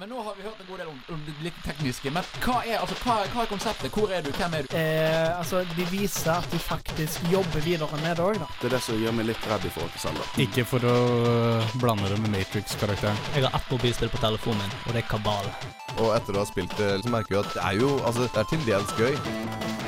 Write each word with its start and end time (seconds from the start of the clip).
Men 0.00 0.08
nå 0.08 0.22
har 0.22 0.34
vi 0.36 0.42
hørt 0.42 0.60
en 0.60 0.66
god 0.68 0.78
del 0.78 0.88
om, 0.88 1.00
om 1.12 1.24
det 1.26 1.32
litt 1.44 1.58
tekniske. 1.66 2.10
Men 2.16 2.24
hva 2.40 2.62
er, 2.64 2.78
altså, 2.80 2.96
hva, 3.04 3.18
hva 3.34 3.42
er 3.44 3.50
konseptet? 3.50 3.92
Hvor 3.92 4.08
er 4.08 4.24
du? 4.24 4.30
Hvem 4.32 4.56
er 4.56 4.64
du? 4.64 4.76
Eh, 4.78 5.28
altså, 5.36 5.60
de 5.76 5.84
viser 5.90 6.32
at 6.32 6.48
du 6.48 6.56
faktisk 6.56 7.28
jobber 7.32 7.60
videre 7.66 8.00
med 8.00 8.16
det 8.16 8.24
òg, 8.24 8.40
da. 8.40 8.48
Det 8.62 8.70
er 8.70 8.76
det 8.78 8.82
som 8.86 8.96
gjør 9.02 9.18
meg 9.18 9.28
litt 9.28 9.50
redd 9.52 9.68
i 9.68 9.74
forhold 9.76 9.92
til 9.92 10.04
Selda. 10.06 10.30
Ikke 10.46 10.64
for 10.72 10.88
å 10.88 10.96
øh, 11.34 11.76
blande 11.84 12.08
det 12.08 12.22
med 12.24 12.32
Matrix-karakteren. 12.38 13.20
Jeg 13.36 13.44
har 13.44 13.60
ett 13.60 13.70
mobilspill 13.76 14.14
på 14.16 14.24
telefonen 14.24 14.64
min, 14.64 14.76
og 14.86 14.96
det 14.96 15.04
er 15.04 15.08
Kabal. 15.12 15.52
Og 15.98 16.16
etter 16.16 16.40
å 16.40 16.40
ha 16.40 16.48
spilt 16.48 16.72
det, 16.80 16.94
så 17.04 17.12
merker 17.12 17.36
vi 17.36 17.42
at 17.44 17.52
det 17.52 17.64
er 17.68 17.80
jo 17.84 17.92
Altså, 18.00 18.24
det 18.32 18.40
er 18.40 18.52
til 18.54 18.68
dels 18.72 18.96
gøy. 18.96 19.81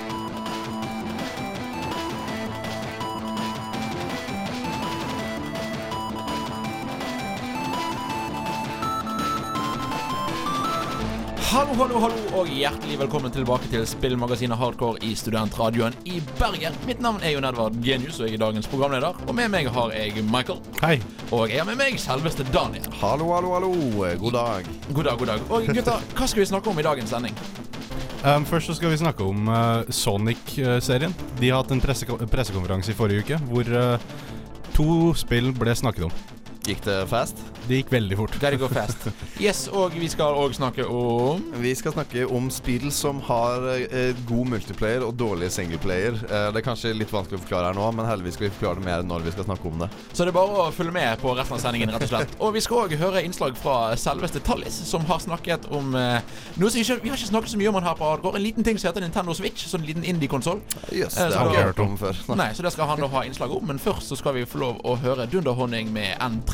Hallo, 11.55 11.71
hallo, 11.79 12.01
hallo, 12.03 12.23
og 12.35 12.49
hjertelig 12.51 12.97
velkommen 12.99 13.31
tilbake 13.31 13.69
til 13.71 13.85
spillmagasinet 13.87 14.59
Hardcore 14.59 14.99
i 15.07 15.13
Studentradioen 15.15 15.95
i 16.11 16.17
Bergen. 16.41 16.75
Mitt 16.83 16.99
navn 17.05 17.23
er 17.23 17.37
Jon 17.37 17.47
Edvard 17.47 17.77
Genius, 17.85 18.19
og 18.19 18.27
jeg 18.27 18.41
er 18.41 18.43
dagens 18.43 18.67
programleder. 18.67 19.21
Og 19.29 19.37
med 19.39 19.53
meg 19.53 19.69
har 19.71 19.95
jeg 19.95 20.25
Michael. 20.27 20.59
Hei. 20.81 20.97
Og 21.29 21.53
jeg 21.53 21.63
har 21.63 21.69
med 21.69 21.79
meg 21.79 22.01
selveste 22.03 22.43
Daniel. 22.51 22.91
Hallo, 22.99 23.31
hallo, 23.37 23.55
hallo. 23.55 23.71
God 24.19 24.35
dag. 24.35 24.67
God 24.89 25.07
dag, 25.07 25.23
god 25.23 25.31
dag. 25.31 25.47
Og 25.47 25.71
gutter, 25.71 26.11
hva 26.19 26.31
skal 26.33 26.43
vi 26.43 26.51
snakke 26.51 26.75
om 26.75 26.83
i 26.83 26.89
dagens 26.91 27.15
sending? 27.15 27.39
Um, 28.25 28.51
først 28.51 28.73
så 28.73 28.81
skal 28.81 28.91
vi 28.91 28.99
snakke 29.05 29.23
om 29.23 29.47
uh, 29.47 29.87
Sonic-serien. 29.87 31.15
De 31.39 31.55
har 31.55 31.63
hatt 31.63 31.71
en 31.71 31.87
presseko 31.87 32.19
pressekonferanse 32.35 32.91
i 32.91 32.99
forrige 32.99 33.29
uke 33.29 33.43
hvor 33.47 33.71
uh, 33.71 34.15
to 34.75 35.13
spill 35.23 35.55
ble 35.55 35.79
snakket 35.79 36.11
om. 36.11 36.23
Gikk 36.65 36.81
det 36.87 36.97
fast? 37.11 37.41
Det 37.69 37.79
gikk 37.79 37.91
veldig 37.93 38.17
fort. 38.17 38.35
Det 38.41 38.57
går 38.61 38.71
fast. 38.73 39.07
Yes, 39.41 39.67
og 39.73 39.93
vi 39.97 40.07
skal 40.13 40.37
òg 40.37 40.53
snakke 40.57 40.85
om 40.89 41.41
Vi 41.61 41.73
skal 41.77 41.93
snakke 41.95 42.27
om 42.29 42.47
spill 42.53 42.91
som 42.93 43.21
har 43.25 43.65
eh, 43.73 44.13
god 44.29 44.51
multiplayer 44.53 45.05
og 45.05 45.15
dårlig 45.21 45.49
singleplayer. 45.53 46.17
Eh, 46.25 46.47
det 46.53 46.61
er 46.61 46.65
kanskje 46.65 46.93
litt 46.97 47.13
vanskelig 47.13 47.41
å 47.41 47.43
forklare 47.45 47.71
her 47.71 47.79
nå, 47.79 47.87
men 47.97 48.09
heldigvis 48.09 48.37
skal 48.39 48.47
vi 48.49 48.53
forklare 48.57 48.81
det 48.81 48.87
mer 48.87 49.05
når 49.09 49.25
vi 49.27 49.35
skal 49.35 49.49
snakke 49.49 49.69
om 49.71 49.85
det. 49.85 49.89
Så 50.13 50.25
det 50.25 50.33
er 50.33 50.37
bare 50.39 50.65
å 50.65 50.73
følge 50.77 50.95
med 50.97 51.21
på 51.21 51.35
resten 51.37 51.57
av 51.57 51.63
sendingen, 51.65 51.93
rett 51.95 52.07
og 52.07 52.13
slett. 52.13 52.37
Og 52.41 52.53
vi 52.57 52.65
skal 52.65 52.85
òg 52.85 52.97
høre 53.01 53.25
innslag 53.25 53.57
fra 53.61 53.77
selveste 54.01 54.41
Tallis, 54.45 54.77
som 54.89 55.05
har 55.09 55.21
snakket 55.25 55.69
om 55.73 55.93
eh, 56.01 56.21
noe 56.61 56.73
som 56.73 56.81
ikke, 56.85 56.99
vi 57.05 57.13
har 57.13 57.21
ikke 57.21 57.33
snakket 57.33 57.55
så 57.55 57.61
mye 57.61 57.73
om 57.73 57.81
han 57.81 57.89
her 57.91 57.99
på 58.01 58.11
Adgård. 58.13 58.41
En 58.41 58.45
liten 58.45 58.65
ting 58.65 58.81
som 58.81 58.91
heter 58.91 59.05
Nintendo 59.05 59.37
Switch. 59.37 59.67
Sånn 59.69 59.85
en 59.85 59.89
liten 59.93 60.05
indie-konsoll. 60.15 60.61
Yes, 60.93 61.17
Eh, 61.21 61.29
det 61.29 61.37
har 61.41 61.49
vi 61.49 61.57
jeg 61.57 61.65
ikke 61.65 61.73
hørt 61.73 61.85
om 61.85 61.97
før. 62.01 62.21
Nei. 62.33 62.39
Nei, 62.45 62.51
så 62.57 62.65
det 62.65 62.73
skal 62.77 62.89
han 62.93 63.01
da 63.05 63.09
ha 63.13 63.25
innslag 63.29 63.53
om. 63.57 63.65
Men 63.69 63.81
først 63.83 64.13
så 64.13 64.19
skal 64.21 64.37
vi 64.37 64.45
få 64.49 64.61
lov 64.61 64.81
å 64.85 64.97
høre 65.01 65.27
Dunderhonning 65.33 65.93
med 65.95 66.17
N3 66.21 66.54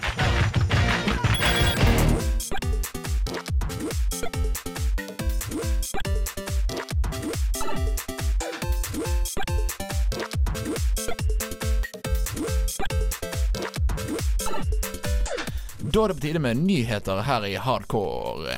Da 15.91 16.03
er 16.05 16.11
det 16.11 16.17
på 16.19 16.23
tide 16.23 16.39
med 16.39 16.59
nyheter 16.63 17.23
her 17.27 17.45
i 17.47 17.55
Hardcore. 17.59 18.57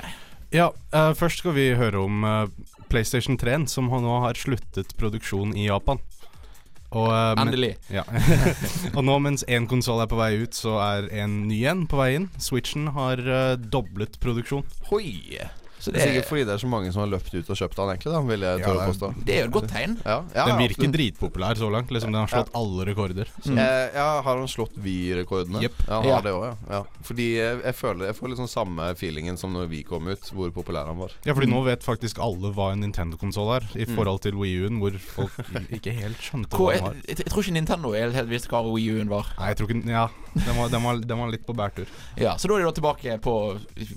Ja, 0.54 0.68
uh, 0.94 1.14
først 1.18 1.42
skal 1.42 1.56
vi 1.58 1.72
høre 1.80 2.04
om 2.06 2.22
uh, 2.28 2.50
PlayStation 2.92 3.40
3, 3.42 3.64
som 3.72 3.90
nå 3.90 4.20
har 4.22 4.38
sluttet 4.38 4.94
produksjon 5.00 5.56
i 5.58 5.66
Japan. 5.66 6.02
Og, 6.94 7.10
men- 7.10 7.48
Endelig. 7.48 7.72
Ja. 7.90 8.04
og 8.98 9.02
nå 9.08 9.16
mens 9.26 9.42
én 9.50 9.66
konsoll 9.66 10.04
er 10.04 10.12
på 10.12 10.20
vei 10.20 10.36
ut, 10.44 10.54
så 10.54 10.78
er 10.78 11.10
en 11.24 11.48
ny 11.50 11.64
en 11.72 11.88
på 11.90 11.98
vei 11.98 12.12
inn. 12.20 12.30
Switchen 12.38 12.92
har 12.94 13.24
doblet 13.58 14.20
produksjon. 14.22 14.62
Hoi. 14.92 15.42
Så 15.84 15.92
Det 15.92 16.00
det, 16.00 16.02
er 16.04 16.12
sikkert 16.14 16.30
fordi 16.30 16.44
det 16.48 16.54
er 16.56 16.62
så 16.64 16.68
mange 16.72 16.92
som 16.96 17.02
har 17.04 17.10
løpt 17.12 17.34
ut 17.36 17.50
og 17.52 17.58
kjøpt 17.60 17.76
den, 17.76 17.90
egentlig. 17.92 18.12
da 18.14 18.22
Vil 18.24 18.40
jeg 18.46 18.60
Ja, 18.62 18.66
tørre 18.68 18.84
å 18.86 18.92
påstå. 18.94 19.08
det 19.28 19.34
er 19.36 19.40
jo 19.42 19.48
et 19.50 19.56
godt 19.58 19.68
tegn. 19.74 19.96
Ja, 20.06 20.18
ja, 20.34 20.46
Den 20.48 20.58
virker 20.62 20.80
absolutt. 20.80 20.96
dritpopulær 20.96 21.56
så 21.60 21.70
langt. 21.74 21.90
Liksom 21.92 22.12
Den 22.14 22.22
har 22.24 22.32
slått 22.32 22.52
alle 22.56 22.86
rekorder. 22.88 23.28
Mm. 23.44 23.58
Eh, 23.60 23.90
ja, 23.98 24.22
har 24.24 24.38
han 24.40 24.48
slått 24.48 24.78
Vy-rekordene? 24.80 25.60
Yep. 25.66 25.74
Ja, 25.90 25.94
han 26.00 26.08
Ja. 26.08 26.16
har 26.16 26.22
det 26.24 26.32
også, 26.32 26.48
ja. 26.48 26.56
ja. 26.78 26.84
Fordi 27.04 27.28
jeg, 27.36 27.62
jeg 27.64 27.76
føler 27.76 28.06
Jeg 28.06 28.16
får 28.16 28.30
liksom 28.32 28.48
samme 28.48 28.96
feelingen 28.96 29.38
som 29.38 29.52
når 29.54 29.68
Vi 29.70 29.84
kom 29.84 30.08
ut, 30.08 30.24
hvor 30.32 30.50
populær 30.56 30.86
han 30.88 30.98
var. 30.98 31.12
Ja, 31.26 31.34
fordi 31.34 31.52
nå 31.52 31.64
vet 31.66 31.84
faktisk 31.84 32.20
alle 32.24 32.54
hva 32.56 32.72
en 32.72 32.80
Nintendo-konsoll 32.80 33.56
er, 33.58 33.68
i 33.76 33.86
forhold 33.86 34.22
til 34.22 34.36
Wii 34.40 34.64
U-en, 34.64 34.80
hvor 34.80 34.96
folk 35.00 35.36
ikke 35.70 35.92
helt 36.00 36.18
skjønte 36.24 36.56
hva 36.56 36.72
den 36.74 36.84
var. 36.88 36.94
jeg, 37.04 37.18
jeg 37.18 37.26
tror 37.28 37.44
ikke 37.44 37.54
Nintendo 37.60 37.92
helt, 37.92 38.16
helt 38.16 38.30
visste 38.32 38.48
hva 38.48 38.64
Wii 38.72 38.90
U-en 38.96 39.10
var. 39.12 39.28
Nei, 39.38 39.48
jeg 39.52 39.58
tror 39.60 39.68
ikke 39.76 39.90
Ja, 39.90 40.08
den 40.34 40.56
var, 40.58 40.70
den 40.70 40.84
var, 40.84 41.00
den 41.12 41.18
var 41.20 41.28
litt 41.34 41.46
på 41.46 41.54
bærtur. 41.54 41.88
Ja, 42.18 42.36
Så 42.38 42.48
da 42.48 42.56
er 42.56 42.64
de 42.64 42.72
da 42.72 42.72
tilbake 42.80 43.20
på 43.22 43.36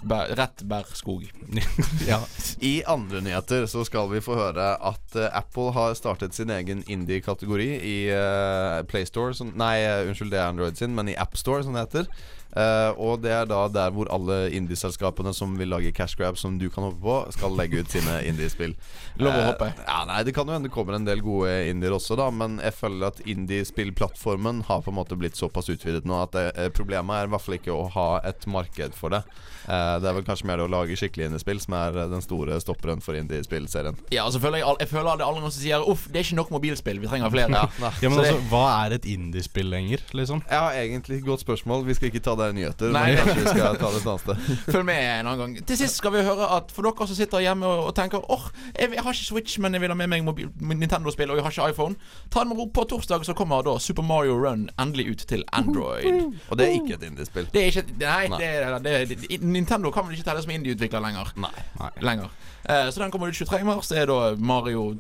bær, 0.03 0.35
rett 0.37 0.65
bærskog. 0.67 1.25
ja. 2.13 2.21
I 2.61 2.83
andre 2.89 3.21
nyheter 3.25 3.67
så 3.69 3.85
skal 3.85 4.09
vi 4.13 4.23
få 4.25 4.37
høre 4.39 4.69
at 4.77 5.19
uh, 5.19 5.27
Apple 5.37 5.73
har 5.77 5.97
startet 5.99 6.37
sin 6.37 6.51
egen 6.51 6.83
indie-kategori 6.89 7.69
i 7.77 7.97
uh, 8.13 8.81
PlayStore 8.89 9.35
Nei, 9.53 9.75
eh, 9.85 10.07
unnskyld, 10.09 10.33
det 10.33 10.41
er 10.41 10.49
Android 10.49 10.79
sin, 10.79 10.95
men 10.97 11.11
i 11.13 11.19
AppStore, 11.19 11.65
som 11.67 11.77
det 11.77 11.87
heter. 11.87 12.11
Eh, 12.57 12.91
og 12.97 13.21
det 13.25 13.33
er 13.35 13.49
da 13.49 13.67
der 13.73 13.93
hvor 13.93 14.09
alle 14.13 14.47
indieselskapene 14.57 15.35
som 15.37 15.57
vil 15.59 15.73
lage 15.75 15.93
cash 15.97 16.17
grab 16.17 16.39
som 16.41 16.59
du 16.61 16.69
kan 16.73 16.87
hoppe 16.87 17.03
på, 17.03 17.17
skal 17.37 17.57
legge 17.59 17.83
ut 17.83 17.93
sine 17.93 18.21
indiespill. 18.29 18.77
Lov 19.23 19.35
å 19.35 19.43
hoppe. 19.51 19.73
hoppe. 19.73 19.89
ja, 19.89 19.99
nei, 20.09 20.23
Det 20.25 20.37
kan 20.37 20.49
jo 20.49 20.57
hende 20.57 20.71
det 20.71 20.75
kommer 20.75 20.97
en 20.97 21.09
del 21.09 21.23
gode 21.25 21.53
indier 21.71 21.97
også, 21.97 22.17
da. 22.19 22.31
Men 22.31 22.61
jeg 22.63 22.77
føler 22.79 23.11
at 23.11 23.21
indiespillplattformen 23.27 24.65
har 24.71 24.85
på 24.87 24.95
en 24.95 25.01
måte 25.01 25.19
blitt 25.19 25.37
såpass 25.37 25.71
utvidet 25.73 26.07
nå 26.09 26.23
at 26.23 26.37
det, 26.37 26.47
eh, 26.55 26.71
problemet 26.73 27.19
er 27.19 27.29
i 27.29 27.35
hvert 27.35 27.45
fall 27.45 27.59
ikke 27.59 27.75
å 27.75 27.91
ha 27.97 28.09
et 28.27 28.49
marked 28.51 28.97
for 28.97 29.15
det. 29.17 29.25
Uh, 29.67 29.99
det 29.99 30.07
er 30.07 30.15
vel 30.15 30.23
kanskje 30.23 30.47
mer 30.47 30.61
det 30.61 30.69
å 30.69 30.71
lage 30.71 30.95
skikkelig 30.95 31.27
indiespill 31.27 31.59
som 31.59 31.75
er 31.75 31.97
eh, 31.99 32.09
den 32.13 32.23
store 32.23 32.61
stopperen 32.63 33.01
for 33.03 33.19
indiespillserien. 33.19 33.99
Ja, 34.15 34.23
altså 34.23 34.37
så 34.37 34.43
føler 34.45 34.61
jeg, 34.61 34.77
jeg 34.83 34.91
føler 34.91 35.17
det 35.17 35.25
er 35.25 35.31
alle 35.31 35.43
noen 35.43 35.55
som 35.55 35.63
sier 35.63 35.87
Uff, 35.89 36.07
det 36.13 36.21
er 36.21 36.27
ikke 36.27 36.39
nok 36.41 36.53
mobilspill, 36.55 37.01
vi 37.01 37.11
trenger 37.11 37.33
flere. 37.33 37.57
Ja, 37.57 37.91
ja, 38.05 38.11
men 38.11 38.19
Så 38.19 38.25
altså, 38.25 38.43
hva 38.51 38.65
er 38.85 38.97
et 38.99 39.09
indiespill 39.09 39.71
lenger, 39.73 40.05
liksom? 40.17 40.43
Ja, 40.51 40.69
egentlig 40.77 41.23
godt 41.27 41.45
spørsmål. 41.45 41.87
Vi 41.89 41.97
skal 41.97 42.11
ikke 42.11 42.25
ta 42.27 42.37
det 42.39 42.46
i 42.51 42.57
nyheter, 42.57 42.93
Nei. 42.95 43.05
men 43.15 43.19
kanskje 43.25 43.43
vi 43.43 43.53
skal 43.55 43.77
ta 43.81 43.91
det 43.93 44.01
et 44.01 44.07
annet 44.13 44.23
sted. 44.25 44.57
Følg 44.75 44.85
med 44.89 45.01
en 45.05 45.27
annen 45.31 45.41
gang. 45.43 45.67
Til 45.71 45.79
sist 45.81 45.99
skal 46.01 46.13
vi 46.15 46.23
høre 46.27 46.49
at 46.57 46.71
for 46.75 46.87
dere 46.89 47.07
som 47.11 47.19
sitter 47.19 47.43
hjemme 47.45 47.67
og, 47.67 47.83
og 47.91 47.95
tenker 47.99 48.23
Åh, 48.33 48.47
jeg, 48.79 48.93
jeg 48.97 49.05
har 49.07 49.17
ikke 49.19 49.27
Switch, 49.31 49.59
men 49.63 49.75
jeg 49.77 49.85
vil 49.85 49.93
ha 49.95 49.99
med 49.99 50.11
meg 50.13 50.43
Nintendo-spill, 50.61 51.31
og 51.35 51.41
jeg 51.41 51.47
har 51.47 51.55
ikke 51.57 51.69
iPhone. 51.75 51.97
Ta 52.31 52.45
det 52.45 52.51
med 52.53 52.61
ro. 52.61 52.67
På 52.77 52.85
torsdag 52.91 53.25
så 53.29 53.35
kommer 53.39 53.63
da 53.67 53.77
Super 53.83 54.03
Mario 54.07 54.37
Run 54.43 54.69
endelig 54.79 55.09
ut 55.15 55.25
til 55.31 55.45
Android. 55.53 56.07
Og 56.51 56.59
det 56.59 56.67
er 56.69 56.75
ikke 56.81 56.99
et 56.99 57.07
indiespill. 57.11 57.49
Det 57.53 57.63
er 57.63 57.73
ikke 57.73 57.87
Nei, 58.01 58.29
Nei. 58.33 58.39
Det, 58.41 58.49
er- 58.63 58.79
det, 58.85 58.93
er- 59.01 59.15
det, 59.29 59.41
Nintendo 59.43 59.91
kan 59.95 60.07
vel 60.09 60.17
ikke 60.19 60.29
telle 60.31 60.43
som 60.45 60.53
indieutvikler 60.55 61.03
lenger. 61.05 61.33
Nei. 61.41 61.53
Lenger. 62.05 62.31
Eh, 62.69 62.89
så 62.91 63.01
den 63.03 63.11
kommer 63.15 63.31
ut 63.31 63.37
23. 63.39 63.63
mars. 63.67 63.89
Det 63.93 63.99
er 64.03 64.11
da 64.11 64.35
Mario 64.39 64.97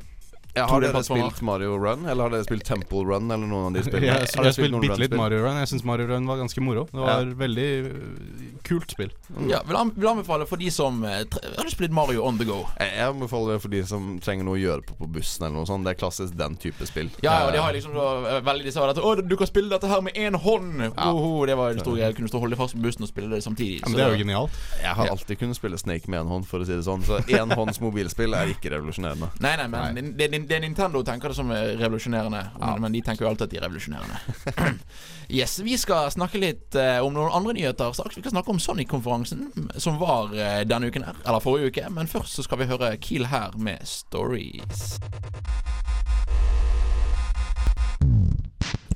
Ja, 0.57 0.67
har 0.71 0.85
dere 0.85 1.03
spilt 1.07 1.43
Mario 1.47 1.77
Run, 1.79 2.07
eller 2.09 2.27
har 2.29 2.35
dere 2.37 2.49
spilt 2.49 2.67
Temple 2.67 3.05
Run, 3.07 3.31
eller 3.31 3.47
noen 3.47 3.69
av 3.71 3.77
de 3.77 3.81
Jeg, 3.85 3.89
spillene? 3.91 4.11
jeg, 4.11 4.33
Har 4.37 4.49
jeg 4.49 4.51
har 4.51 4.59
spilt 4.59 4.75
noen 4.75 4.87
bitte 4.89 5.01
litt? 5.05 5.17
Mario 5.17 5.45
Run. 5.47 5.61
Jeg 5.63 5.73
syns 5.73 5.87
Mario 5.87 6.11
Run 6.11 6.27
var 6.27 6.43
ganske 6.43 6.65
moro. 6.65 6.87
Det 6.91 7.05
var 7.07 7.33
veldig 7.47 7.69
øh, 7.93 8.61
kult 8.67 8.97
spill. 8.97 9.15
Ja, 9.47 9.63
vil, 9.69 9.79
vil 9.97 10.11
anbefale 10.11 10.49
for 10.51 10.61
de 10.61 10.71
som 10.75 11.03
eh, 11.07 11.23
tre, 11.31 11.55
har 11.57 11.69
du 11.69 11.75
spilt 11.75 11.95
Mario 11.95 12.27
on 12.27 12.41
the 12.43 12.49
go. 12.49 12.63
Jeg 12.81 12.95
jeg 12.97 13.13
anbefaler 13.13 13.57
det 13.57 13.63
for 13.63 13.71
de 13.71 13.81
som 13.87 14.07
trenger 14.25 14.47
noe 14.49 14.57
å 14.57 14.61
gjøre 14.61 14.83
på 14.89 14.97
på 14.97 15.07
bussen 15.17 15.45
eller 15.47 15.57
noe 15.61 15.69
sånt. 15.69 15.87
Det 15.87 15.95
er 15.95 15.99
klassisk 16.01 16.37
den 16.39 16.57
type 16.61 16.87
spill. 16.89 17.11
Ja, 17.25 17.45
og 17.47 17.53
de 17.55 17.61
har 17.63 17.71
Eh, 17.71 17.75
liksom 17.77 17.95
da, 17.95 18.37
eh, 18.37 18.41
veldig 18.41 18.65
De 18.65 18.73
sa 18.73 18.89
at 18.89 18.99
Å, 18.99 19.15
du 19.23 19.37
kan 19.37 19.47
spille 19.47 19.69
dette 19.69 19.89
her 19.91 20.01
med 20.01 20.15
én 20.15 20.35
hånd! 20.35 20.81
Ja. 20.87 21.11
Oho, 21.13 21.45
det 21.47 21.57
var 21.59 21.75
en 21.75 21.81
stor 21.83 21.97
greie. 21.97 22.13
Kunne 22.17 22.29
stå 22.31 22.39
og 22.39 22.47
holde 22.47 22.57
fast 22.57 22.77
på 22.77 22.83
bussen 22.85 23.03
og 23.05 23.11
spille 23.11 23.29
det 23.35 23.43
samtidig. 23.45 23.81
Ja, 23.83 23.89
men 23.91 23.99
det 23.99 24.05
er 24.07 24.15
jo 24.15 24.21
genialt. 24.25 24.61
Jeg 24.81 24.95
har 24.97 25.11
alltid 25.13 25.39
kunnet 25.39 25.59
spille 25.59 25.79
Snake 25.79 26.09
med 26.09 26.23
én 26.23 26.31
hånd, 26.31 26.47
for 26.49 26.63
å 26.63 26.67
si 26.69 26.73
det 26.73 26.85
sånn. 26.87 27.05
Så 27.07 27.21
énhånds 27.27 27.81
mobilspill 27.87 28.35
er 28.39 28.53
ikke 28.55 28.73
revolusjonerende. 28.73 29.29
Nei, 29.45 29.55
nei, 29.61 29.69
men 29.69 30.15
Det, 30.17 30.31
det, 30.33 30.46
det 30.47 30.57
er 30.57 30.63
Nintendo 30.63 31.03
tenker 31.05 31.33
det 31.33 31.37
som 31.39 31.51
er 31.55 31.75
revolusjonerende. 31.81 32.43
Men, 32.61 32.81
men 32.85 32.97
de 32.97 33.03
tenker 33.05 33.27
jo 33.27 33.31
alltid 33.31 33.49
at 33.49 33.55
de 33.55 33.59
er 33.61 33.67
revolusjonerende. 33.67 34.77
yes, 35.41 35.59
Vi 35.65 35.77
skal 35.81 36.11
snakke 36.15 36.41
litt 36.43 36.77
uh, 36.79 37.03
om 37.05 37.15
noen 37.17 37.33
andre 37.35 37.57
nyheter 37.57 37.95
straks. 37.97 38.19
Vi 38.19 38.25
skal 38.25 38.37
snakke 38.37 38.55
om 38.55 38.61
Sonic-konferansen, 38.63 39.49
som 39.77 39.99
var 40.03 40.31
uh, 40.35 40.61
denne 40.69 40.91
uken 40.91 41.07
her. 41.09 41.19
Eller 41.25 41.43
forrige 41.45 41.73
uke. 41.73 41.89
Men 41.91 42.11
først 42.11 42.39
så 42.39 42.47
skal 42.47 42.63
vi 42.63 42.71
høre 42.71 42.95
Kiel 43.03 43.29
her 43.33 43.57
med 43.59 43.83
Stories. 43.87 44.99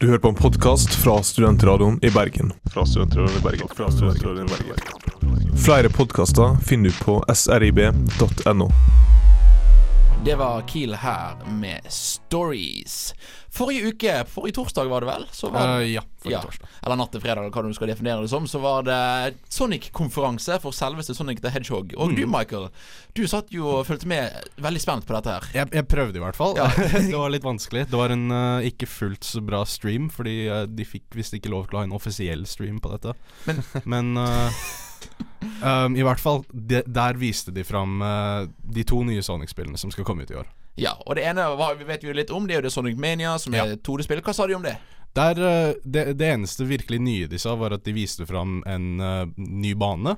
Du 0.00 0.06
hører 0.06 0.22
på 0.22 0.30
en 0.32 0.38
podkast 0.38 0.94
fra 0.96 1.18
Studentradioen 1.22 1.98
i 2.02 2.10
Bergen. 2.10 2.54
Fra 2.72 2.86
Studentradioen 2.88 3.36
i 3.36 3.44
Bergen. 3.44 3.68
Fra 3.76 3.90
Studentradioen 3.92 4.48
i 4.48 4.54
Bergen. 4.54 5.56
Flere 5.60 5.92
podkaster 5.92 6.56
finner 6.64 6.88
du 6.88 7.04
på 7.04 7.20
srib.no. 7.34 8.70
Det 10.24 10.34
var 10.34 10.62
Kiel 10.68 10.94
her 10.94 11.36
med 11.48 11.80
Stories. 11.88 13.14
Forrige 13.50 13.86
uke, 13.88 14.12
forrige 14.28 14.54
torsdag 14.54 14.84
var 14.90 15.00
det 15.00 15.06
vel? 15.08 15.24
Så 15.32 15.48
var 15.50 15.78
uh, 15.80 15.86
ja, 15.92 16.02
forrige 16.22 16.36
Ja. 16.36 16.42
torsdag. 16.44 16.66
Eller 16.84 16.96
natt 17.00 17.10
til 17.14 17.22
fredag, 17.24 17.40
eller 17.40 17.54
hva 17.54 17.62
du 17.64 17.72
skal 17.74 17.88
definere 17.88 18.20
det 18.22 18.28
som. 18.30 18.44
Så 18.46 18.60
var 18.60 18.84
det 18.86 18.98
Sonic-konferanse 19.48 20.58
for 20.62 20.76
selveste 20.76 21.16
Sonic 21.16 21.40
the 21.40 21.48
Hedgehog. 21.50 21.94
Og 21.96 22.10
Mm. 22.12 22.16
du, 22.16 22.26
Michael, 22.26 22.68
du 23.16 23.22
satt 23.26 23.48
jo 23.50 23.66
og 23.78 23.86
fulgte 23.88 24.06
med 24.06 24.36
veldig 24.60 24.80
spent 24.84 25.06
på 25.08 25.16
dette 25.16 25.30
her. 25.38 25.48
Jeg, 25.54 25.72
jeg 25.72 25.88
prøvde 25.88 26.16
i 26.20 26.22
hvert 26.26 26.36
fall. 26.36 26.54
Ja. 26.60 26.68
det 27.10 27.16
var 27.16 27.32
litt 27.32 27.44
vanskelig. 27.48 27.86
Det 27.90 27.96
var 27.98 28.10
en 28.14 28.28
uh, 28.30 28.60
ikke 28.68 28.86
fullt 28.86 29.24
så 29.24 29.40
bra 29.40 29.64
stream, 29.64 30.10
fordi 30.12 30.36
uh, 30.52 30.66
de 30.68 30.84
fikk 30.84 31.16
visst 31.16 31.32
ikke 31.34 31.50
lov 31.50 31.66
til 31.70 31.80
å 31.80 31.82
ha 31.82 31.88
en 31.88 31.96
offisiell 31.96 32.44
stream 32.46 32.78
på 32.78 32.92
dette. 32.92 33.16
Men- 33.48 33.64
Men 33.84 34.16
eh, 34.20 34.60
um, 35.62 35.96
i 35.96 36.04
hvert 36.06 36.20
fall, 36.22 36.44
de, 36.52 36.82
der 36.86 37.18
viste 37.20 37.52
de 37.54 37.64
fram 37.64 38.00
uh, 38.04 38.46
de 38.62 38.84
to 38.86 39.02
nye 39.06 39.22
Sonic-spillene 39.24 39.80
som 39.80 39.92
skal 39.94 40.06
komme 40.08 40.26
ut 40.26 40.32
i 40.32 40.38
år. 40.40 40.48
Ja, 40.80 40.94
og 41.04 41.16
det 41.18 41.26
ene 41.28 41.44
var, 41.58 41.74
vi 41.76 41.84
vet 41.88 42.04
vi 42.04 42.08
jo 42.12 42.16
litt 42.16 42.30
om, 42.32 42.46
det 42.48 42.56
er 42.56 42.62
jo 42.62 42.68
det 42.68 42.72
Sonic 42.72 42.96
Mania, 43.00 43.34
som 43.38 43.54
Ja. 43.56 43.66
er 43.66 43.76
2D-spill. 43.76 44.22
Hva 44.24 44.34
sa 44.36 44.46
de 44.48 44.56
om 44.56 44.64
det? 44.64 44.78
Der, 45.18 45.40
eh, 45.42 45.74
det, 45.84 46.04
det 46.20 46.28
eneste 46.36 46.64
virkelig 46.64 47.00
nye 47.02 47.28
de 47.30 47.38
sa, 47.38 47.56
var 47.58 47.74
at 47.74 47.84
de 47.84 47.92
viste 47.92 48.26
fram 48.28 48.60
en 48.70 49.00
uh, 49.02 49.26
ny 49.36 49.74
bane. 49.74 50.14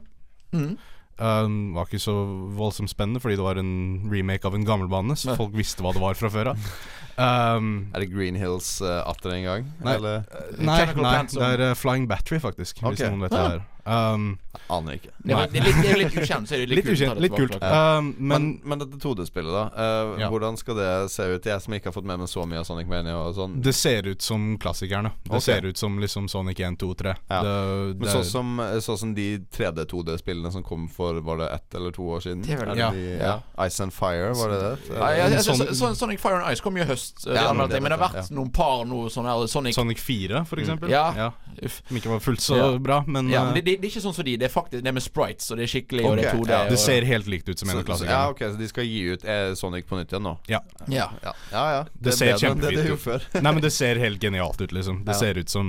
Mm. 0.52 0.74
Um, 1.22 1.56
var 1.76 1.86
ikke 1.88 2.00
så 2.02 2.14
voldsomt 2.56 2.90
spennende, 2.90 3.20
fordi 3.22 3.38
det 3.38 3.44
var 3.44 3.60
en 3.60 3.72
remake 4.12 4.46
av 4.48 4.54
en 4.56 4.66
gammel 4.68 4.88
bane, 4.92 5.16
så 5.16 5.36
folk 5.38 5.54
visste 5.56 5.84
hva 5.84 5.92
det 5.96 6.02
var 6.02 6.18
fra 6.18 6.32
før 6.32 6.52
av. 6.54 6.66
Um, 7.12 7.90
Er 7.92 8.00
det 8.00 8.06
Green 8.08 8.38
Hills 8.40 8.78
uh, 8.80 9.02
atter 9.04 9.34
en 9.34 9.42
gang? 9.44 9.66
Nei. 9.84 9.98
Eller? 9.98 10.22
nei, 10.56 10.78
nei, 10.96 11.10
det 11.28 11.42
er 11.44 11.60
uh, 11.60 11.74
Flying 11.76 12.06
Battery, 12.08 12.38
faktisk. 12.40 12.80
Okay. 12.80 12.94
Hvis 12.94 13.02
noen 13.04 13.26
vet 13.26 13.34
det 13.34 13.42
er. 13.50 13.58
Um, 13.84 14.38
Aner 14.70 14.94
ikke. 14.98 15.10
Det, 15.18 15.32
er- 15.34 15.48
det, 15.50 15.58
er 15.60 15.64
litt, 15.66 15.78
det 15.82 15.90
er 15.90 15.98
litt 15.98 16.16
ukjent, 16.22 16.48
så 16.48 16.54
er 16.54 16.60
det 16.62 16.68
litt, 16.70 16.84
litt 16.84 16.86
kult 16.86 17.00
ukjent, 17.00 17.20
litt 17.24 17.34
kult. 17.34 17.56
Ja. 17.60 17.98
Um, 17.98 18.14
Men, 18.18 18.44
men 18.62 18.72
men 18.72 18.78
dette 18.84 18.98
2D-spillet, 19.02 19.52
da. 19.52 19.64
Uh, 19.74 20.20
Ja. 20.22 20.28
Hvordan 20.30 20.56
skal 20.56 20.76
det 20.76 20.90
se 21.10 21.22
ut? 21.34 21.44
Jeg 21.44 21.60
som 21.64 21.74
ikke 21.74 21.88
har 21.90 21.92
fått 21.96 22.04
med 22.06 22.18
meg 22.20 22.28
så 22.28 22.44
mye 22.46 22.60
av 22.60 22.64
Sonic 22.68 22.86
Mania 22.86 23.16
og 23.16 23.34
sånn. 23.34 23.56
det 23.62 23.74
ser 23.74 24.06
ut 24.06 24.22
som 24.22 24.56
klassikerne. 24.58 25.10
Det 25.24 25.30
okay. 25.30 25.40
ser 25.40 25.66
ut 25.66 25.76
som 25.78 25.98
liksom 25.98 26.28
Sonic 26.28 26.60
1, 26.60 26.78
2, 26.78 26.94
3. 26.94 27.14
Ja. 27.28 27.40
Det, 27.42 27.96
Men 27.98 28.08
sånn 28.12 28.24
som, 28.24 28.52
så 28.84 28.96
som 29.00 29.14
de 29.16 29.38
3D-2D-spillene 29.56 30.52
som 30.52 30.62
kom 30.62 30.88
for 30.88 31.20
Var 31.20 31.36
det 31.42 31.48
ett 31.48 31.74
eller 31.74 31.90
to 31.92 32.02
år 32.16 32.20
siden? 32.20 32.42
Det 32.46 32.52
er 32.54 32.60
vel 32.64 32.70
Er 32.70 32.92
de, 32.92 33.02
Ja. 33.18 33.40
ja. 33.58 33.66
Ice 33.68 33.80
and 33.80 33.92
Fire, 33.92 34.32
var 34.34 34.48
det 34.52 34.60
det? 34.60 34.94
Ja, 34.94 35.10
ja, 35.10 35.10
jeg, 35.16 35.32
jeg, 35.32 35.44
så, 35.44 35.52
Sonic- 35.74 35.94
Sonic 35.98 36.20
Fire 36.20 36.38
and 36.42 36.52
Ice 36.54 36.60
kom 36.64 36.76
jo 36.76 36.82
i 36.82 36.86
høst, 36.86 37.26
eh, 37.26 37.34
Ja, 37.34 37.48
det 37.48 37.56
men 37.56 37.68
det 37.70 37.82
men 37.82 37.90
det 37.92 37.98
har 37.98 38.08
vært 38.08 38.20
jeg, 38.28 38.36
noen 38.36 38.52
par 38.52 38.84
noe 38.88 39.10
sånn 39.12 39.26
her 39.28 39.46
Sonic 39.50 39.74
Sonic 39.74 39.98
4, 39.98 40.44
for 40.48 40.56
eksempel. 40.62 40.90
Ja. 40.92 41.32
Uff. 41.62 41.82
Som 41.88 41.96
ikke 42.00 42.10
var 42.14 42.20
fullt 42.20 42.40
så 42.44 42.56
Ja. 42.56 42.78
bra, 42.78 43.02
men, 43.06 43.28
Ja, 43.30 43.44
men 43.44 43.56
uh, 43.56 43.60
det, 43.76 43.86
er 43.86 43.90
ikke 43.92 44.04
sånn 44.04 44.14
som 44.16 44.26
de. 44.26 44.36
Det 44.40 44.46
er 44.48 44.52
faktisk 44.52 44.82
Det 44.82 44.90
er 44.90 44.96
med 44.96 45.04
sprites, 45.04 45.50
og 45.50 45.58
det 45.60 45.66
er 45.66 45.72
skikkelig, 45.72 46.04
og 46.08 46.16
det 46.18 46.26
er 46.26 46.36
2D. 46.38 46.50
ja. 46.50 46.60
og, 46.64 46.70
det 46.72 46.78
ser 46.82 47.06
helt 47.08 47.26
likt 47.30 47.48
ut 47.48 47.58
som 47.58 47.70
en 47.70 47.76
av 47.76 47.82
så, 47.82 47.82
ja, 47.82 47.88
klassikerne. 47.90 48.30
ok, 48.30 48.42
så 48.52 48.60
de 48.62 48.68
skal 48.70 48.88
gi 48.88 49.00
ut 49.12 49.24
eh, 49.24 49.54
Sonic 49.58 49.86
på 49.88 49.98
nytt 50.00 50.12
igjen 50.12 50.26
nå? 50.26 50.34
Ja. 50.50 50.60
Ja, 50.88 51.08
ja, 51.22 51.34
ja. 51.52 51.82
Det 51.92 52.10
det 52.10 52.16
ser 52.18 52.36
kjempefint 52.38 53.04
det 53.04 53.12
ut. 53.16 53.28
Nei, 53.42 53.52
men 53.52 53.62
det 53.64 53.72
ser 53.74 54.00
helt 54.02 54.22
genialt 54.22 54.60
ut, 54.60 54.72
liksom. 54.72 55.04
Det 55.04 55.16
Ja. 55.16 55.18
ser 55.18 55.38
ut 55.38 55.48
som 55.48 55.66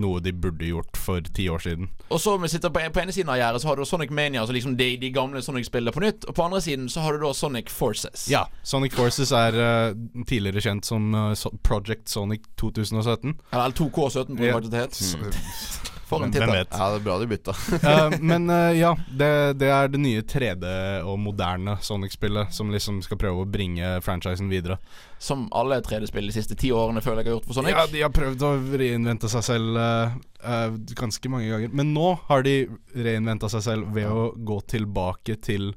noe 0.00 0.20
de 0.20 0.32
burde 0.32 0.66
gjort 0.68 0.96
for 0.96 1.20
ti 1.20 1.48
år 1.48 1.58
siden. 1.64 1.88
Og 2.08 2.20
så 2.20 2.36
vi 2.40 2.48
sitter 2.48 2.70
på, 2.70 2.80
på 2.92 3.00
ene 3.00 3.12
siden 3.12 3.30
av 3.32 3.38
gjerdet 3.38 3.62
Så 3.62 3.68
har 3.68 3.76
du 3.76 3.84
Sonic 3.84 4.10
Mania, 4.10 4.40
altså 4.40 4.54
liksom 4.54 4.76
de, 4.76 4.96
de 5.00 5.10
gamle 5.10 5.42
Sonic-spillene 5.42 5.92
på 5.92 6.00
nytt. 6.04 6.24
Og 6.28 6.34
på 6.34 6.44
andre 6.44 6.60
siden 6.60 6.88
så 6.88 7.00
har 7.00 7.12
du 7.16 7.24
da 7.24 7.32
Sonic 7.34 7.70
Forces. 7.70 8.28
Ja, 8.30 8.44
Sonic 8.62 8.94
Forces 8.94 9.32
er 9.32 9.56
uh, 9.56 9.96
tidligere 10.28 10.60
kjent 10.60 10.86
som 10.86 11.14
uh, 11.14 11.34
Project 11.62 12.08
Sonic 12.08 12.46
2017. 12.60 13.34
Eller 13.52 13.70
2K17, 13.70 14.36
på 14.36 14.44
en 14.44 14.54
måte 14.54 14.70
det 14.70 14.86
het. 14.86 15.90
For 16.18 16.26
en 16.26 16.34
tittel. 16.34 16.54
Ja, 16.54 16.88
det 16.92 17.00
er 17.00 17.04
bra 17.04 17.16
de 17.20 17.28
bytta. 17.30 17.54
Uh, 17.74 18.16
men 18.30 18.50
uh, 18.50 18.70
ja, 18.76 18.92
det, 19.08 19.30
det 19.60 19.70
er 19.74 19.90
det 19.92 20.00
nye 20.02 20.22
3D- 20.22 20.74
og 21.04 21.18
moderne 21.22 21.76
Sonic-spillet 21.82 22.54
som 22.54 22.72
liksom 22.74 23.00
skal 23.04 23.20
prøve 23.20 23.44
å 23.44 23.48
bringe 23.48 23.96
franchisen 24.04 24.50
videre. 24.52 24.78
Som 25.22 25.46
alle 25.56 25.80
3D-spill 25.84 26.28
de 26.30 26.36
siste 26.36 26.58
ti 26.58 26.72
årene 26.74 27.02
føler 27.04 27.22
jeg 27.22 27.32
har 27.32 27.38
gjort 27.38 27.50
for 27.50 27.60
Sonic. 27.60 27.76
Ja, 27.76 27.86
de 27.90 28.04
har 28.06 28.14
prøvd 28.14 28.46
å 28.46 28.52
reinvente 28.80 29.30
seg 29.32 29.46
selv 29.46 29.78
uh, 29.78 30.76
ganske 30.96 31.32
mange 31.32 31.50
ganger. 31.52 31.74
Men 31.76 31.94
nå 31.96 32.14
har 32.28 32.44
de 32.46 32.58
reinventa 32.94 33.50
seg 33.52 33.66
selv 33.68 33.94
ved 33.96 34.10
å 34.10 34.30
gå 34.36 34.60
tilbake 34.74 35.38
til 35.44 35.72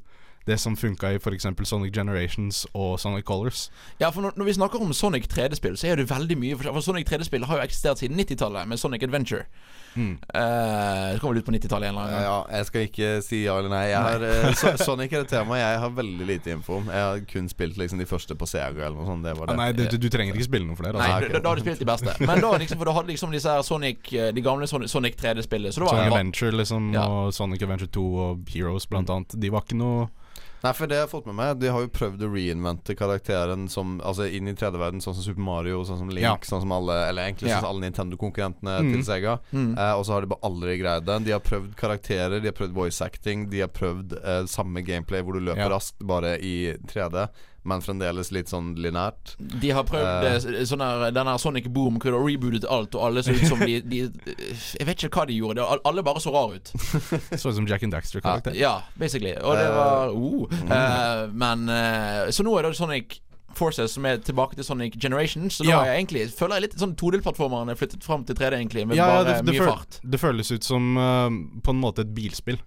det 0.47 0.57
som 0.63 0.75
funka 0.79 1.11
i 1.13 1.19
f.eks. 1.19 1.45
Sonic 1.67 1.93
Generations 1.95 2.63
og 2.73 2.97
Sonic 3.03 3.25
Colors. 3.27 3.67
Ja, 3.99 4.09
for 4.09 4.23
når, 4.25 4.37
når 4.39 4.45
vi 4.47 4.53
snakker 4.57 4.81
om 4.81 4.93
Sonic 4.95 5.27
3D-spill, 5.31 5.75
så 5.77 5.91
er 5.91 5.99
det 5.99 6.09
veldig 6.09 6.37
mye 6.39 6.57
For 6.59 6.79
Sonic 6.81 7.07
3D-spill 7.09 7.45
har 7.49 7.59
jo 7.59 7.67
eksistert 7.67 7.99
siden 8.01 8.17
90-tallet, 8.19 8.67
med 8.67 8.79
Sonic 8.79 9.03
Adventure. 9.03 9.45
Mm. 9.97 10.11
Uh, 10.29 11.15
så 11.15 11.19
kommer 11.19 11.33
vel 11.33 11.41
ut 11.41 11.45
på 11.47 11.53
90-tallet 11.55 11.87
en 11.89 11.95
eller 11.95 12.01
annen 12.03 12.13
gang. 12.13 12.25
Ja, 12.27 12.57
jeg 12.59 12.65
skal 12.67 12.83
ikke 12.85 13.07
si 13.25 13.39
ja 13.47 13.55
eller 13.57 13.71
nei. 13.73 13.83
Jeg 13.89 14.03
har, 14.05 14.21
nei. 14.21 14.51
so 14.59 14.73
Sonic 14.83 15.15
er 15.17 15.23
et 15.25 15.31
tema 15.31 15.57
jeg 15.57 15.79
har 15.81 15.95
veldig 15.97 16.27
lite 16.29 16.51
info 16.53 16.77
om. 16.81 16.91
Jeg 16.93 17.01
har 17.07 17.23
kun 17.31 17.49
spilt 17.49 17.79
liksom 17.81 17.97
de 18.01 18.05
første 18.09 18.37
på 18.37 18.45
Sega 18.49 18.85
eller 18.87 18.97
noe 18.99 19.07
sånt. 19.09 19.25
Det 19.25 19.33
var 19.39 19.49
Ah, 19.49 19.55
det. 19.55 19.57
nei, 19.63 19.87
du, 19.89 19.97
du, 19.97 20.07
trenger 20.13 20.37
ikke 20.37 20.47
spille 20.51 20.69
noe 20.69 20.77
flere. 20.77 20.93
Nei, 21.01 21.09
Altså. 21.17 21.31
da, 21.33 21.41
da 21.41 21.49
har 21.49 21.57
du 21.61 21.65
spilt 21.65 21.81
de 21.81 21.89
beste. 21.89 22.13
Men 22.29 22.43
da 22.45 22.53
liksom, 22.61 22.77
for 22.77 22.91
du 22.91 22.93
hadde 22.99 23.11
liksom 23.15 23.33
disse 23.33 23.49
her 23.57 23.65
Sonic 23.65 24.13
eh, 24.13 24.29
De 24.37 24.45
gamle 24.45 24.69
Sonic, 24.69 24.93
Sonic 24.93 25.17
3D-spillene. 25.17 25.73
Så 25.73 25.81
det 25.81 25.89
var 25.89 25.97
Sonic 25.97 26.13
Adventure 26.13 26.53
liksom 26.61 26.93
Ja. 26.93 27.07
og 27.09 27.33
Sonic 27.33 27.65
Adventure 27.65 27.89
2 27.97 28.05
og 28.27 28.53
Heroes 28.53 28.85
blant 28.87 29.09
annet. 29.09 29.33
De 29.41 29.49
var 29.51 29.65
ikke 29.65 29.81
noe 29.81 30.07
Nei, 30.63 30.71
for 30.73 30.87
det 30.89 30.95
jeg 30.97 31.03
har 31.05 31.11
fått 31.11 31.27
med 31.29 31.35
meg 31.37 31.59
De 31.61 31.67
har 31.69 31.83
jo 31.83 31.87
prøvd 31.93 32.23
å 32.25 32.29
reinvente 32.33 32.95
karakteren 32.97 33.67
som 33.69 33.99
Altså 34.01 34.25
inn 34.25 34.47
i 34.49 34.53
3D-verden, 34.57 34.99
sånn 35.03 35.13
som 35.13 35.23
Super 35.23 35.41
Mario, 35.45 35.83
sånn 35.85 35.99
som 35.99 36.09
Link, 36.09 36.21
Ja. 36.25 36.35
sånn 36.41 36.61
som 36.65 36.71
alle 36.71 36.95
Eller 37.09 37.27
egentlig 37.29 37.49
Ja. 37.49 37.59
sånn 37.59 37.67
som 37.67 37.75
alle 37.75 37.85
Nintendo-konkurrentene 37.91 38.79
Mm. 38.81 38.91
til 38.93 39.03
Sega. 39.03 39.39
Mm. 39.53 39.77
Eh, 39.77 39.93
og 39.93 40.05
så 40.05 40.13
har 40.13 40.21
de 40.21 40.27
bare 40.27 40.43
aldri 40.43 40.77
greid 40.81 41.05
det. 41.05 41.23
De 41.25 41.31
har 41.31 41.39
prøvd 41.39 41.75
karakterer, 41.75 42.41
de 42.41 42.47
har 42.47 42.53
prøvd 42.57 42.73
voice 42.73 43.01
acting, 43.01 43.49
de 43.49 43.59
har 43.61 43.69
prøvd 43.69 44.13
eh, 44.23 44.43
samme 44.45 44.83
gameplay 44.83 45.21
hvor 45.21 45.33
du 45.33 45.39
løper 45.45 45.57
Ja. 45.57 45.69
raskt, 45.69 45.99
bare 46.05 46.37
i 46.41 46.73
3D, 46.87 47.29
men 47.67 47.83
fremdeles 47.83 48.31
litt 48.35 48.49
sånn 48.51 48.73
linært. 48.81 49.35
De 49.37 49.71
har 49.75 49.85
prøvd 49.87 50.27
eh, 50.31 50.63
sånn 50.69 50.83
her 50.83 51.11
denne 51.15 51.35
Sonic 51.41 51.69
Boom 51.73 51.99
hvor 52.01 52.11
de 52.11 52.17
har 52.17 52.25
rebootet 52.25 52.67
alt, 52.71 52.95
og 52.97 53.07
alle 53.09 53.23
så 53.25 53.35
ut 53.35 53.45
som 53.49 53.61
de, 53.61 53.79
de 53.85 54.01
Jeg 54.07 54.87
vet 54.87 55.05
ikke 55.05 55.21
hva 55.21 55.27
de 55.29 55.37
gjorde. 55.37 55.67
Alle 55.87 56.05
bare 56.05 56.23
så 56.23 56.33
rare 56.33 56.57
ut. 56.61 56.73
Så 57.37 57.51
ut 57.51 57.55
som 57.59 57.67
Jack 57.69 57.83
and 57.85 57.93
Daxter-karakter. 57.93 58.55
Ja, 58.57 58.79
basically. 58.97 59.35
Og 59.37 59.55
det 59.57 59.67
Eh, 59.67 59.75
var 59.75 60.09
uh, 60.09 60.43
uh 60.71 61.33
Men 61.33 61.69
uh, 61.69 62.31
Så 62.31 62.43
nå 62.43 62.57
er 62.57 62.67
det 62.67 62.75
Sonic 62.77 63.19
Forces 63.57 63.91
som 63.91 64.05
er 64.05 64.19
tilbake 64.21 64.55
til 64.55 64.63
Sonic 64.63 64.95
Generation. 65.01 65.49
Så 65.49 65.63
nå 65.63 65.71
Ja. 65.71 65.81
er 65.81 65.93
jeg 65.93 66.05
egentlig 66.05 66.25
føler 66.37 66.55
jeg 66.55 66.67
litt 66.67 66.79
sånn 66.79 66.95
2D-plattformerne 66.95 67.73
er 67.73 67.79
flyttet 67.79 68.03
fram 68.05 68.23
til 68.23 68.35
3D, 68.37 68.53
egentlig, 68.53 68.87
med 68.87 68.97
ja, 68.99 69.07
bare 69.07 69.25
det, 69.25 69.45
det, 69.45 69.55
mye 69.55 69.69
fart. 69.71 69.99
det 70.03 70.19
føles 70.21 70.51
ut 70.51 70.63
som 70.63 70.97
uh, 70.97 71.29
på 71.63 71.73
en 71.73 71.81
måte 71.81 72.05
et 72.05 72.13
bilspill. 72.13 72.59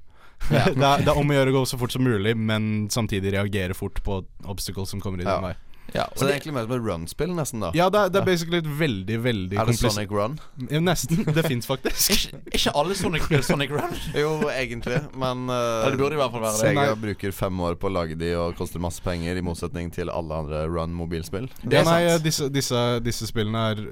Ja. 0.50 0.64
det, 0.74 0.82
er, 0.82 1.02
det 1.04 1.08
er 1.12 1.18
om 1.20 1.30
å 1.30 1.34
gjøre 1.36 1.52
å 1.52 1.58
gå 1.60 1.64
så 1.68 1.78
fort 1.80 1.92
som 1.92 2.02
mulig, 2.06 2.36
men 2.36 2.88
samtidig 2.90 3.34
reagere 3.36 3.74
fort 3.76 4.00
på 4.06 4.22
obstacles 4.50 4.88
som 4.94 5.00
kommer 5.02 5.20
i 5.20 5.26
din 5.26 5.32
Ja. 5.34 5.40
vei. 5.50 5.56
Ja, 5.90 6.04
Så 6.14 6.22
det 6.22 6.28
er 6.30 6.36
egentlig 6.38 6.52
mer 6.54 6.66
som 6.68 6.72
et 6.76 6.84
run-spill, 6.86 7.30
nesten, 7.34 7.62
da. 7.64 7.72
Ja, 7.74 7.88
det 7.90 7.98
er, 7.98 8.10
det 8.14 8.20
er 8.20 8.26
basically 8.28 8.58
et 8.62 8.68
veldig, 8.78 9.16
veldig 9.24 9.56
Er 9.58 9.66
det 9.66 9.74
Sonic 9.80 10.12
Run? 10.14 10.36
Ja, 10.70 10.78
Nesten. 10.86 11.24
Det 11.34 11.42
fins 11.48 11.66
faktisk. 11.66 12.12
ikke, 12.14 12.38
ikke 12.60 12.72
alle 12.78 12.94
Sonic-spill 12.94 13.42
Sonic 13.42 13.72
Run? 13.74 13.96
Jo, 14.14 14.36
egentlig, 14.54 15.00
men 15.18 15.50
uh, 15.50 15.88
det 15.90 15.98
burde 15.98 16.14
i 16.14 16.20
hvert 16.20 16.30
fall 16.36 16.44
være 16.44 16.60
det. 16.60 16.68
Sega 16.76 16.94
bruker 16.94 17.34
fem 17.34 17.58
år 17.66 17.74
på 17.82 17.90
å 17.90 17.94
lage 17.96 18.14
de 18.20 18.30
og 18.38 18.54
koster 18.60 18.78
masse 18.78 19.02
penger, 19.02 19.34
i 19.34 19.42
motsetning 19.42 19.90
til 19.90 20.14
alle 20.14 20.38
andre 20.44 20.62
run-mobilspill. 20.70 21.50
Det 21.64 21.80
Ja, 21.80 21.82
nei, 21.90 21.98
sant. 22.06 22.22
disse, 22.28 22.46
disse, 22.54 22.84
disse 23.02 23.26
spillene 23.26 23.66
er 23.72 23.82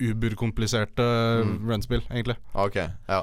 uberkompliserte 0.00 1.04
Mm. 1.44 1.68
run-spill, 1.68 2.02
egentlig. 2.10 2.36
Ok, 2.54 2.76
ja 3.08 3.22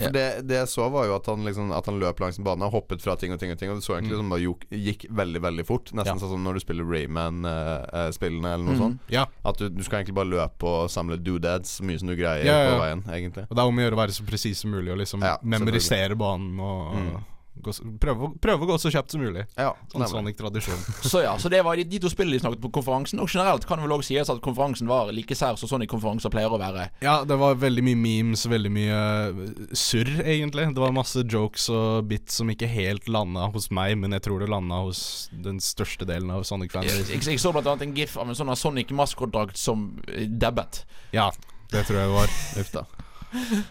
Ja, 0.00 0.06
for 0.06 0.12
det, 0.16 0.46
det 0.48 0.56
jeg 0.60 0.68
så, 0.68 0.88
var 0.92 1.06
jo 1.06 1.14
at 1.16 1.26
han 1.26 1.44
liksom 1.44 1.72
At 1.76 1.86
han 1.86 1.98
løp 2.00 2.18
langs 2.20 2.38
en 2.38 2.44
bane 2.44 2.62
og 2.62 2.72
hoppet 2.72 3.00
fra 3.02 3.16
ting 3.16 3.32
og 3.32 3.38
ting 3.40 3.50
og 3.52 3.58
ting. 3.58 3.70
Og 3.70 3.76
det 3.80 3.84
så 3.84 3.96
egentlig 3.98 4.16
som 4.18 4.28
bare 4.30 4.54
gikk, 4.70 5.06
veldig, 5.10 5.40
veldig 5.42 5.66
fort. 5.66 5.92
Nesten 5.92 6.14
Ja. 6.14 6.20
sånn 6.20 6.30
som 6.36 6.44
når 6.44 6.54
du 6.54 6.60
spiller 6.60 6.84
Rayman-spillene 6.84 8.52
eller 8.54 8.64
noe 8.64 8.74
Mm. 8.74 8.80
sånt. 8.80 8.98
Ja, 9.10 9.26
At 9.44 9.56
du, 9.58 9.68
du 9.68 9.82
skal 9.82 10.00
egentlig 10.02 10.14
bare 10.14 10.30
løpe 10.30 10.64
og 10.66 10.90
samle 10.90 11.16
doodads 11.22 11.78
så 11.80 11.84
mye 11.84 11.98
som 11.98 12.08
du 12.08 12.16
greier 12.16 12.44
på 12.44 12.80
veien, 12.80 13.02
egentlig. 13.08 13.46
og 13.48 13.54
det 13.56 13.58
er 13.58 13.66
om 13.66 13.76
å 13.78 13.82
gjøre 13.86 13.96
å 13.96 14.02
være 14.04 14.14
så 14.16 14.26
presis 14.26 14.58
som 14.58 14.70
mulig 14.70 14.92
og 14.92 14.98
liksom 14.98 15.20
memorisere 15.42 16.16
banen 16.16 16.58
og 16.60 16.94
Mm. 16.96 17.24
Prøve, 17.62 18.28
å- 18.28 18.34
prøve 18.42 18.62
å 18.66 18.68
gå 18.70 18.76
så 18.78 18.90
kjapt 18.92 19.10
som 19.14 19.20
mulig. 19.22 19.46
Ja, 19.56 19.72
Sånn. 19.92 20.04
Sonic-tradisjon. 20.10 20.78
Så 21.10 21.22
ja, 21.24 21.32
så 21.38 21.48
det 21.52 21.62
var 21.64 21.76
de, 21.76 21.84
de 21.88 21.98
to 22.02 22.10
spillene 22.12 22.36
de 22.36 22.42
snakket 22.44 22.60
på 22.62 22.70
konferansen. 22.76 23.20
Og 23.22 23.28
generelt 23.32 23.64
kan 23.66 23.78
det 23.80 23.86
vel 23.86 23.94
også 23.96 24.10
sies 24.12 24.30
at 24.32 24.40
konferansen 24.44 24.86
var 24.90 25.10
like 25.14 25.34
sær 25.38 25.56
som 25.58 25.68
Sonic-konferanser 25.70 26.30
pleier 26.32 26.52
å 26.52 26.58
være. 26.60 26.88
Ja, 27.04 27.16
det 27.26 27.38
var 27.40 27.56
veldig 27.58 27.84
mye 27.86 27.98
memes, 28.00 28.44
veldig 28.50 28.72
mye 28.76 28.98
eh, 28.98 29.40
surr, 29.76 30.12
egentlig. 30.24 30.68
Det 30.76 30.82
var 30.84 30.94
masse 30.96 31.24
jokes 31.24 31.68
og 31.74 32.06
bits 32.10 32.38
som 32.40 32.50
ikke 32.52 32.68
helt 32.70 33.08
landa 33.08 33.48
hos 33.54 33.70
meg, 33.74 33.96
men 33.98 34.12
jeg 34.16 34.26
tror 34.28 34.42
det 34.44 34.50
landa 34.52 34.82
hos 34.86 35.28
den 35.32 35.58
største 35.62 36.06
delen 36.08 36.30
av 36.34 36.44
Sonic-fans. 36.46 36.86
jeg, 37.10 37.22
jeg 37.24 37.40
så 37.42 37.52
blant 37.56 37.66
annet 37.72 37.86
en 37.88 37.96
gif 37.96 38.16
av 38.20 38.28
en 38.30 38.36
sånn 38.38 38.52
her 38.52 38.60
Sonic-maskotdrakt 38.60 39.56
som 39.60 39.88
eh, 40.12 40.26
dabbet. 40.28 40.84
Ja, 41.16 41.30
det 41.72 41.86
tror 41.88 41.98
jeg 42.04 42.12
var. 42.14 42.38
Uff 42.62 42.70
da. 42.74 42.84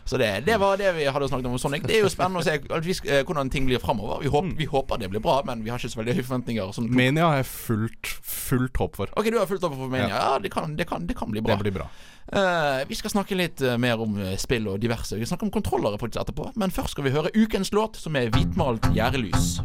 Så 0.05 0.17
det, 0.21 0.29
det 0.45 0.57
var 0.61 0.77
det 0.77 0.91
vi 0.95 1.05
hadde 1.05 1.27
snakket 1.29 1.45
om 1.49 1.57
Sonic. 1.61 1.83
Det 1.87 1.97
er 1.97 2.03
jo 2.05 2.09
spennende 2.13 2.41
å 2.41 2.45
se 2.45 2.57
vi, 2.59 2.95
eh, 3.09 3.23
hvordan 3.27 3.51
ting 3.51 3.65
blir 3.67 3.79
framover. 3.83 4.21
Vi, 4.23 4.29
håper- 4.29 4.55
vi 4.57 4.65
håper 4.65 4.97
det 5.01 5.09
blir 5.09 5.23
bra, 5.23 5.41
men 5.45 5.63
vi 5.63 5.69
har 5.73 5.79
ikke 5.79 5.91
så 5.93 6.01
veldig 6.01 6.15
høye 6.17 6.25
forventninger. 6.27 6.89
Mania 6.89 7.29
har 7.29 7.37
jeg 7.41 7.45
fullt, 7.51 8.11
fullt 8.23 8.77
håp 8.77 8.95
for. 8.95 9.07
Ok, 9.17 9.31
du 9.31 9.39
har 9.39 9.45
fullt 9.49 9.61
håp 9.67 9.75
for 9.75 9.87
Mania. 9.91 10.09
Ja, 10.09 10.39
det, 10.39 10.51
kan, 10.51 10.75
det, 10.75 10.87
kan, 10.87 11.07
det 11.07 11.17
kan 11.17 11.31
bli 11.31 11.41
bra. 11.41 11.55
Det 11.55 11.67
blir 11.67 11.79
bra. 11.81 11.89
Uh, 12.25 12.81
vi 12.89 12.95
skal 12.97 13.11
snakke 13.13 13.37
litt 13.37 13.61
eh, 13.61 13.75
mer 13.77 14.01
om 14.01 14.15
spill 14.41 14.65
og 14.71 14.79
diverse. 14.81 15.13
Vi 15.17 15.25
snakker 15.29 15.45
om 15.45 15.53
kontrollere 15.53 15.99
faktisk 16.01 16.23
etterpå. 16.23 16.51
Men 16.57 16.73
først 16.73 16.95
skal 16.95 17.05
vi 17.05 17.13
høre 17.13 17.29
ukens 17.35 17.71
låt, 17.71 17.95
som 18.01 18.15
er 18.15 18.29
'Hvitmalt 18.33 18.89
gjærelys'. 18.95 19.61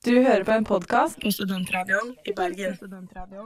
Du 0.00 0.14
hører 0.24 0.44
på 0.48 0.52
en 0.56 0.64
podkast 0.64 1.18
På 1.20 1.28
Studentradioen 1.28 2.14
i 2.24 2.32
Bergen. 2.32 2.78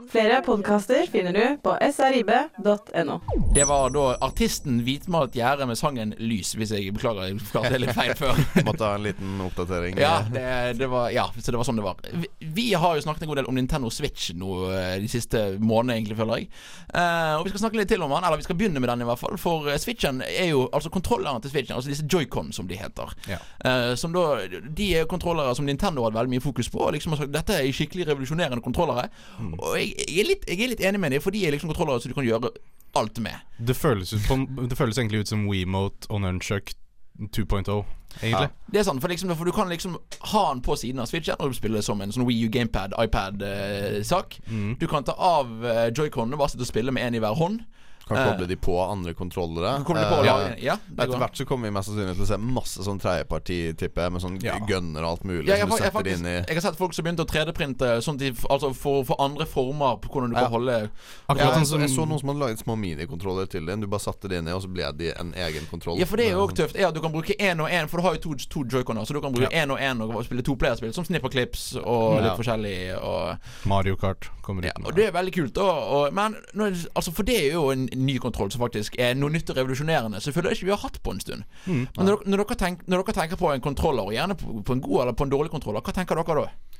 Flere 0.07 0.37
podkaster 0.41 1.03
finner 1.11 1.33
du 1.35 1.57
på 1.59 1.73
srib.no. 1.91 3.17
Det 3.55 3.65
var 3.67 3.89
da 3.91 4.03
artisten 4.23 4.77
Hvitmalt 4.85 5.35
Gjerde 5.35 5.67
med 5.67 5.75
sangen 5.75 6.13
'Lys', 6.15 6.53
hvis 6.55 6.71
jeg 6.71 6.93
beklager. 6.95 7.27
Jeg 7.27 7.41
forklarte 7.41 7.73
det 7.73 7.81
litt 7.83 7.97
feil 7.97 8.13
før. 8.15 8.39
Måtte 8.69 8.87
ha 8.87 8.93
en 8.95 9.03
liten 9.03 9.41
oppdatering. 9.43 9.99
Ja, 9.99 10.21
det, 10.31 10.77
det 10.79 10.87
var, 10.87 11.09
ja, 11.11 11.25
så 11.35 11.51
det 11.51 11.59
var 11.59 11.67
sånn 11.67 11.81
det 11.81 11.83
var. 11.89 11.99
Vi, 12.23 12.31
vi 12.61 12.65
har 12.71 12.95
jo 12.95 13.03
snakket 13.03 13.27
en 13.27 13.33
god 13.33 13.41
del 13.41 13.51
om 13.51 13.59
Nintendo 13.59 13.91
Switch 13.91 14.31
nå 14.39 14.61
eh, 14.71 14.95
de 15.03 15.11
siste 15.11 15.43
månedene, 15.59 15.99
egentlig, 15.99 16.19
føler 16.21 16.45
jeg. 16.45 16.49
Uh, 16.95 17.35
og 17.41 17.49
vi 17.49 17.51
skal 17.51 17.65
snakke 17.65 17.81
litt 17.81 17.91
til 17.91 18.07
om 18.07 18.15
den, 18.15 18.23
eller 18.23 18.39
vi 18.39 18.47
skal 18.47 18.59
begynne 18.61 18.79
med 18.79 18.93
den 18.93 19.03
i 19.03 19.09
hvert 19.11 19.23
fall. 19.25 19.35
For 19.43 19.67
eh, 19.67 19.81
Switchen 19.83 20.23
er 20.23 20.53
jo 20.53 20.69
altså 20.71 20.93
kontrolleren 20.95 21.43
til 21.43 21.51
Switchen, 21.51 21.75
altså 21.75 21.91
disse 21.91 22.07
Joy-Con 22.07 22.55
som 22.55 22.71
de 22.71 22.79
heter. 22.79 23.11
Ja. 23.27 23.43
Uh, 23.59 23.91
som 23.99 24.15
da 24.15 24.45
De 24.47 24.91
er 24.93 25.03
jo 25.03 25.11
kontrollere 25.11 25.51
som 25.59 25.67
Nintendo 25.67 26.07
hadde 26.07 26.21
veldig 26.21 26.37
mye 26.37 26.44
fokus 26.45 26.69
på. 26.71 26.85
Liksom 26.95 27.15
har 27.15 27.23
sagt 27.23 27.33
Dette 27.33 27.57
er 27.59 27.73
skikkelig 27.75 28.07
revolusjonerende 28.11 28.63
kontrollere. 28.63 29.09
Og 29.41 29.75
jeg, 29.79 29.91
jeg, 30.05 30.21
er 30.23 30.31
litt, 30.31 30.47
jeg 30.49 30.63
er 30.63 30.73
litt 30.75 30.85
enig 30.85 31.03
med 31.03 31.17
dem, 31.17 31.25
for 31.25 31.35
de 31.35 31.43
er 31.45 31.55
liksom 31.55 31.73
kontrollere 31.73 32.03
som 32.03 32.13
du 32.13 32.17
kan 32.17 32.27
gjøre 32.27 32.53
alt 32.95 33.19
med. 33.19 33.43
Det 33.57 33.75
føles, 33.75 34.13
ut 34.13 34.25
på, 34.27 34.39
det 34.69 34.77
føles 34.77 34.97
egentlig 34.97 35.25
ut 35.25 35.31
som 35.33 35.45
WeMote 35.49 36.09
og 36.09 36.21
Nunchuck 36.23 36.71
2.0, 37.19 37.83
egentlig. 38.21 38.49
Det 38.71 38.79
er 38.79 38.83
sant, 38.83 39.01
for, 39.01 39.11
liksom, 39.11 39.31
for 39.39 39.47
du 39.47 39.51
kan 39.55 39.69
liksom 39.71 39.95
ha 40.31 40.43
den 40.53 40.61
på 40.61 40.75
siden 40.75 40.99
av 40.99 41.07
Switchen 41.07 41.39
og 41.39 41.55
spille 41.55 41.79
som 41.83 42.01
en 42.03 42.11
sånn 42.11 42.27
Wii 42.27 42.47
U 42.47 42.51
Gamepad, 42.51 42.95
iPad-sak. 42.99 44.39
Mm. 44.51 44.73
Du 44.81 44.87
kan 44.91 45.07
ta 45.07 45.15
av 45.15 45.51
uh, 45.63 45.87
joyconene, 45.95 46.39
bare 46.39 46.51
sitte 46.51 46.67
og 46.67 46.71
spille 46.71 46.91
med 46.95 47.07
én 47.07 47.15
i 47.15 47.23
hver 47.23 47.37
hånd. 47.39 47.63
Kan 48.07 48.17
Eh. 48.17 48.31
koble 48.31 48.47
de 48.47 48.55
på 48.55 48.75
andre 48.91 49.13
kontrollere. 49.13 49.83
Kommer 49.83 50.03
på 50.09 50.21
Eh, 50.25 50.55
Ja, 50.63 50.75
Etter 50.75 51.07
går. 51.07 51.17
hvert 51.19 51.35
så 51.35 51.45
kommer 51.45 51.67
vi 51.67 51.71
mest 51.73 51.89
sannsynlig 51.89 52.15
til 52.15 52.23
å 52.25 52.27
se 52.27 52.37
masse 52.37 52.77
sånn 52.85 52.99
tredjeparti, 53.01 53.75
tipper 53.75 54.01
jeg, 54.03 54.11
med 54.11 54.21
sånn 54.21 54.43
Ja. 54.43 54.59
gunner 54.59 55.01
og 55.03 55.09
alt 55.09 55.23
mulig 55.25 55.47
Ja, 55.47 55.55
jeg, 55.55 55.59
som 55.61 55.69
du 55.69 55.75
setter 55.75 55.85
jeg, 55.85 55.93
faktisk, 55.93 56.19
inn 56.19 56.25
i 56.25 56.45
jeg 56.45 56.53
har 56.55 56.61
sett 56.61 56.75
folk 56.77 56.93
som 56.93 57.05
begynte 57.05 57.25
å 57.25 57.25
3D-printe 57.25 57.97
sånn 58.05 58.17
de, 58.17 58.31
altså 58.49 58.75
for, 58.75 59.03
for 59.03 59.15
andre 59.19 59.45
former 59.45 59.97
på 59.97 60.09
hvordan 60.13 60.29
du 60.29 60.35
Ja. 60.35 60.41
kan 60.43 60.51
holde 60.51 60.89
Akkurat 61.29 61.39
ja, 61.39 61.51
sånn 61.53 61.57
jeg, 61.59 61.67
så, 61.67 61.79
jeg 61.79 61.89
så 61.89 62.05
noen 62.07 62.19
som 62.19 62.29
hadde 62.29 62.39
laget 62.45 62.59
små 62.63 62.75
minikontroller 62.77 63.49
til 63.49 63.65
den. 63.65 63.81
Du 63.81 63.87
bare 63.87 63.99
satte 63.99 64.29
det 64.29 64.37
inn 64.37 64.47
i, 64.47 64.51
og 64.51 64.61
så 64.61 64.71
ble 64.71 64.91
de 64.97 65.11
en 65.19 65.33
egen 65.33 65.65
kontroll. 65.71 65.97
Ja, 65.97 66.05
for 66.05 66.17
det 66.17 66.27
er 66.27 66.31
jo 66.37 66.45
òg 66.47 66.53
tøft. 66.53 66.75
At 66.79 66.93
du 66.93 67.01
kan 67.01 67.11
bruke 67.11 67.33
én 67.39 67.59
og 67.59 67.69
én, 67.69 67.87
for 67.89 67.97
du 67.97 68.03
har 68.03 68.13
jo 68.15 68.21
to, 68.21 68.35
to 68.35 68.63
joyconer. 68.63 69.01
Så 69.05 69.13
du 69.13 69.21
kan 69.21 69.33
bruke 69.33 69.49
én 69.51 69.71
og 69.71 69.79
én 69.79 69.99
og 70.01 70.23
spille 70.25 70.43
toplayerspill, 70.43 70.93
som 70.93 71.03
Snipperclips 71.05 71.75
og 71.83 72.21
litt 72.21 72.25
Ja. 72.31 72.35
forskjellig. 72.37 73.01
Og, 73.01 73.37
Mario 73.65 73.95
Kart 73.95 74.29
kommer 74.43 74.63
ja, 74.63 74.69
ut. 74.75 74.79
med. 74.79 74.87
og 74.89 74.95
det 74.95 75.07
er 75.07 75.11
veldig 75.11 75.33
kult. 75.33 75.57
Og, 75.57 76.05
og, 76.05 76.13
men 76.13 76.35
når, 76.53 76.85
altså 76.95 77.11
for 77.11 77.23
det 77.23 77.35
er 77.49 77.53
jo 77.53 77.71
en 77.71 77.87
ny 77.95 78.17
kontroll 78.21 78.51
som 78.53 78.63
faktisk 78.63 78.97
er 79.01 79.15
noe 79.17 79.33
nytt 79.33 79.49
og 79.51 79.59
revolusjonerende. 79.59 80.21
Så 80.21 80.31
jeg 80.31 80.37
føler 80.37 80.55
ikke 80.55 80.69
vi 80.69 80.75
har 80.75 80.83
hatt 80.83 81.01
på 81.03 81.15
en 81.15 81.21
stund. 81.23 81.45
Mm. 81.65 81.85
Men 81.97 82.09
når, 82.09 82.23
når, 82.25 82.43
dere 82.43 82.59
tenk, 82.61 82.85
når 82.87 83.03
dere 83.03 83.17
tenker 83.19 83.41
på 83.41 83.51
en 83.51 83.63
kontroller, 83.63 84.13
gjerne 84.15 84.37
på, 84.39 84.59
på 84.65 84.77
en 84.77 84.83
god 84.85 85.01
eller 85.05 85.17
på 85.17 85.27
en 85.27 85.33
dårlig 85.35 85.53
kontroller, 85.53 85.85
hva 85.85 85.95
tenker 85.95 86.21
dere 86.21 86.45
da? 86.45 86.74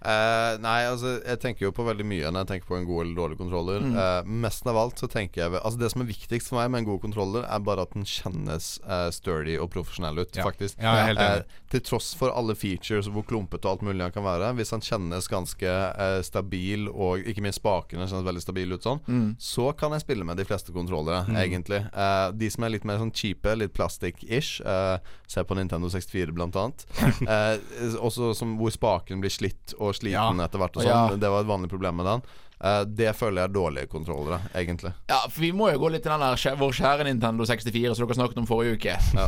Eh, 0.00 0.54
nei, 0.64 0.78
altså 0.88 1.18
jeg 1.20 1.40
tenker 1.42 1.66
jo 1.66 1.72
på 1.76 1.84
veldig 1.84 2.06
mye 2.08 2.30
når 2.32 2.44
jeg 2.44 2.48
tenker 2.54 2.68
på 2.70 2.76
en 2.78 2.86
god 2.88 3.02
eller 3.04 3.16
dårlig 3.18 3.36
kontroller. 3.40 3.82
Mm. 3.84 3.96
Uh, 3.98 4.30
mest 4.46 4.66
av 4.70 4.78
alt 4.80 5.00
så 5.02 5.08
tenker 5.12 5.42
jeg 5.42 5.58
Altså 5.60 5.78
Det 5.80 5.90
som 5.92 6.00
er 6.04 6.08
viktigst 6.08 6.48
for 6.48 6.56
meg 6.60 6.70
med 6.72 6.82
en 6.82 6.88
god 6.92 7.00
kontroller, 7.02 7.44
er 7.44 7.60
bare 7.66 7.84
at 7.84 7.92
den 7.92 8.06
kjennes 8.08 8.70
uh, 8.88 9.10
sturdy 9.12 9.58
og 9.60 9.68
profesjonell 9.74 10.22
ut, 10.22 10.36
Ja. 10.36 10.44
faktisk. 10.46 10.78
Ja, 10.80 10.94
helt 11.10 11.20
enig. 11.20 11.44
Eh, 11.44 11.66
til 11.70 11.80
tross 11.86 12.14
for 12.18 12.32
alle 12.34 12.54
features 12.58 13.06
og 13.10 13.14
hvor 13.18 13.26
klumpete 13.28 13.68
og 13.68 13.76
alt 13.76 13.84
mulig 13.86 14.02
han 14.06 14.14
kan 14.14 14.24
være. 14.24 14.54
Hvis 14.58 14.72
han 14.74 14.80
kjennes 14.82 15.28
ganske 15.30 15.68
eh, 15.68 16.20
stabil, 16.26 16.88
og 16.90 17.20
ikke 17.28 17.44
minst 17.44 17.60
spakene 17.60 18.08
kjennes 18.08 18.24
veldig 18.26 18.42
stabile 18.44 18.74
ut 18.80 18.86
sånn, 18.88 19.00
Mm. 19.10 19.36
så 19.38 19.70
kan 19.76 19.92
jeg 19.92 20.02
spille 20.04 20.24
med 20.24 20.36
de 20.38 20.44
fleste 20.44 20.72
kontrollere, 20.72 21.24
egentlig. 21.44 21.80
Eh, 21.92 22.30
de 22.32 22.48
som 22.50 22.64
er 22.64 22.70
litt 22.74 22.84
mer 22.88 22.98
sånn 22.98 23.12
cheape, 23.14 23.52
litt 23.58 23.72
plastic-ish, 23.76 24.60
eh, 24.64 24.98
se 25.28 25.42
på 25.44 25.56
Nintendo 25.58 25.88
64 25.90 26.32
blant 26.34 26.56
annet. 26.56 26.84
eh, 27.28 27.58
også 28.00 28.32
som 28.36 28.56
hvor 28.58 28.70
spaken 28.74 29.20
blir 29.22 29.30
slitt 29.32 29.74
og 29.78 29.89
sliten 29.96 30.38
Ja. 30.38 30.44
etter 30.46 30.58
hvert 30.58 30.76
og 30.76 30.84
Ja. 30.84 31.08
sånn. 31.08 31.20
Det 31.20 31.30
var 31.30 31.40
et 31.40 31.46
vanlig 31.50 31.68
problem 31.70 31.96
med 31.96 32.06
den. 32.06 32.22
Uh, 32.62 32.84
det 32.84 33.14
føler 33.16 33.40
jeg 33.42 33.48
er 33.50 33.54
dårlige 33.54 33.88
kontrollere, 33.88 34.40
egentlig. 34.54 34.92
Ja, 35.08 35.20
for 35.30 35.40
vi 35.40 35.50
må 35.52 35.70
jo 35.72 35.78
gå 35.78 35.90
litt 35.92 36.02
til 36.02 36.12
den 36.12 36.20
der 36.20 36.56
vår 36.60 36.72
kjære 36.76 37.04
Nintendo 37.08 37.44
64 37.44 37.94
som 37.96 38.06
dere 38.06 38.16
snakket 38.18 38.36
om 38.42 38.46
forrige 38.46 38.76
uke. 38.76 38.96
Ja. 39.14 39.26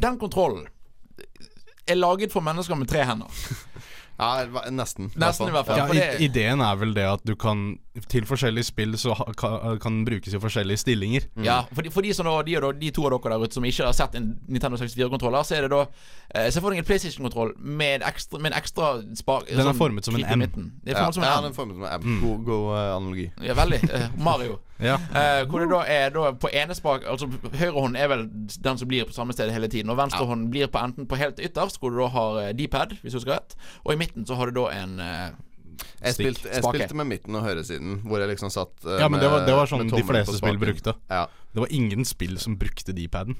Den 0.00 0.18
kontrollen 0.18 0.66
er 1.86 1.94
laget 1.96 2.32
for 2.32 2.40
mennesker 2.40 2.74
med 2.76 2.88
tre 2.88 3.04
hender. 3.04 3.28
Ja, 4.18 4.44
nesten. 4.70 5.08
Nesten 5.18 5.48
i 5.48 5.54
hvert 5.54 5.66
fall. 5.66 5.96
Ja, 5.96 6.14
i, 6.14 6.28
ideen 6.28 6.62
er 6.62 6.76
vel 6.78 6.92
det 6.94 7.06
at 7.08 7.24
du 7.26 7.34
kan 7.38 7.64
Til 8.10 8.26
forskjellige 8.26 8.66
spill 8.66 8.96
så 8.98 9.14
ha, 9.14 9.26
kan, 9.38 9.78
kan 9.82 10.00
brukes 10.06 10.34
i 10.34 10.40
forskjellige 10.42 10.82
stillinger. 10.82 11.26
Ja, 11.46 11.60
for 11.74 11.86
de, 11.86 11.92
for 11.94 12.02
de, 12.02 12.10
som 12.14 12.26
da, 12.26 12.34
de, 12.46 12.56
og 12.58 12.64
da, 12.66 12.70
de 12.78 12.90
to 12.94 13.04
av 13.06 13.14
dere 13.14 13.36
der 13.38 13.46
ute 13.46 13.58
som 13.58 13.66
ikke 13.66 13.86
har 13.86 13.94
sett 13.94 14.16
en 14.18 14.32
Nintendo 14.50 14.78
64-kontroller, 14.80 15.46
så 15.46 15.58
er 15.58 15.66
det 15.66 15.70
da 15.74 15.84
eh, 16.34 16.48
Se 16.50 16.62
for 16.62 16.74
deg 16.74 16.82
en 16.82 16.88
PlayStation-kontroll 16.88 17.54
med, 17.58 18.02
med 18.38 18.50
en 18.50 18.58
ekstra 18.58 18.90
spak 19.18 19.46
Den 19.50 19.70
er 19.70 19.78
formet 19.78 20.06
som 20.06 20.18
en 20.18 20.26
M. 20.26 20.46
Ja, 20.84 21.06
den 21.06 21.50
er 21.50 21.54
formet 21.54 21.78
som 21.78 21.86
en 21.86 21.90
M. 21.94 22.02
Mm. 22.02 22.20
God, 22.24 22.44
god 22.50 22.70
eh, 22.74 22.90
analogi. 22.96 23.28
Ja, 23.46 23.58
veldig. 23.58 23.82
Eh, 23.90 24.08
Mario. 24.18 24.58
Ja. 24.84 24.98
Eh, 25.16 25.44
hvor 25.48 25.62
det 25.64 25.70
da 25.72 25.80
er 25.88 26.12
da 26.14 26.32
på 26.36 26.50
ene 26.52 26.74
spak 26.76 27.06
Altså 27.08 27.28
Høyrehånden 27.30 27.96
er 28.00 28.10
vel 28.12 28.26
den 28.66 28.80
som 28.80 28.90
blir 28.90 29.06
på 29.08 29.16
samme 29.16 29.34
sted 29.36 29.52
hele 29.54 29.70
tiden. 29.72 29.92
Og 29.92 29.98
venstre 30.00 30.26
hånd 30.28 30.50
blir 30.52 30.70
på 30.72 30.82
enten 30.82 31.08
på 31.10 31.18
helt 31.20 31.40
ytterst, 31.40 31.80
hvor 31.80 31.94
du 31.94 32.02
da 32.02 32.10
har 32.14 32.40
eh, 32.42 32.52
D-pad, 32.58 32.96
hvis 33.02 33.16
du 33.16 33.20
husker 33.20 33.36
rett. 33.38 33.56
Og 33.84 33.94
i 33.94 33.98
midten 34.00 34.28
så 34.28 34.38
har 34.38 34.50
du 34.52 34.60
da 34.60 34.68
en 34.76 34.96
eh, 35.00 35.28
Jeg 36.04 36.18
spilte, 36.18 36.50
jeg 36.52 36.66
spilte 36.66 36.98
med 37.00 37.10
midten 37.10 37.38
og 37.38 37.46
høyresiden, 37.46 38.02
hvor 38.06 38.22
jeg 38.22 38.34
liksom 38.34 38.52
satt 38.54 38.84
eh, 38.86 39.00
ja, 39.02 39.08
men 39.10 39.22
det 39.22 39.30
var, 39.32 39.46
det 39.48 39.56
var 39.56 39.70
sånn 39.70 39.88
de 39.90 40.04
fleste 40.06 40.36
spill 40.38 40.60
brukte. 40.60 40.96
Ja. 41.10 41.26
Det 41.54 41.64
var 41.64 41.72
ingen 41.74 42.04
spill 42.08 42.36
som 42.42 42.58
brukte 42.60 42.94
D-paden. 42.96 43.38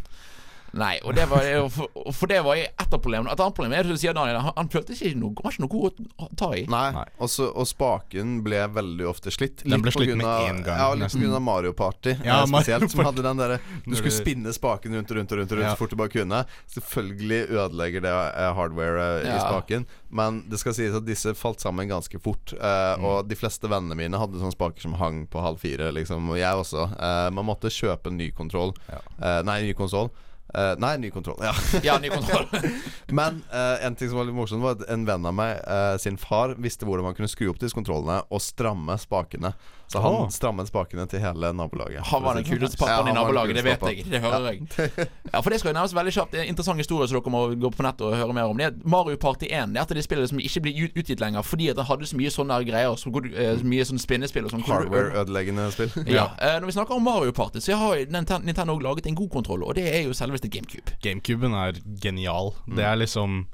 Nei, 0.74 0.96
og 1.06 1.14
det 1.14 1.24
var 1.30 1.44
for, 1.70 1.86
for 2.12 2.26
det 2.30 2.40
var 2.44 2.56
et 2.58 2.74
av 2.82 2.98
problemene. 3.00 3.30
Et 3.32 3.40
annet 3.44 3.54
problem 3.54 3.72
er 3.78 3.86
det 3.86 3.94
du 3.94 4.00
sier, 4.00 4.14
Daniel, 4.16 4.40
han, 4.42 4.52
han 4.56 4.68
følte 4.72 4.96
ikke 4.96 5.12
noe 5.20 5.34
var 5.44 5.54
ikke 5.54 5.62
noe 5.64 5.72
god 5.74 6.00
å 6.18 6.28
ta 6.40 6.48
i. 6.58 6.64
Nei, 6.70 6.84
Nei. 6.96 7.04
Og, 7.22 7.30
så, 7.30 7.46
og 7.54 7.68
spaken 7.70 8.40
ble 8.46 8.64
veldig 8.74 9.06
ofte 9.10 9.30
slitt. 9.34 9.62
Den 9.62 9.84
ble 9.84 9.92
slitt 9.94 10.14
med 10.16 10.26
én 10.26 10.56
en 10.58 10.62
gang, 10.66 10.80
Ja, 10.82 10.88
litt 10.98 11.14
pga. 11.14 11.40
Mario 11.44 11.72
Party. 11.78 12.16
Ja, 12.26 12.40
spesielt, 12.46 12.88
Mario. 12.88 12.92
Som 12.94 13.04
hadde 13.06 13.22
den 13.26 13.40
derre 13.42 13.60
Du 13.86 13.94
skulle 13.94 14.14
spinne 14.14 14.52
spaken 14.56 14.94
rundt 14.98 15.10
og 15.14 15.16
rundt 15.20 15.32
og 15.32 15.38
rundt, 15.38 15.52
rundt 15.54 15.64
Ja. 15.68 15.74
så 15.76 15.80
fort 15.84 15.94
du 15.94 15.96
bare 16.00 16.12
kunne. 16.12 16.42
Selvfølgelig 16.74 17.40
ødelegger 17.54 18.04
det 18.04 18.14
hardwaret 18.14 18.54
hardware 18.64 19.04
eh, 19.20 19.28
i 19.28 19.34
Ja. 19.34 19.40
spaken, 19.46 19.86
men 20.10 20.42
det 20.50 20.58
skal 20.60 20.74
sies 20.76 20.94
at 20.96 21.04
disse 21.06 21.34
falt 21.38 21.60
sammen 21.62 21.88
ganske 21.90 22.18
fort. 22.22 22.52
eh, 22.58 22.96
Mm. 22.98 23.04
Og 23.04 23.28
de 23.28 23.34
fleste 23.38 23.68
vennene 23.70 23.96
mine 23.96 24.18
hadde 24.18 24.38
sånne 24.38 24.52
spaker 24.54 24.80
som 24.80 24.94
hang 25.00 25.26
på 25.30 25.40
halv 25.42 25.58
fire, 25.58 25.90
liksom. 25.92 26.28
Og 26.30 26.36
jeg 26.38 26.54
også. 26.54 26.84
Eh, 26.98 27.30
man 27.30 27.46
måtte 27.46 27.70
kjøpe 27.72 28.10
en 28.10 28.16
ny 28.18 28.30
kontroll. 28.30 28.74
Eh, 28.90 29.42
nei, 29.42 29.62
ny 29.62 29.72
konsoll. 29.74 30.10
Eh, 30.54 30.74
nei, 30.78 30.98
ny 30.98 31.10
kontroll. 31.10 31.38
Ja. 31.42 31.54
Ja, 31.82 31.98
ny 31.98 32.08
kontroll. 32.08 32.46
Men 33.18 33.42
uh, 33.52 33.84
en 33.86 33.96
ting 33.98 34.08
som 34.10 34.20
var 34.20 34.28
litt 34.28 34.36
morsomt, 34.36 34.62
var 34.62 34.76
at 34.78 34.84
en 34.92 35.06
venn 35.08 35.26
av 35.26 35.34
meg 35.34 35.58
uh, 35.66 35.96
sin 36.00 36.18
far 36.20 36.54
visste 36.62 36.86
hvordan 36.86 37.08
man 37.08 37.16
kunne 37.18 37.30
skru 37.30 37.48
opp 37.50 37.58
disse 37.62 37.74
kontrollene 37.74 38.22
og 38.30 38.42
stramme 38.42 38.96
spakene. 39.02 39.54
Så 39.92 40.00
han 40.00 40.14
oh. 40.14 40.28
strammet 40.32 40.68
spakene 40.68 41.04
til 41.06 41.20
hele 41.22 41.50
nabolaget. 41.54 42.02
Han 42.08 42.22
var 42.24 42.38
den 42.38 42.46
kuleste 42.46 42.78
pappaen 42.80 43.06
Ja, 43.06 43.12
i 43.12 43.14
nabolaget, 43.14 43.56
det 43.58 43.64
vet 43.66 43.84
jeg. 43.88 44.06
Det 44.10 44.20
hører 44.24 44.46
jeg. 44.50 45.08
Ja, 45.30 45.40
For 45.40 45.52
det 45.52 45.60
skal 45.60 45.70
jo 45.70 45.76
nevnes 45.76 45.94
veldig 45.94 46.14
kjapt. 46.16 46.32
Det 46.32 46.40
er 46.40 46.46
en 46.46 46.52
interessant 46.54 46.80
historie 46.80 47.08
som 47.08 47.18
dere 47.18 47.32
må 47.34 47.42
gå 47.60 47.70
på 47.74 47.84
nett 47.86 48.02
og 48.04 48.16
høre 48.16 48.36
mer 48.36 48.50
om. 48.50 48.58
Det 48.58 48.66
er 48.70 48.88
Mario 48.90 49.20
Party 49.20 49.46
1. 49.50 49.74
Det 49.74 49.80
er 49.80 49.84
et 49.84 49.94
av 49.94 50.00
de 50.00 50.04
spillene 50.06 50.30
som 50.30 50.40
ikke 50.40 50.64
blir 50.66 50.88
utgitt 50.88 51.22
lenger 51.22 51.46
fordi 51.46 51.68
at 51.72 51.78
den 51.78 51.88
hadde 51.88 52.08
så 52.10 52.18
mye 52.18 52.32
sånne 52.34 52.58
greier. 52.68 52.96
Så 53.00 53.12
eh, 53.22 53.52
så 53.60 53.68
mye 53.74 53.86
sånn 53.90 54.02
spinnespill 54.02 54.48
og 54.48 54.56
sånn. 54.56 54.66
Hardware-ødeleggende 54.68 55.68
spill. 55.74 55.92
Ja. 56.14 56.28
eh, 56.38 56.58
Når 56.60 56.70
vi 56.70 56.76
snakker 56.76 56.98
om 56.98 57.06
Mario 57.06 57.32
Party, 57.36 57.62
så 57.62 57.78
har 57.78 58.02
Nintendo 58.10 58.78
laget 58.78 59.06
en 59.10 59.18
god 59.18 59.30
kontroll, 59.30 59.64
og 59.66 59.74
det 59.78 59.86
er 59.90 60.04
jo 60.08 60.16
selveste 60.16 60.50
GameCube. 60.52 60.98
GameCuben 61.02 61.54
er 61.58 61.78
genial. 62.02 62.54
Mm. 62.66 62.76
Det 62.78 62.84
er 62.84 63.00
liksom 63.00 63.44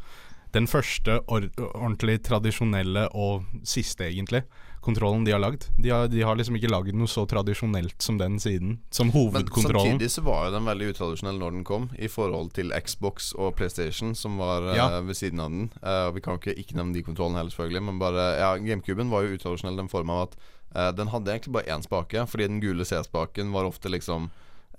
den 0.55 0.67
første 0.67 1.21
or 1.31 1.47
ordentlig 1.59 2.21
tradisjonelle 2.27 3.07
og 3.15 3.45
siste, 3.65 4.09
egentlig, 4.09 4.43
kontrollen 4.81 5.25
de 5.25 5.33
har 5.33 5.41
lagd. 5.43 5.67
De 5.77 5.91
har, 5.91 6.09
de 6.09 6.23
har 6.23 6.37
liksom 6.37 6.57
ikke 6.57 6.71
lagd 6.71 6.97
noe 6.97 7.11
så 7.11 7.27
tradisjonelt 7.29 7.97
som 8.03 8.19
den 8.21 8.39
siden. 8.41 8.79
Som 8.91 9.13
hovedkontrollen. 9.15 9.77
Men 9.77 9.93
samtidig 9.93 10.11
så 10.15 10.25
var 10.27 10.47
jo 10.47 10.55
den 10.57 10.69
veldig 10.69 10.91
utradisjonell 10.95 11.41
når 11.41 11.57
den 11.57 11.65
kom, 11.69 11.89
i 11.99 12.09
forhold 12.09 12.53
til 12.57 12.73
Xbox 12.77 13.33
og 13.37 13.55
PlayStation, 13.59 14.15
som 14.19 14.41
var 14.41 14.71
ja. 14.77 14.89
uh, 14.97 15.01
ved 15.07 15.19
siden 15.21 15.43
av 15.45 15.53
den. 15.53 15.69
Uh, 15.85 16.09
vi 16.17 16.25
kan 16.25 16.41
ikke 16.41 16.57
ikke 16.57 16.79
nevne 16.79 16.97
de 16.97 17.05
kontrollene 17.07 17.43
heller, 17.43 17.55
selvfølgelig, 17.55 17.85
men 17.91 18.01
bare 18.03 18.29
Ja, 18.41 18.55
GameCuben 18.57 19.13
var 19.13 19.27
jo 19.27 19.37
utradisjonell 19.37 19.77
i 19.77 19.83
den 19.83 19.93
form 19.93 20.13
av 20.15 20.29
at 20.29 20.39
uh, 20.77 20.91
den 20.97 21.13
hadde 21.13 21.35
egentlig 21.35 21.57
bare 21.59 21.77
én 21.77 21.85
spake, 21.85 22.25
fordi 22.31 22.49
den 22.49 22.63
gule 22.65 22.87
C-spaken 22.89 23.53
var 23.53 23.69
ofte 23.69 23.93
liksom 23.93 24.31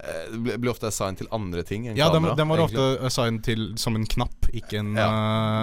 eh, 0.04 0.56
ble 0.58 0.72
ofte 0.72 0.88
assigned 0.90 1.18
til 1.22 1.28
andre 1.32 1.64
ting 1.68 1.88
enn 1.88 1.98
Ja, 2.00 2.10
den, 2.14 2.26
Ja, 2.26 2.36
den 2.36 2.48
var 2.50 2.58
egentlig. 2.58 2.80
ofte 2.80 3.06
assigned 3.10 3.44
til 3.46 3.66
som 3.78 3.96
en 3.96 4.06
knapp, 4.06 4.48
ikke 4.54 4.80
en, 4.80 4.94
Ja, 4.98 5.10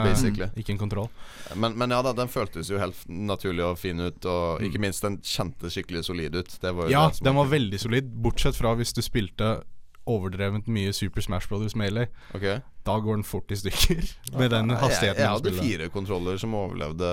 uh, 0.07 0.51
ikke 0.57 0.71
en 0.75 0.79
kontroll. 0.79 1.09
Men, 1.55 1.77
men 1.79 1.91
ja 1.91 2.03
da, 2.03 2.13
den 2.13 2.29
føltes 2.29 2.71
jo 2.71 2.79
helt 2.79 2.97
naturlig 3.09 3.65
og 3.65 3.79
fin 3.79 4.01
ut, 4.01 4.25
og 4.29 4.63
ikke 4.63 4.81
minst 4.83 5.03
den 5.03 5.19
kjentes 5.25 5.75
skikkelig 5.77 6.05
solid 6.05 6.35
ut. 6.37 6.59
Det 6.61 6.75
var 6.75 6.85
jo 6.85 6.89
Mm. 6.89 6.93
Ja, 6.93 7.11
den 7.25 7.35
var 7.37 7.47
veldig 7.47 7.81
solid, 7.81 8.05
bortsett 8.23 8.57
fra 8.57 8.75
hvis 8.75 8.93
du 8.95 9.03
spilte 9.03 9.63
overdrevent 10.09 10.67
mye 10.73 10.93
Super 10.97 11.25
Smash 11.25 11.49
Brothers 11.51 11.77
Melee. 11.79 12.09
Ok. 12.35 12.49
Da 12.89 12.95
går 13.05 13.19
den 13.19 13.25
fort 13.29 13.51
i 13.53 13.57
stykker 13.61 13.99
med 14.41 14.49
den 14.55 14.71
jeg, 14.73 14.79
hastigheten. 14.81 15.21
jeg 15.21 15.43
du 15.45 15.51
hadde 15.51 15.53
fire 15.61 15.89
kontroller 15.93 16.39
som 16.41 16.55
overlevde 16.57 17.09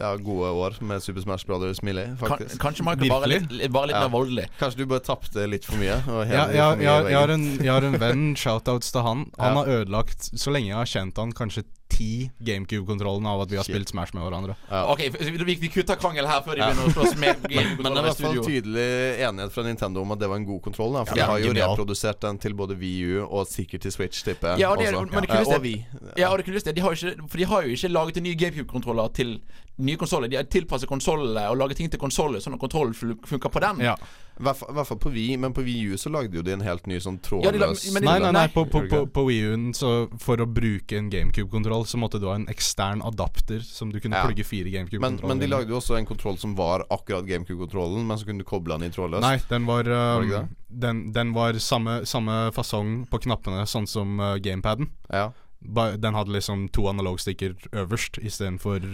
ja, 0.00 0.10
gode 0.18 0.48
år 0.64 0.78
med 0.82 1.02
Super 1.04 1.22
Smash 1.22 1.46
Brothers 1.46 1.82
Melee, 1.86 2.16
Kan, 2.18 2.42
kanskje 2.58 2.82
Michael 2.88 3.12
bare 3.12 3.30
litt, 3.30 3.46
bare 3.70 3.86
litt 3.92 3.96
Ja. 3.96 4.02
mer 4.08 4.12
voldelig. 4.16 4.48
Kanskje 4.58 4.82
du 4.82 4.86
bare 4.90 5.04
tapte 5.06 5.46
litt 5.48 5.64
for 5.68 5.78
mye? 5.78 5.94
Ja, 5.94 6.24
jeg, 6.26 6.58
for 6.58 6.82
mye 6.82 6.90
jeg, 7.10 7.16
har 7.20 7.34
en, 7.36 7.46
jeg 7.62 7.70
har 7.72 7.86
en 7.86 7.98
venn, 8.02 8.24
shoutouts 8.34 8.90
til 8.92 9.06
han. 9.06 9.26
Han 9.38 9.54
Ja. 9.54 9.62
har 9.62 9.72
ødelagt, 9.78 10.30
så 10.34 10.50
lenge 10.50 10.72
jeg 10.72 10.80
har 10.80 10.90
kjent 10.96 11.16
han, 11.22 11.32
kanskje 11.32 11.62
ti 11.96 12.08
GameCube-kontrollene 12.44 13.30
av 13.32 13.40
at 13.46 13.50
vi 13.52 13.56
har 13.56 13.64
Shit. 13.64 13.74
spilt 13.74 13.88
Smash 13.94 14.12
med 14.16 14.22
hverandre. 14.26 14.56
Ok, 14.92 15.02
vi, 15.16 15.54
vi 15.62 15.68
kutter 15.72 15.96
krangel 16.00 16.26
her 16.28 16.42
før 16.44 16.58
de 16.58 16.66
begynner 16.66 16.90
å 16.90 16.94
slåss 16.94 17.16
med 17.22 17.42
GameCube. 17.52 17.82
Men 17.82 17.96
det 17.96 18.02
er 18.02 18.04
i 18.04 18.08
hvert 18.10 18.22
fall 18.26 18.40
tydelig 18.46 18.86
enighet 19.28 19.54
fra 19.56 19.64
Nintendo 19.66 20.02
om 20.04 20.12
at 20.16 20.20
det 20.22 20.28
var 20.32 20.40
en 20.42 20.48
god 20.48 20.62
kontroll. 20.68 20.92
Da, 20.98 21.04
for 21.08 21.16
Ja, 21.18 21.24
de 21.24 21.30
har 21.32 21.42
jo 21.44 21.50
genial. 21.54 21.72
reprodusert 21.74 22.20
den 22.26 22.38
til 22.42 22.54
både 22.58 22.76
VU 22.80 23.24
og 23.26 23.46
sikkert 23.50 23.86
til 23.86 23.94
Switch, 23.96 24.22
tipper 24.26 24.54
jeg. 24.54 24.64
Ja, 24.66 24.72
og 24.74 24.78
det- 24.78 24.92
men 25.12 25.24
det 25.26 25.40
og 25.46 25.62
vi. 25.64 25.74
Ja, 26.20 26.30
og 26.32 26.38
det 26.38 26.46
kuleste 26.50 26.74
de 26.76 26.80
har 26.84 26.92
ikke, 26.92 27.16
For 27.28 27.38
de 27.38 27.44
har 27.54 27.62
jo 27.62 27.68
ikke 27.76 27.88
laget 27.92 28.16
en 28.20 28.22
ny 28.28 28.34
GameCube-kontroller 28.36 29.12
til 29.16 29.40
nye 29.78 29.96
konsoller. 30.00 30.28
De 30.32 30.36
har 30.36 30.44
tilpasset 30.44 30.88
konsollene 30.88 31.48
og 31.50 31.56
laget 31.60 31.76
ting 31.76 31.90
til 31.90 32.00
konsoller, 32.00 32.40
sånn 32.40 32.54
at 32.56 32.60
kontrollen 32.60 32.94
fun- 32.96 33.18
funker 33.28 33.48
på 33.52 33.60
den. 33.60 33.80
Ja. 33.84 33.96
I 34.36 34.42
hvert 34.44 34.56
fall- 34.58 34.70
i 34.76 34.98
på 35.00 35.10
Wii, 35.14 35.36
men 35.40 35.52
på 35.56 35.62
VU 35.64 35.96
så 35.96 36.10
lagde 36.12 36.36
jo 36.36 36.42
de 36.42 36.52
en 36.52 36.60
helt 36.60 36.86
ny 36.86 36.98
sånn 37.00 37.16
Ja, 37.16 37.28
trådløs 37.28 37.92
men 37.94 38.02
Nei, 38.04 38.18
nei, 38.18 38.32
nei, 38.32 38.32
nei. 38.32 38.48
på, 38.52 38.66
på, 38.68 38.82
på, 38.88 39.06
på 39.08 39.24
Wii 39.26 39.40
U-en 39.48 39.72
så 39.74 40.08
for 40.20 40.36
å 40.36 40.46
bruke 40.46 40.98
en 40.98 41.08
GameCube-kontroll 41.10 41.86
Så 41.88 41.96
måtte 41.98 42.20
du 42.20 42.26
ha 42.28 42.34
en 42.34 42.46
ekstern 42.52 43.00
adapter 43.02 43.60
som 43.64 43.90
du 43.92 43.98
kunne 44.00 44.16
Ja. 44.16 44.26
plugge 44.26 44.44
fire 44.44 44.68
GameCube-kontroller 44.70 45.28
men 45.28 45.38
de 45.38 45.46
lagde 45.48 45.72
jo 45.72 45.80
også 45.80 45.96
en 45.98 46.06
kontroll 46.06 46.36
som 46.38 46.54
var 46.54 46.84
akkurat 46.90 47.24
GameCube-kontrollen, 47.26 48.06
men 48.06 48.18
så 48.18 48.26
kunne 48.26 48.38
du 48.38 48.44
koble 48.44 48.76
den 48.78 48.90
i 48.90 48.92
trådløst. 48.92 49.22
Nei, 49.24 49.38
den 49.48 49.66
var, 49.66 49.84
Var 49.84 50.22
um, 50.22 50.30
var 50.30 50.48
den, 50.68 51.12
den 51.12 51.32
var 51.32 51.52
samme, 51.62 52.04
samme 52.06 52.52
fasong 52.52 53.06
på 53.10 53.20
knappene, 53.26 53.64
sånn 53.66 53.86
som 53.88 54.18
uh, 54.20 54.36
gamepaden. 54.42 54.90
Ja. 55.12 55.30
Den 55.74 56.14
hadde 56.14 56.32
liksom 56.32 56.68
to 56.68 56.88
analogstikker 56.88 57.54
øverst 57.72 58.18
istedenfor 58.22 58.84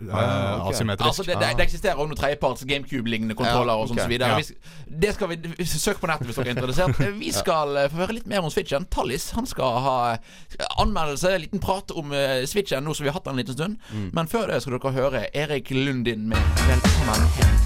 uh, 0.00 0.14
Ah, 0.14 0.60
okay. 0.60 0.74
asymmetrisk. 0.74 1.06
Altså 1.06 1.22
det, 1.22 1.34
det, 1.40 1.48
det 1.56 1.64
eksisterer 1.64 1.94
også 1.94 2.06
noen 2.06 2.18
tredjeparts 2.20 2.64
GameCube-lignende 2.68 3.34
kontroller 3.34 3.74
Ja, 3.74 3.82
og 3.82 3.90
sånn 3.90 3.98
så 3.98 4.08
videre. 4.10 4.28
Ja. 4.28 4.36
Vi 4.38 4.98
Det 5.02 5.14
skal 5.14 5.32
vi 5.32 5.66
Søk 5.66 6.00
på 6.00 6.10
nettet 6.10 6.28
hvis 6.28 6.38
dere 6.38 6.52
er 6.52 6.56
interessert. 6.56 7.02
Vi 7.22 7.32
skal 7.34 7.76
eh, 7.76 7.88
få 7.90 8.02
høre 8.02 8.18
litt 8.18 8.28
mer 8.30 8.44
om 8.46 8.52
Switchen. 8.52 8.86
Tallis 8.94 9.30
han 9.36 9.46
skal 9.48 9.80
ha 9.84 9.96
eh, 10.14 10.66
anmeldelse, 10.78 11.34
liten 11.42 11.62
prat 11.62 11.90
om 11.90 12.14
eh, 12.14 12.44
Switchen 12.46 12.86
nå 12.86 12.94
som 12.94 13.04
vi 13.04 13.10
har 13.10 13.18
hatt 13.18 13.26
den 13.26 13.36
en 13.36 13.42
liten 13.42 13.58
stund. 13.58 13.78
Mm. 13.90 14.08
Men 14.14 14.30
før 14.30 14.52
det 14.52 14.62
skal 14.62 14.78
dere 14.78 14.94
høre 14.96 15.26
Erik 15.34 15.70
Lundin 15.74 16.28
med 16.30 16.38
'Velkommen 16.38 17.28
hjem'. 17.38 17.56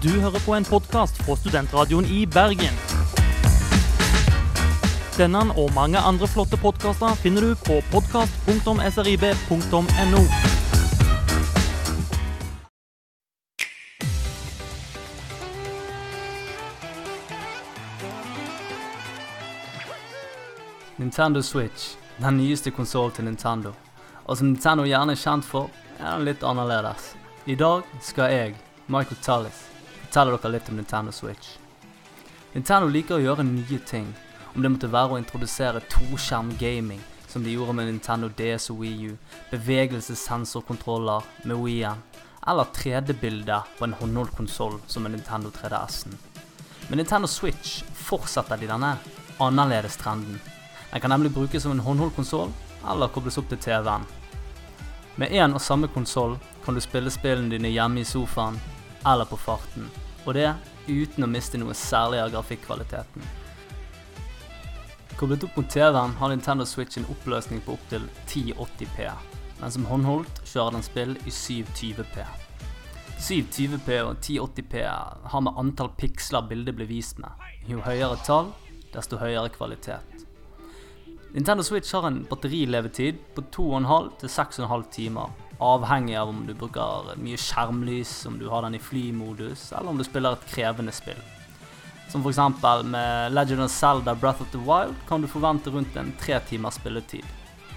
Du 0.00 0.08
hører 0.20 0.40
på 0.40 0.54
en 0.56 0.64
podkast 0.64 1.22
fra 1.22 1.36
Studentradioen 1.36 2.06
i 2.08 2.24
Bergen. 2.26 2.89
Denne 5.20 5.42
og 5.60 5.74
mange 5.76 6.00
andre 6.00 6.24
flotte 6.24 6.56
podkaster 6.56 7.12
finner 7.20 7.44
du 7.44 7.52
på 7.60 7.74
podkast.srib.no. 7.92 10.20
Nintendo 20.96 21.42
Switch, 21.42 21.98
den 22.16 22.36
nyeste 22.36 22.70
konsollen 22.70 23.12
til 23.12 23.24
Nintendo. 23.24 23.72
Og 24.24 24.40
som 24.40 24.46
Nintendo 24.46 24.88
gjerne 24.88 25.12
er 25.12 25.20
kjent 25.20 25.44
for, 25.44 25.68
er 25.98 26.16
den 26.16 26.24
litt 26.30 26.40
annerledes. 26.40 27.12
I 27.44 27.60
dag 27.60 27.84
skal 28.00 28.32
jeg, 28.32 28.56
Michael 28.88 29.20
Tallis, 29.20 29.68
fortelle 30.06 30.40
dere 30.40 30.56
litt 30.56 30.72
om 30.72 30.80
Nintendo 30.80 31.12
Switch. 31.12 31.60
Nintendo 32.56 32.88
liker 32.88 33.20
å 33.20 33.24
gjøre 33.28 33.44
nye 33.44 33.84
ting, 33.84 34.08
om 34.54 34.62
det 34.62 34.70
måtte 34.72 34.90
være 34.90 35.14
å 35.14 35.20
introdusere 35.20 35.82
toskjerm 35.92 36.54
gaming, 36.58 37.00
som 37.30 37.44
de 37.44 37.52
gjorde 37.54 37.76
med 37.78 37.86
Nintendo 37.86 38.30
DS 38.34 38.70
og 38.72 38.82
Wii 38.82 39.12
U, 39.12 39.16
bevegelsessensorkontroller 39.52 41.26
med 41.44 41.60
Wii-en, 41.62 42.02
eller 42.50 42.72
3D-bilder 42.74 43.68
på 43.78 43.86
en 43.86 43.94
håndholdt 44.00 44.34
konsoll 44.36 44.78
som 44.90 45.06
en 45.06 45.14
Nintendo 45.14 45.52
3DS-en. 45.54 46.16
Med 46.88 46.98
Nintendo 46.98 47.28
Switch 47.30 47.82
fortsetter 47.94 48.58
de 48.58 48.70
denne 48.70 48.96
annerledes 49.38 49.98
trenden. 50.00 50.40
Den 50.90 51.00
kan 51.00 51.12
nemlig 51.14 51.30
brukes 51.34 51.62
som 51.62 51.76
en 51.76 51.84
håndholdt 51.86 52.16
konsoll, 52.16 52.50
eller 52.90 53.12
kobles 53.14 53.38
opp 53.38 53.48
til 53.52 53.60
TV-en. 53.62 54.08
Med 55.20 55.30
én 55.36 55.54
og 55.54 55.62
samme 55.62 55.88
konsoll 55.92 56.38
kan 56.64 56.74
du 56.74 56.80
spille 56.82 57.12
spillene 57.12 57.52
dine 57.52 57.70
hjemme 57.70 58.02
i 58.02 58.08
sofaen 58.08 58.58
eller 59.06 59.28
på 59.28 59.38
farten, 59.38 59.86
og 60.26 60.34
det 60.34 60.50
uten 60.88 61.24
å 61.24 61.30
miste 61.30 61.60
noe 61.60 61.76
særlig 61.76 62.20
av 62.24 62.32
grafikkvaliteten. 62.34 63.22
Koblet 65.20 65.42
opp 65.44 65.56
mot 65.56 65.68
TV-en 65.68 66.14
har 66.16 66.28
Nintendo 66.28 66.64
Switch 66.64 66.96
en 66.96 67.04
oppløsning 67.12 67.58
på 67.60 67.74
opptil 67.74 68.06
1080p, 68.24 69.10
men 69.60 69.72
som 69.74 69.82
håndholdt 69.84 70.38
kjører 70.48 70.78
den 70.78 70.84
spill 70.86 71.10
i 71.28 71.32
720p. 71.36 72.22
720p 73.20 73.98
og 74.00 74.14
1080p 74.14 74.78
har 75.34 75.42
med 75.44 75.58
antall 75.60 75.90
piksler 76.00 76.46
bildet 76.48 76.78
blir 76.78 76.88
vist 76.88 77.20
med. 77.20 77.36
Jo 77.68 77.82
høyere 77.84 78.16
tall, 78.24 78.48
desto 78.94 79.18
høyere 79.20 79.52
kvalitet. 79.52 80.24
Nintendo 81.34 81.68
Switch 81.68 81.92
har 81.92 82.08
en 82.08 82.22
batterilevetid 82.30 83.20
på 83.36 83.44
2,5 83.58 84.08
til 84.22 84.32
6,5 84.38 84.86
timer, 84.96 85.36
avhengig 85.60 86.16
av 86.16 86.32
om 86.32 86.46
du 86.48 86.54
bruker 86.56 87.12
mye 87.20 87.36
skjermlys, 87.36 88.22
om 88.24 88.40
du 88.40 88.48
har 88.48 88.64
den 88.64 88.80
i 88.80 88.82
flymodus, 88.88 89.68
eller 89.74 89.92
om 89.92 90.00
du 90.00 90.08
spiller 90.08 90.40
et 90.40 90.48
krevende 90.54 90.96
spill. 90.96 91.20
Som 92.10 92.26
f.eks. 92.26 92.38
med 92.84 93.32
Legend 93.32 93.62
of 93.62 93.70
Zelda 93.70 94.14
Breath 94.14 94.42
of 94.42 94.50
the 94.50 94.58
Wild 94.58 94.94
kan 95.08 95.22
du 95.22 95.28
forvente 95.28 95.70
rundt 95.70 95.96
en 95.96 96.12
tre 96.20 96.40
timers 96.40 96.74
spilletid. 96.74 97.24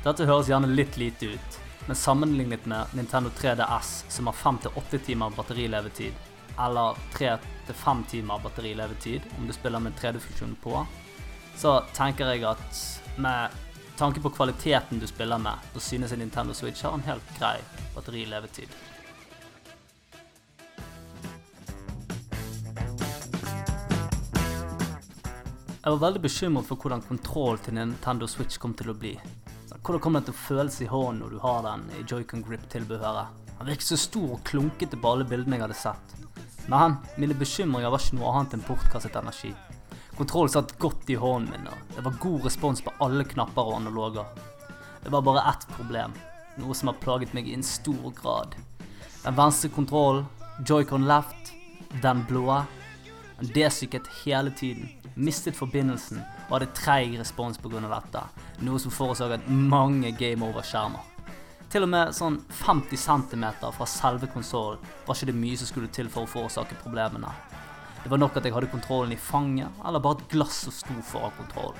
Dette 0.04 0.26
høres 0.26 0.50
gjerne 0.50 0.72
litt 0.74 0.98
lite 0.98 1.36
ut, 1.36 1.58
men 1.86 1.96
sammenlignet 1.96 2.65
med 2.65 2.96
Nintendo 2.98 3.30
3DS, 3.30 3.91
som 4.10 4.28
har 4.28 4.34
5-8 4.34 4.98
timer 5.06 5.36
batterilevetid, 5.38 6.17
eller 6.60 6.98
3-5 7.13 8.02
timer 8.10 8.41
batterilevetid 8.43 9.22
om 9.38 9.46
du 9.48 9.54
spiller 9.54 9.80
med 9.80 9.93
3D-funksjonen 10.02 10.58
på, 10.63 10.82
så 11.56 11.76
tenker 11.93 12.34
jeg 12.34 12.43
at 12.50 12.82
med 13.22 13.62
tanke 14.02 14.22
på 14.22 14.34
kvaliteten 14.34 15.00
du 15.00 15.08
spiller 15.08 15.38
med, 15.38 15.62
så 15.74 15.86
synes 15.91 16.12
jeg 16.12 16.24
Nintendo 16.24 16.58
Switch 16.58 16.82
har 16.84 16.98
en 16.98 17.06
helt 17.06 17.38
grei 17.38 17.60
batterilevetid. 17.93 18.74
Jeg 25.84 25.98
var 25.98 26.00
veldig 26.00 26.19
bekymret 26.24 26.67
for 26.69 26.80
hvordan 26.80 27.02
kontroll 27.04 27.58
til 27.60 27.74
Nintendo 27.76 28.24
Switch 28.32 28.56
kom 28.56 28.72
til 28.80 28.93
å 28.93 28.96
bli. 28.96 29.17
Hvordan 29.84 30.00
kommer 30.00 30.22
den 30.22 30.30
til 30.30 30.36
å 30.38 30.43
føles 30.46 30.78
i 30.80 30.88
hånden 30.88 31.19
når 31.19 31.34
du 31.34 31.41
har 31.43 31.65
den 31.65 31.84
i 31.98 32.04
Joy-Con 32.08 32.46
Grip-tilbehøret? 32.48 33.41
Den 33.58 33.67
virket 33.67 33.89
så 33.89 33.98
stor 34.00 34.30
og 34.38 34.46
klunkete 34.48 34.96
på 34.96 35.12
alle 35.12 35.28
bildene 35.28 35.60
jeg 35.60 35.65
hadde 35.65 35.82
sett. 35.82 36.15
Men 36.72 36.96
mine 37.19 37.36
bekymringer 37.36 37.91
var 37.91 38.00
ikke 38.00 38.22
noe 38.22 38.32
annet 38.32 38.56
enn 38.56 38.65
bortkastet 38.69 39.19
energi. 39.19 39.52
Kontrollen 40.15 40.56
satt 40.56 40.72
godt 40.80 41.12
i 41.12 41.19
hånden 41.19 41.52
min, 41.52 41.67
og 41.67 41.91
det 41.98 42.08
var 42.08 42.17
god 42.30 42.48
respons 42.48 42.86
på 42.88 42.96
alle 43.04 43.28
knapper 43.36 43.74
og 43.74 43.82
analoger. 43.82 44.41
Det 45.04 45.12
var 45.12 45.28
bare 45.28 45.43
ett 45.52 45.67
problem, 45.76 46.15
noe 46.63 46.80
som 46.80 46.93
har 46.93 47.04
plaget 47.04 47.36
meg 47.36 47.52
i 47.52 47.60
en 47.60 47.72
stor 47.74 48.08
grad. 48.24 48.56
Den 49.28 49.36
venstre 49.36 49.76
kontrollen, 49.76 50.32
Joy-Con 50.63 51.12
left, 51.12 51.52
den 52.00 52.24
blå, 52.32 52.62
den 53.41 53.52
desykket 53.52 54.08
hele 54.24 54.56
tiden, 54.56 54.88
mistet 55.15 55.58
forbindelsen 55.58 56.21
og 56.47 56.58
hadde 56.58 56.71
treig 56.78 57.17
respons 57.19 57.58
pga. 57.62 57.82
dette, 57.82 58.23
noe 58.65 58.80
som 58.80 58.91
forårsaket 58.91 59.49
mange 59.49 60.12
game 60.17 60.45
over-skjermer. 60.45 61.10
Til 61.73 61.88
og 61.88 61.89
med 61.89 62.13
sånn 62.13 62.36
50 62.54 62.99
cm 63.02 63.45
fra 63.73 63.86
selve 63.89 64.28
konsollen 64.30 64.82
var 65.08 65.17
ikke 65.17 65.32
det 65.32 65.39
mye 65.39 65.58
som 65.58 65.69
skulle 65.71 65.89
til 65.89 66.10
for 66.13 66.28
å 66.28 66.30
forårsake 66.30 66.78
problemene. 66.84 67.32
Det 68.04 68.12
var 68.12 68.19
nok 68.21 68.38
at 68.38 68.45
jeg 68.45 68.54
hadde 68.54 68.69
kontrollen 68.69 69.15
i 69.15 69.17
fanget, 69.17 69.71
eller 69.82 70.04
bare 70.04 70.19
et 70.19 70.34
glass 70.36 70.65
som 70.67 70.76
sto 70.76 70.97
foran 71.08 71.34
kontrollen. 71.39 71.80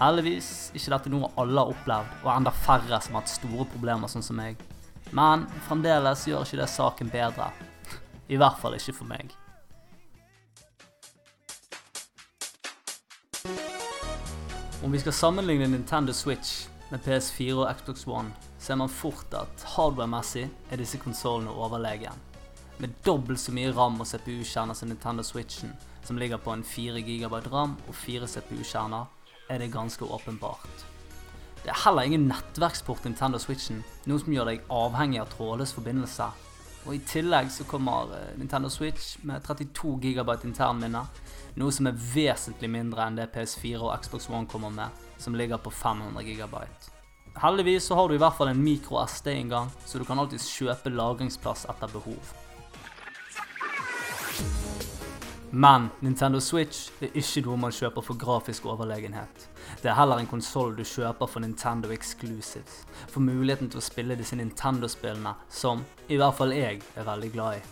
Heldigvis 0.00 0.72
ikke 0.74 0.92
dette 0.92 1.12
noe 1.12 1.30
alle 1.40 1.62
har 1.62 1.70
opplevd, 1.72 2.18
og 2.24 2.32
enda 2.34 2.52
færre 2.52 2.98
som 3.04 3.14
har 3.14 3.22
hatt 3.22 3.32
store 3.32 3.68
problemer 3.70 4.10
sånn 4.10 4.26
som 4.26 4.40
meg. 4.40 4.58
Men 5.14 5.46
fremdeles 5.68 6.26
gjør 6.26 6.42
ikke 6.42 6.64
det 6.64 6.70
saken 6.72 7.12
bedre. 7.12 7.50
I 8.32 8.40
hvert 8.42 8.58
fall 8.58 8.74
ikke 8.74 8.96
for 8.96 9.12
meg. 9.12 9.30
Om 14.84 14.92
vi 14.92 14.98
skal 15.00 15.12
sammenligne 15.12 15.66
Nintendo 15.66 16.12
Switch 16.12 16.68
med 16.90 17.00
PS4 17.00 17.54
og 17.54 17.76
Xbox 17.78 18.06
One, 18.06 18.32
ser 18.58 18.76
man 18.76 18.92
fort 18.92 19.32
at 19.34 19.64
hardware-messig 19.72 20.50
er 20.70 20.76
disse 20.76 20.98
konsollene 21.00 21.50
overlegen. 21.50 22.12
Med 22.78 22.92
dobbelt 23.06 23.40
så 23.40 23.54
mye 23.56 23.72
RAM 23.72 23.96
og 24.00 24.06
CPU-kjerner 24.06 24.76
som 24.76 24.90
Nintendo 24.92 25.24
Switchen, 25.24 25.72
som 26.04 26.20
ligger 26.20 26.36
på 26.36 26.52
en 26.52 26.64
4 26.64 27.00
GB 27.00 27.38
RAM 27.48 27.78
og 27.88 27.94
4 27.94 28.28
CPU-kjerner, 28.28 29.08
er 29.48 29.58
det 29.58 29.72
ganske 29.72 30.04
åpenbart. 30.04 30.84
Det 31.62 31.72
er 31.72 31.82
heller 31.86 32.02
ingen 32.02 32.28
nettverksport 32.28 33.08
Nintendo 33.08 33.40
Switchen, 33.40 33.80
noe 34.04 34.20
som 34.20 34.36
gjør 34.36 34.52
deg 34.52 34.68
avhengig 34.68 35.22
av 35.24 35.32
trådløs 35.32 35.72
forbindelse. 35.72 36.28
Og 36.86 36.94
I 36.94 37.02
tillegg 37.02 37.50
så 37.50 37.66
kommer 37.66 38.12
eh, 38.14 38.34
Nintendo 38.38 38.70
Switch 38.70 39.16
med 39.26 39.42
32 39.42 39.96
GB 40.04 40.36
internminne, 40.46 41.02
noe 41.58 41.74
som 41.74 41.88
er 41.90 41.98
vesentlig 41.98 42.70
mindre 42.70 43.06
enn 43.06 43.18
det 43.18 43.32
PS4 43.34 43.80
og 43.82 43.94
Xbox 44.04 44.30
One 44.30 44.46
kommer 44.50 44.70
med, 44.70 45.02
som 45.18 45.34
ligger 45.34 45.58
på 45.58 45.72
500 45.74 46.22
GB. 46.22 46.54
Heldigvis 47.42 47.90
så 47.90 47.98
har 47.98 48.08
du 48.08 48.14
i 48.14 48.20
hvert 48.22 48.36
fall 48.38 48.52
en 48.52 48.62
micro 48.62 49.02
SD-inngang, 49.02 49.72
så 49.84 49.98
du 49.98 50.06
kan 50.08 50.18
alltids 50.22 50.46
kjøpe 50.48 50.94
lagringsplass 50.94 51.66
etter 51.72 51.90
behov. 51.92 52.34
Men 55.50 55.90
Nintendo 56.00 56.40
Switch 56.40 56.90
er 57.00 57.12
ikke 57.16 57.42
noe 57.46 57.58
man 57.60 57.74
kjøper 57.74 58.04
for 58.04 58.18
grafisk 58.20 58.66
overlegenhet. 58.68 59.46
Det 59.82 59.90
er 59.90 59.98
heller 59.98 60.20
en 60.20 60.28
konsoll 60.30 60.76
du 60.76 60.84
kjøper 60.86 61.28
for 61.30 61.44
Nintendo 61.44 61.90
Exclusives. 61.94 62.84
For 63.12 63.24
muligheten 63.24 63.70
til 63.70 63.80
å 63.80 63.84
spille 63.84 64.16
disse 64.18 64.38
Nintendo-spillene 64.38 65.34
som 65.52 65.84
i 66.08 66.18
hvert 66.20 66.38
fall 66.38 66.54
jeg 66.56 66.80
er 66.96 67.08
veldig 67.08 67.30
glad 67.34 67.58
i. 67.58 67.64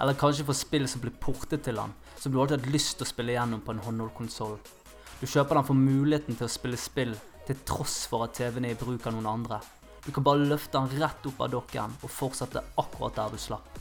Eller 0.00 0.16
kanskje 0.16 0.46
for 0.48 0.56
spill 0.56 0.86
som 0.88 1.02
blir 1.02 1.16
portet 1.20 1.64
til 1.66 1.76
den, 1.80 1.92
som 2.16 2.32
du 2.32 2.38
alltid 2.40 2.58
har 2.58 2.64
hatt 2.64 2.74
lyst 2.74 2.96
til 2.98 3.08
å 3.08 3.10
spille 3.10 3.34
gjennom 3.34 3.64
på 3.64 3.74
en 3.74 3.82
håndholdkonsoll. 3.84 4.56
Du 5.20 5.26
kjøper 5.28 5.58
den 5.58 5.68
for 5.68 5.76
muligheten 5.76 6.38
til 6.38 6.46
å 6.46 6.52
spille 6.52 6.80
spill 6.80 7.12
til 7.46 7.60
tross 7.68 8.06
for 8.08 8.24
at 8.24 8.38
TV-en 8.38 8.68
er 8.68 8.76
i 8.76 8.80
bruk 8.80 9.04
av 9.08 9.16
noen 9.16 9.28
andre. 9.28 9.60
Du 10.04 10.08
kan 10.16 10.24
bare 10.24 10.46
løfte 10.48 10.78
den 10.78 11.02
rett 11.02 11.26
opp 11.28 11.42
av 11.44 11.50
dokken 11.52 11.96
og 12.00 12.12
fortsette 12.12 12.62
akkurat 12.80 13.18
der 13.18 13.34
du 13.34 13.40
slapp. 13.40 13.80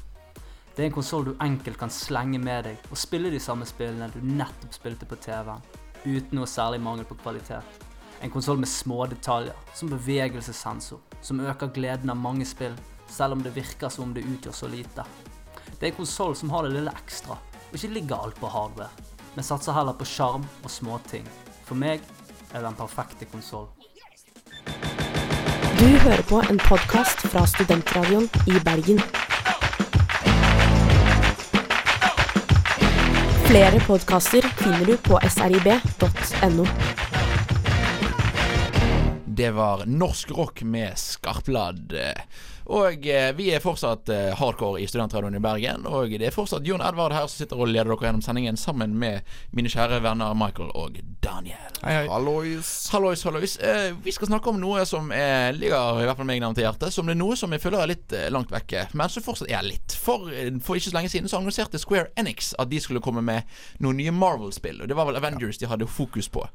Det 0.76 0.84
er 0.84 0.90
en 0.90 0.96
konsoll 0.96 1.26
du 1.28 1.32
enkelt 1.44 1.80
kan 1.80 1.92
slenge 1.92 2.40
med 2.40 2.68
deg 2.68 2.90
og 2.92 3.00
spille 3.00 3.32
de 3.32 3.40
samme 3.44 3.68
spillene 3.68 4.12
du 4.14 4.20
nettopp 4.24 4.76
spilte 4.76 5.08
på 5.08 5.18
TV-en, 5.24 5.64
uten 6.06 6.40
noe 6.40 6.48
særlig 6.48 6.82
mangel 6.84 7.08
på 7.08 7.18
kvalitet. 7.20 7.64
En 8.22 8.32
konsoll 8.32 8.60
med 8.60 8.70
små 8.70 9.06
detaljer, 9.08 9.56
som 9.74 9.92
bevegelsessensor, 9.92 11.00
som 11.22 11.40
øker 11.40 11.72
gleden 11.76 12.12
av 12.12 12.20
mange 12.20 12.48
spill, 12.48 12.76
selv 13.10 13.38
om 13.38 13.44
det 13.44 13.56
virker 13.56 13.90
som 13.90 14.10
om 14.10 14.14
det 14.16 14.26
utgjør 14.28 14.56
så 14.56 14.68
lite. 14.72 15.06
Det 15.80 15.88
er 15.88 15.92
en 15.94 16.00
konsoll 16.02 16.36
som 16.36 16.52
har 16.54 16.66
det 16.66 16.76
lille 16.76 16.94
ekstra, 17.04 17.38
og 17.70 17.76
ikke 17.78 17.94
ligger 17.96 18.20
alt 18.20 18.40
på 18.40 18.52
hardware, 18.52 18.90
men 19.36 19.46
satser 19.46 19.76
heller 19.78 19.96
på 19.96 20.08
sjarm 20.08 20.48
og 20.64 20.72
småting. 20.74 21.28
For 21.68 21.80
meg 21.80 22.04
er 22.50 22.60
det 22.60 22.66
den 22.68 22.80
perfekte 22.80 23.30
konsoll. 23.32 23.70
Du 25.80 25.88
hører 26.04 26.26
på 26.28 26.42
en 26.52 26.60
podkast 26.60 27.24
fra 27.32 27.46
Studentradioen 27.48 28.28
i 28.52 28.60
Bergen. 28.66 29.00
Flere 33.50 33.80
podkaster 33.82 34.46
finner 34.60 34.86
du 34.86 34.98
på 35.02 35.18
srib.no. 35.26 36.66
Det 39.26 39.50
var 39.52 39.82
norsk 39.90 40.32
rock 40.38 40.62
med 40.62 40.94
skarpladd. 41.02 41.96
Og 42.70 43.08
eh, 43.08 43.32
vi 43.34 43.48
er 43.50 43.64
fortsatt 43.64 44.12
eh, 44.14 44.30
hardcore 44.38 44.84
i 44.84 44.88
Studentradioen 44.90 45.40
i 45.40 45.42
Bergen. 45.42 45.88
Og 45.90 46.14
det 46.14 46.28
er 46.28 46.36
fortsatt 46.36 46.68
Jon 46.68 46.84
Edvard 46.86 47.16
her 47.16 47.26
som 47.26 47.42
sitter 47.42 47.58
og 47.58 47.72
leder 47.72 47.90
dere 47.90 48.10
gjennom 48.10 48.22
sendingen 48.22 48.60
sammen 48.62 48.94
med 49.02 49.26
mine 49.58 49.72
kjære 49.74 50.04
venner 50.06 50.38
Michael 50.38 50.70
og 50.78 51.00
Daniel. 51.26 51.70
Hei, 51.82 51.94
hei. 51.96 52.06
Hallois. 52.12 52.70
Hallois, 52.94 53.24
hallois. 53.26 53.56
Eh, 53.58 53.96
vi 54.04 54.14
skal 54.14 54.30
snakke 54.30 54.52
om 54.52 54.60
noe 54.62 54.84
som 54.86 55.10
er, 55.16 55.56
ligger 55.58 56.04
i 56.04 56.06
hvert 56.06 56.20
fall 56.20 56.30
meg 56.30 56.44
nærmere 56.44 56.60
til 56.60 56.68
hjertet. 56.68 56.94
Som 56.94 57.10
det 57.10 57.16
er 57.16 57.22
noe 57.24 57.38
som 57.40 57.56
jeg 57.56 57.64
føler 57.64 57.82
er 57.82 57.92
litt 57.96 58.14
eh, 58.14 58.30
langt 58.34 58.54
vekke, 58.54 58.86
men 58.94 59.10
som 59.10 59.26
fortsatt 59.26 59.50
er 59.50 59.66
litt. 59.66 59.96
For, 59.98 60.30
eh, 60.30 60.52
for 60.62 60.78
ikke 60.78 60.92
så 60.92 60.98
lenge 61.00 61.14
siden 61.16 61.32
så 61.32 61.40
annonserte 61.42 61.82
Square 61.82 62.12
Enix 62.22 62.54
at 62.62 62.70
de 62.70 62.84
skulle 62.84 63.02
komme 63.02 63.26
med 63.26 63.50
noen 63.82 63.98
nye 63.98 64.14
Marvel-spill. 64.14 64.84
Og 64.84 64.92
det 64.92 65.00
var 65.00 65.10
vel 65.10 65.18
Avengers 65.18 65.58
de 65.58 65.72
hadde 65.72 65.90
fokus 65.90 66.30
på. 66.30 66.46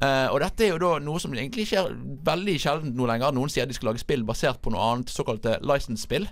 Eh, 0.00 0.28
og 0.32 0.40
dette 0.40 0.64
er 0.64 0.72
jo 0.72 0.78
da 0.80 0.92
noe 1.04 1.20
som 1.22 1.34
egentlig 1.36 1.66
skjer 1.68 1.90
veldig 2.26 2.54
sjelden 2.62 2.94
nå 2.96 3.06
lenger. 3.10 3.34
Noen 3.36 3.52
sier 3.52 3.68
de 3.68 3.76
skal 3.76 3.90
lage 3.90 4.02
spill 4.02 4.24
basert 4.26 4.62
på 4.64 4.72
noe 4.72 4.82
annet, 4.92 5.12
såkalte 5.12 5.58
license-spill. 5.62 6.28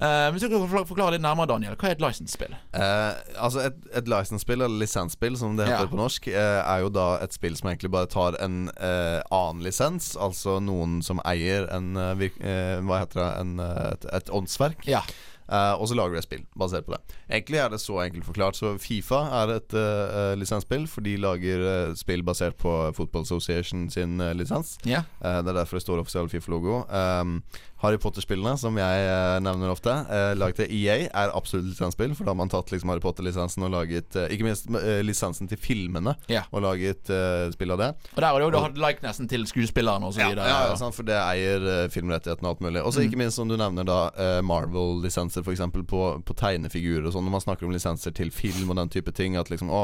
Uh, 0.00 0.30
hvis 0.32 0.46
du 0.46 0.48
kan 0.52 0.62
forklare, 0.88 1.16
litt 1.16 1.24
nærmere, 1.24 1.50
Daniel. 1.50 1.74
Hva 1.76 1.90
er 1.90 1.96
et 1.98 2.04
license-spill? 2.04 2.54
Uh, 2.72 3.18
altså 3.36 3.66
Et, 3.66 3.80
et 4.00 4.08
license-spill, 4.08 4.62
eller 4.64 4.80
lisensspill 4.80 5.36
som 5.36 5.58
det 5.58 5.66
heter 5.68 5.88
Ja. 5.88 5.90
på 5.90 5.98
norsk, 6.00 6.30
uh, 6.32 6.60
er 6.62 6.86
jo 6.86 6.92
da 6.94 7.08
et 7.24 7.36
spill 7.36 7.58
som 7.58 7.68
egentlig 7.68 7.90
bare 7.92 8.08
tar 8.08 8.38
en 8.40 8.70
annen 8.80 9.64
lisens. 9.64 10.14
Altså 10.16 10.56
noen 10.62 11.00
som 11.04 11.20
eier 11.28 11.66
en 11.74 11.92
Hva 11.98 13.02
heter 13.02 13.20
det? 13.20 13.28
En, 13.42 13.52
et, 13.60 14.06
et 14.16 14.32
åndsverk. 14.32 14.86
Ja. 14.88 15.02
Eh, 15.50 15.72
og 15.74 15.88
så 15.90 15.96
lager 15.98 16.14
du 16.14 16.20
et 16.20 16.26
spill 16.26 16.44
basert 16.58 16.86
på 16.86 16.94
det. 16.94 17.16
Egentlig 17.30 17.58
er 17.58 17.72
det 17.72 17.80
så 17.82 17.98
enkelt 18.04 18.26
forklart. 18.28 18.58
Så 18.58 18.76
Fifa 18.78 19.22
er 19.40 19.54
et 19.56 19.74
uh, 19.74 20.34
lisensspill, 20.38 20.86
for 20.90 21.02
de 21.06 21.16
lager 21.18 21.64
uh, 21.64 21.94
spill 21.98 22.22
basert 22.26 22.58
på 22.60 22.74
Football 22.96 23.26
Association 23.26 23.88
sin 23.90 24.20
uh, 24.22 24.30
lisens. 24.36 24.76
Yeah. 24.86 25.08
Det 25.20 25.50
er 25.50 25.58
derfor 25.58 25.80
det 25.80 25.84
står 25.86 26.04
offisiell 26.04 26.30
Fifa-logo. 26.30 26.84
Um, 26.86 27.40
Harry 27.80 27.96
Potter-spillene, 27.98 28.58
som 28.60 28.76
jeg 28.76 29.04
eh, 29.08 29.38
nevner 29.40 29.70
ofte, 29.72 29.92
eh, 30.12 30.32
laget 30.36 30.58
til 30.60 30.72
EA, 30.76 30.96
er 31.08 31.30
absolutt 31.36 31.70
lisensspill. 31.70 32.12
For 32.14 32.24
da 32.28 32.34
har 32.34 32.38
man 32.40 32.50
tatt 32.52 32.68
liksom 32.74 32.90
Harry 32.92 33.00
Potter-lisensen 33.00 33.64
og 33.64 33.70
laget 33.72 34.16
eh, 34.20 34.26
Ikke 34.34 34.44
minst 34.44 34.66
eh, 34.76 35.00
lisensen 35.06 35.48
til 35.48 35.56
filmene, 35.60 36.12
yeah. 36.28 36.44
og 36.52 36.62
laget 36.66 37.08
eh, 37.10 37.46
spill 37.54 37.72
av 37.72 37.80
det. 37.80 37.88
Og 38.14 38.20
der 38.20 38.28
har 38.28 38.40
du 38.44 38.58
jo 38.58 38.62
hatt 38.66 38.76
likenessen 38.84 39.30
til 39.32 39.46
skuespilleren 39.48 40.04
og 40.04 40.12
så 40.12 40.20
Ja, 40.26 40.34
ja, 40.36 40.58
ja, 40.68 40.76
sant, 40.76 40.94
for 40.94 41.08
det 41.08 41.16
eier 41.16 41.64
uh, 41.64 41.88
filmrettighetene 41.92 42.46
og 42.50 42.56
alt 42.58 42.64
mulig. 42.68 42.82
Og 42.84 42.92
så 42.92 43.00
Mm. 43.00 43.06
ikke 43.08 43.18
minst 43.22 43.36
som 43.40 43.48
du 43.48 43.56
nevner 43.56 43.86
da 43.88 43.98
Marvel-lisenser 44.44 45.40
f.eks. 45.42 45.60
På, 45.88 46.02
på 46.26 46.34
tegnefigurer 46.36 47.06
og 47.08 47.14
sånn. 47.14 47.24
Når 47.26 47.34
man 47.38 47.42
snakker 47.44 47.66
om 47.68 47.72
lisenser 47.74 48.12
til 48.16 48.30
film 48.34 48.70
og 48.72 48.76
den 48.80 48.90
type 48.92 49.12
ting, 49.16 49.36
at 49.40 49.48
liksom 49.50 49.70
å, 49.72 49.80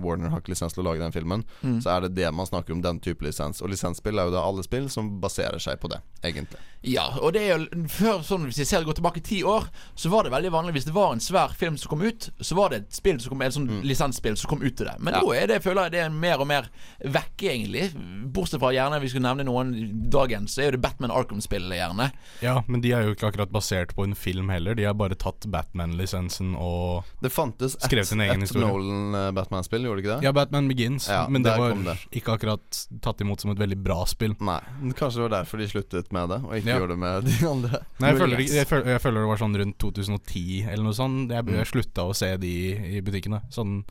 Warner 0.00 0.32
har 0.32 0.40
ikke 0.42 0.54
lisens 0.54 0.74
til 0.76 0.84
å 0.84 0.88
lage 0.90 1.02
den 1.04 1.12
filmen, 1.14 1.44
Mm. 1.64 1.78
så 1.84 1.90
er 1.96 2.00
det 2.06 2.14
det 2.16 2.30
man 2.34 2.46
snakker 2.48 2.72
om, 2.74 2.80
den 2.84 2.98
type 3.04 3.24
lisens. 3.24 3.60
Og 3.62 3.70
lisensspill 3.72 4.18
er 4.18 4.28
jo 4.28 4.34
da 4.34 4.42
alle 4.44 4.62
spill 4.64 4.88
som 4.92 5.12
baserer 5.20 5.60
seg 5.62 5.78
på 5.80 5.88
det, 5.92 6.00
egentlig. 6.24 6.58
Ja, 6.84 7.06
og 7.20 7.33
det 7.34 7.42
er 7.42 7.58
jo 7.58 7.84
før 7.90 8.22
sånn 8.26 8.44
Hvis 8.48 8.60
jeg 8.62 8.66
ser 8.70 8.84
går 8.86 8.96
tilbake 8.98 9.20
ti 9.24 9.42
år, 9.44 9.66
så 9.98 10.08
var 10.12 10.24
det 10.26 10.32
veldig 10.32 10.50
vanlig 10.54 10.72
hvis 10.78 10.86
det 10.88 10.94
var 10.96 11.12
en 11.14 11.20
svær 11.22 11.52
film 11.58 11.76
som 11.80 11.90
kom 11.92 12.02
ut, 12.06 12.30
så 12.40 12.54
var 12.56 12.70
det 12.72 12.78
et 12.84 12.94
spill 12.96 13.18
som 13.20 13.34
kom 13.34 13.42
Et 13.44 13.52
sånn 13.54 13.68
lisensspill 13.84 14.36
som 14.40 14.50
kom 14.54 14.62
ut 14.64 14.76
til 14.78 14.86
det. 14.86 14.96
Men 15.00 15.14
Ja. 15.14 15.20
nå 15.20 15.34
er 15.34 15.46
det, 15.50 15.60
føler 15.62 15.84
jeg 15.88 15.92
det 15.92 16.00
er 16.04 16.10
mer 16.14 16.40
og 16.40 16.46
mer 16.48 16.68
vekke, 17.04 17.50
egentlig. 17.52 17.90
Bortsett 18.32 18.60
fra 18.62 18.70
gjerne 18.72 19.00
vi 19.02 19.08
skulle 19.12 19.26
nevne 19.28 19.44
noen 19.48 19.74
dagens, 20.10 20.54
så 20.54 20.62
er 20.62 20.70
jo 20.70 20.76
det 20.78 20.82
Batman 20.82 21.10
Arkham-spillet 21.10 21.76
gjerne. 21.78 22.10
Ja, 22.42 22.62
men 22.68 22.80
de 22.80 22.92
er 22.92 23.02
jo 23.08 23.14
ikke 23.14 23.28
akkurat 23.32 23.50
basert 23.52 23.94
på 23.94 24.04
en 24.04 24.14
film 24.14 24.48
heller. 24.48 24.74
De 24.74 24.84
har 24.84 24.94
bare 24.94 25.14
tatt 25.18 25.46
Batman-lisensen 25.50 26.54
og 26.56 27.04
Det 27.22 27.30
fantes 27.32 27.74
et, 27.76 27.82
Skrevet 27.88 28.06
sin 28.06 28.20
egen 28.20 28.42
et 28.42 28.48
historie. 28.48 28.66
Nolan-Batman-spill, 28.68 29.82
gjorde 29.86 30.00
det 30.00 30.04
ikke 30.06 30.16
det? 30.20 30.24
Ja, 30.28 30.32
Batman 30.32 30.68
Begins. 30.68 31.08
Ja, 31.08 31.26
men 31.28 31.42
det 31.42 31.56
var 31.58 31.74
det. 31.74 31.96
ikke 32.12 32.34
akkurat 32.38 32.80
tatt 33.02 33.20
imot 33.20 33.40
som 33.40 33.50
et 33.50 33.58
veldig 33.58 33.78
bra 33.82 34.04
spill. 34.06 34.34
Nei, 34.40 34.60
Kanskje 34.94 35.20
det 35.20 35.24
var 35.28 35.34
derfor 35.42 35.58
de 35.58 35.66
sluttet 35.68 36.12
med 36.14 36.28
det, 36.30 36.40
og 36.44 36.52
ikke 36.54 36.66
Ja. 36.70 36.78
gjorde 36.78 36.94
det 36.94 36.98
med 36.98 37.23
de 37.26 37.34
andre. 37.48 37.80
Nei, 38.00 38.10
jeg 38.12 38.18
føler, 38.20 38.42
jeg, 38.44 38.66
føler, 38.70 38.90
jeg 38.94 39.00
føler 39.04 39.20
det 39.24 39.30
var 39.32 39.40
sånn 39.42 39.58
rundt 39.60 39.78
2010 39.82 40.68
eller 40.70 40.84
noe 40.84 40.96
sånt. 40.96 41.30
Jeg, 41.34 41.44
Mm. 41.44 41.56
jeg 41.60 41.70
slutta 41.72 42.06
å 42.08 42.14
se 42.16 42.30
de 42.42 42.54
i 42.98 43.00
butikkene. 43.04 43.42
Sånn 43.54 43.84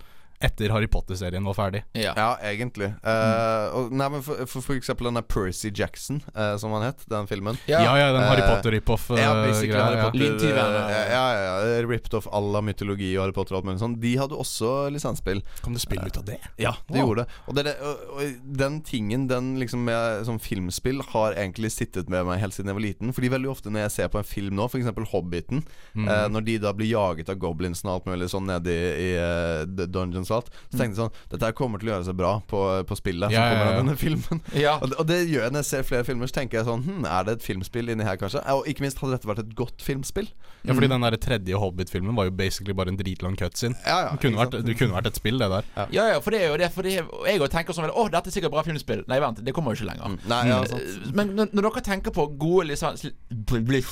etter 0.44 0.70
Harry 0.74 0.88
Potter-serien 0.92 1.44
var 1.48 1.56
ferdig. 1.58 1.84
Ja. 1.98 2.14
Ja, 2.18 2.30
egentlig. 2.50 2.90
Uh, 3.06 3.66
og, 3.80 3.94
nei, 3.96 4.10
men 4.14 4.24
for, 4.26 4.44
for, 4.50 4.66
for 4.66 4.76
eksempel 4.80 5.08
denne 5.10 5.24
Percy 5.26 5.72
Jackson, 5.74 6.20
uh, 6.36 6.54
som 6.62 6.74
han 6.76 6.84
het, 6.90 7.04
den 7.10 7.28
filmen. 7.30 7.58
Ja, 7.70 7.82
ja, 7.86 8.10
den 8.14 8.24
Harry 8.28 8.44
Eh, 8.44 8.50
Potter-rip-off-greia. 8.50 9.24
Ja, 9.24 10.10
eh, 10.12 11.12
Ja, 11.14 11.26
ja, 11.34 11.60
ja 11.78 11.88
Ripped 11.88 12.14
off 12.18 12.28
all 12.32 12.56
av 12.56 12.64
mytologi 12.66 13.12
og 13.18 13.24
Harry 13.26 13.36
Potter 13.36 13.56
og 13.56 13.62
alt 13.62 13.70
mulig 13.70 13.82
sånn. 13.82 13.96
De 14.02 14.14
hadde 14.20 14.38
også 14.40 14.72
lisensspill. 14.94 15.42
Kom 15.64 15.76
det 15.78 15.84
spill 15.84 16.02
ut 16.04 16.18
av 16.20 16.26
det? 16.28 16.40
Ja, 16.62 16.74
de 16.90 17.00
Wow. 17.00 17.08
gjorde 17.08 17.24
det. 17.24 17.38
Og, 17.48 17.56
det, 17.58 17.74
og, 17.82 18.04
og 18.18 18.44
den 18.60 18.82
tingen, 18.86 19.28
den 19.32 19.54
liksom 19.62 19.84
med 19.88 20.26
sånn 20.28 20.40
filmspill, 20.44 21.02
har 21.14 21.34
egentlig 21.40 21.72
sittet 21.74 22.10
med 22.12 22.26
meg 22.28 22.40
helt 22.44 22.54
siden 22.56 22.72
jeg 22.72 22.78
var 22.80 22.86
liten. 22.88 23.14
Fordi 23.16 23.32
veldig 23.34 23.52
ofte 23.52 23.72
når 23.74 23.86
jeg 23.88 23.96
ser 23.98 24.12
på 24.14 24.20
en 24.22 24.28
film 24.28 24.56
nå, 24.60 24.68
f.eks. 24.70 24.92
Hobbiten, 25.14 25.64
Mm. 25.94 26.08
eh, 26.10 26.28
når 26.34 26.42
de 26.48 26.54
da 26.58 26.72
blir 26.74 26.88
jaget 26.90 27.30
av 27.30 27.38
goblinsene 27.38 27.92
og 27.92 28.00
alt 28.02 28.08
mulig 28.10 28.28
sånn 28.32 28.48
nede 28.50 28.72
i, 28.74 29.10
i 29.14 29.86
dungeons 29.94 30.32
alt, 30.38 30.50
så 30.72 30.78
tenkte 30.80 30.94
jeg 30.94 31.00
sånn 31.02 31.14
Dette 31.34 31.46
her 31.50 31.56
kommer 31.58 31.82
til 31.82 31.90
å 31.90 31.94
gjøre 31.96 32.08
seg 32.10 32.18
bra 32.20 32.32
på, 32.50 32.62
på 32.90 32.98
spillet 33.00 33.34
Ja, 33.34 33.44
som 33.44 33.54
kommer 33.54 33.64
ja, 33.64 33.70
ja. 33.70 33.74
av 33.74 33.82
denne 33.84 33.98
filmen. 34.00 34.42
Ja. 34.64 34.74
Og 34.82 34.90
det, 34.92 34.98
og 35.02 35.08
det 35.10 35.20
gjør 35.28 35.46
jeg 35.48 35.54
når 35.56 35.64
jeg 35.64 35.70
ser 35.70 35.86
flere 35.88 36.06
filmer. 36.08 36.30
Så 36.32 36.38
tenker 36.40 36.60
jeg 36.62 36.68
sånn 36.70 36.84
Hm, 36.88 37.06
er 37.10 37.28
det 37.28 37.38
et 37.40 37.46
filmspill 37.46 37.90
inni 37.94 38.06
her, 38.08 38.18
kanskje? 38.22 38.42
Og 38.54 38.68
ikke 38.70 38.84
minst, 38.86 39.00
hadde 39.02 39.16
dette 39.18 39.30
vært 39.30 39.44
et 39.46 39.54
godt 39.58 39.82
filmspill? 39.86 40.30
Ja, 40.64 40.72
fordi 40.78 40.88
den 40.94 41.04
der 41.04 41.18
tredje 41.20 41.58
Hobbit-filmen 41.60 42.16
var 42.16 42.30
jo 42.30 42.32
basically 42.40 42.72
bare 42.78 42.94
en 42.94 42.98
dritlang 43.00 43.36
cutscene. 43.40 43.76
Ja, 43.84 43.98
ja, 44.06 44.12
Det 44.16 44.22
kunne, 44.24 44.40
vært, 44.40 44.54
det 44.64 44.76
kunne 44.80 44.96
vært 44.96 45.10
et 45.12 45.18
spill, 45.20 45.36
det 45.42 45.50
der. 45.52 45.66
Ja, 45.92 46.06
ja, 46.14 46.20
for 46.24 46.32
det 46.32 46.40
er 46.46 46.54
jo 46.54 46.60
det. 46.62 46.70
Fordi 46.72 46.94
jeg 46.96 47.42
òg 47.44 47.50
tenker 47.52 47.76
sånn 47.76 47.90
Å, 47.92 48.06
dette 48.14 48.32
er 48.32 48.36
sikkert 48.38 48.54
bra 48.56 48.64
filmspill. 48.64 49.04
Nei, 49.12 49.20
vent, 49.24 49.42
det 49.44 49.52
kommer 49.58 49.76
jo 49.76 49.82
ikke 49.82 49.90
lenger. 49.92 50.14
Mm. 50.16 50.20
Nei, 50.32 50.42
ja, 50.48 50.62
sant. 50.72 51.10
Men 51.20 51.34
når, 51.36 51.52
når 51.52 51.68
dere 51.68 51.84
tenker 51.90 52.16
på 52.16 52.28
gode 52.40 52.70
lisens, 52.72 53.04
bl- 53.30 53.84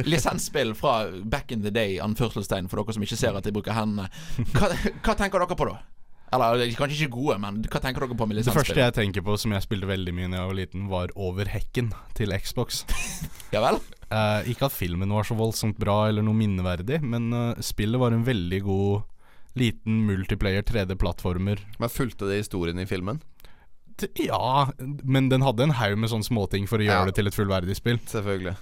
lisensspill 0.12 0.74
fra 0.78 0.94
back 1.24 1.52
in 1.52 1.62
the 1.64 1.72
day, 1.74 1.98
anførselstegn 2.02 2.70
for 2.70 2.82
dere 2.82 2.96
som 2.96 3.06
ikke 3.06 3.18
ser 3.20 3.36
at 3.38 3.46
jeg 3.48 3.56
bruker 3.56 3.76
hendene, 3.76 4.08
hva, 4.54 4.70
hva 5.04 5.16
tenker 5.18 5.42
dere 5.44 5.58
på 5.58 5.68
da? 5.70 5.80
Eller 6.34 6.64
kanskje 6.74 7.04
ikke 7.04 7.14
gode, 7.14 7.36
men 7.42 7.60
hva 7.70 7.80
tenker 7.82 8.02
dere 8.02 8.16
på 8.18 8.26
med 8.26 8.40
Det 8.42 8.54
første 8.54 8.80
jeg 8.80 8.94
tenker 8.96 9.22
på 9.22 9.36
som 9.38 9.52
jeg 9.54 9.62
spilte 9.62 9.86
veldig 9.86 10.14
mye 10.16 10.30
da 10.32 10.40
jeg 10.40 10.50
var 10.50 10.58
liten, 10.58 10.86
var 10.90 11.12
Over 11.14 11.50
hekken 11.52 11.92
til 12.18 12.34
Xbox. 12.34 12.82
Ja 13.54 13.60
vel? 13.62 13.76
Eh, 14.10 14.48
ikke 14.50 14.66
at 14.66 14.74
filmen 14.74 15.12
var 15.14 15.26
så 15.28 15.36
voldsomt 15.38 15.78
bra 15.78 16.08
eller 16.08 16.24
noe 16.26 16.34
minneverdig, 16.34 16.98
men 17.06 17.28
uh, 17.30 17.60
spillet 17.62 18.00
var 18.02 18.10
en 18.10 18.24
veldig 18.26 18.58
god 18.66 19.04
liten 19.54 20.00
multiplayer 20.08 20.64
3D-plattformer. 20.66 21.62
Men 21.78 21.92
fulgte 21.92 22.26
det 22.26 22.40
historien 22.40 22.80
i 22.82 22.86
filmen? 22.90 23.20
Ja, 24.18 24.72
men 25.06 25.28
den 25.30 25.44
hadde 25.46 25.68
en 25.68 25.76
haug 25.78 25.94
med 26.02 26.10
sånne 26.10 26.26
småting 26.26 26.66
for 26.66 26.82
å 26.82 26.86
gjøre 26.88 27.04
Ja. 27.04 27.06
det 27.06 27.14
til 27.14 27.30
et 27.30 27.36
fullverdig 27.36 27.76
spill. 27.78 28.00
Selvfølgelig. 28.10 28.56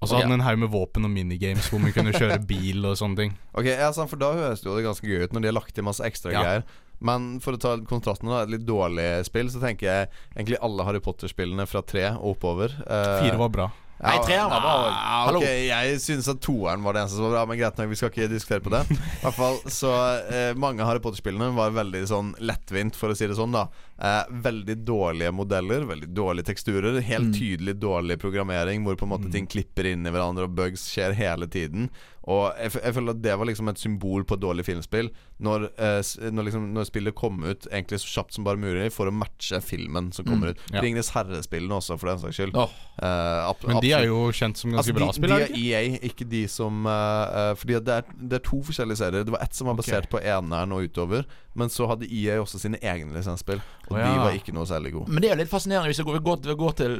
Og 0.00 0.08
så 0.10 0.18
hadde 0.18 0.28
den 0.28 0.40
en 0.40 0.44
haug 0.46 0.58
med 0.60 0.68
våpen 0.74 1.06
og 1.08 1.12
minigames 1.12 1.70
hvor 1.72 1.80
man 1.80 1.94
kunne 1.96 2.12
kjøre 2.12 2.36
bil 2.50 2.84
og 2.84 2.98
sånne 3.00 3.16
ting. 3.22 3.32
Ok, 3.56 3.70
ja, 3.70 3.88
sant, 3.96 4.10
For 4.12 4.20
da 4.20 4.32
høres 4.36 4.60
det 4.60 4.68
jo 4.68 4.76
ganske 4.84 5.08
gøy 5.08 5.24
ut 5.24 5.32
når 5.36 5.46
de 5.46 5.50
har 5.52 5.56
lagt 5.56 5.74
til 5.76 5.86
masse 5.88 6.04
ekstra 6.04 6.34
Ja. 6.34 6.42
greier. 6.44 6.66
Men 7.00 7.40
for 7.44 7.52
å 7.56 7.60
ta 7.60 7.74
kontrasten, 7.84 8.28
da 8.32 8.42
et 8.46 8.52
litt 8.54 8.64
dårlig 8.68 9.08
spill, 9.28 9.50
så 9.52 9.60
tenker 9.60 9.84
jeg 9.90 10.06
egentlig 10.36 10.60
alle 10.64 10.84
Harry 10.88 11.00
Potter-spillene 11.04 11.66
fra 11.68 11.82
tre 11.84 12.06
og 12.14 12.30
oppover. 12.36 12.72
Uh, 12.88 13.18
Fire 13.20 13.36
var 13.40 13.50
bra. 13.52 13.66
Nei, 13.96 14.14
treeren 14.24 14.50
var 14.52 14.60
bra. 14.60 14.72
Ja, 14.92 15.18
Hallo. 15.24 15.38
ok, 15.40 15.46
Jeg 15.68 16.00
syns 16.04 16.26
at 16.28 16.40
toeren 16.44 16.82
var 16.84 16.92
det 16.96 17.02
eneste 17.02 17.16
som 17.16 17.24
var 17.30 17.34
bra, 17.38 17.44
men 17.48 17.56
greit 17.60 17.78
nok, 17.80 17.88
vi 17.92 17.96
skal 17.96 18.10
ikke 18.12 18.28
diskutere 18.32 18.60
på 18.64 18.72
det. 18.72 18.82
I 18.92 19.22
hvert 19.22 19.36
fall 19.38 19.56
Så 19.72 19.92
eh, 20.28 20.50
mange 20.60 20.84
av 20.84 20.90
Harry 20.90 21.00
Potter-spillene 21.04 21.48
var 21.56 21.72
veldig 21.76 22.02
sånn 22.08 22.34
lettvint, 22.44 22.96
for 22.96 23.12
å 23.12 23.16
si 23.16 23.28
det 23.28 23.36
sånn, 23.40 23.56
da. 23.56 23.66
Eh, 23.98 24.24
veldig 24.44 24.74
dårlige 24.84 25.32
modeller, 25.32 25.86
veldig 25.88 26.10
dårlige 26.12 26.44
teksturer. 26.50 27.00
Helt 27.00 27.30
Mm. 27.30 27.32
tydelig 27.32 27.74
dårlig 27.80 28.18
programmering, 28.20 28.84
hvor 28.84 28.94
på 28.96 29.04
en 29.06 29.14
måte 29.18 29.32
ting 29.32 29.46
klipper 29.46 29.86
inn 29.92 30.04
i 30.06 30.10
hverandre, 30.10 30.44
og 30.44 30.54
bugs 30.54 30.84
skjer 30.92 31.14
hele 31.14 31.46
tiden. 31.48 31.88
Og 32.28 32.52
jeg, 32.58 32.72
jeg 32.82 32.92
føler 32.92 33.10
at 33.14 33.22
det 33.22 33.38
var 33.38 33.46
liksom 33.46 33.68
et 33.70 33.78
symbol 33.78 34.24
på 34.24 34.34
et 34.34 34.40
dårlig 34.42 34.64
filmspill. 34.66 35.08
Når, 35.40 35.64
eh, 35.78 36.02
når, 36.34 36.44
liksom, 36.48 36.72
når 36.74 36.84
spillet 36.88 37.14
kom 37.14 37.38
ut 37.44 37.68
egentlig 37.70 38.00
så 38.02 38.08
kjapt 38.18 38.34
som 38.34 38.44
bare 38.44 38.58
mulig, 38.58 38.90
for 38.92 39.06
å 39.06 39.12
matche 39.14 39.60
filmen 39.62 40.12
som 40.12 40.24
kommer 40.26 40.48
Mm, 40.48 40.50
ut. 40.50 40.58
ja. 40.72 40.80
Ringenes 40.82 41.10
herre-spillene 41.14 41.70
også, 41.78 41.96
for 41.98 42.08
den 42.08 42.18
saks 42.18 42.34
skyld. 42.36 42.54
Oh. 42.56 42.68
Eh, 43.00 43.54
Men 43.68 43.80
de 43.80 43.92
er 43.92 44.04
jo 44.06 44.30
kjent 44.32 44.56
som 44.58 44.72
ganske 44.72 44.90
Altså, 44.90 44.94
bra 44.98 45.12
spill, 45.12 45.30
de 45.30 45.42
er? 45.42 45.56
EA, 45.56 45.98
ikke 46.02 46.28
de 46.28 46.46
som 46.48 46.84
eh, 46.86 47.50
eh, 47.50 47.54
Fordi 47.54 47.80
det 47.84 47.88
er, 47.94 48.04
det 48.20 48.32
er 48.40 48.44
to 48.44 48.60
forskjellige 48.60 48.96
serier. 48.98 49.24
Det 49.24 49.30
var 49.32 49.42
ett 49.42 49.54
som 49.54 49.68
var 49.68 49.76
basert 49.76 50.10
på 50.10 50.18
eneren 50.20 50.72
og 50.72 50.82
utover. 50.90 51.24
Men 51.54 51.68
så 51.68 51.86
hadde 51.88 52.10
EA 52.10 52.40
også 52.42 52.58
sine 52.60 52.76
egne 52.82 53.14
lisensspill, 53.14 53.62
og 53.90 53.98
ja. 53.98 54.06
de 54.06 54.18
var 54.18 54.36
ikke 54.38 54.54
noe 54.56 54.66
særlig 54.68 54.92
gode. 54.96 55.12
Men 55.12 55.22
det 55.22 55.30
er 55.30 55.36
jo 55.36 55.40
litt 55.42 55.52
fascinerende 55.52 55.90
hvis 55.90 56.00
vi 56.00 56.06
går, 56.08 56.18
går, 56.26 56.54
går 56.58 56.76
til 56.80 56.96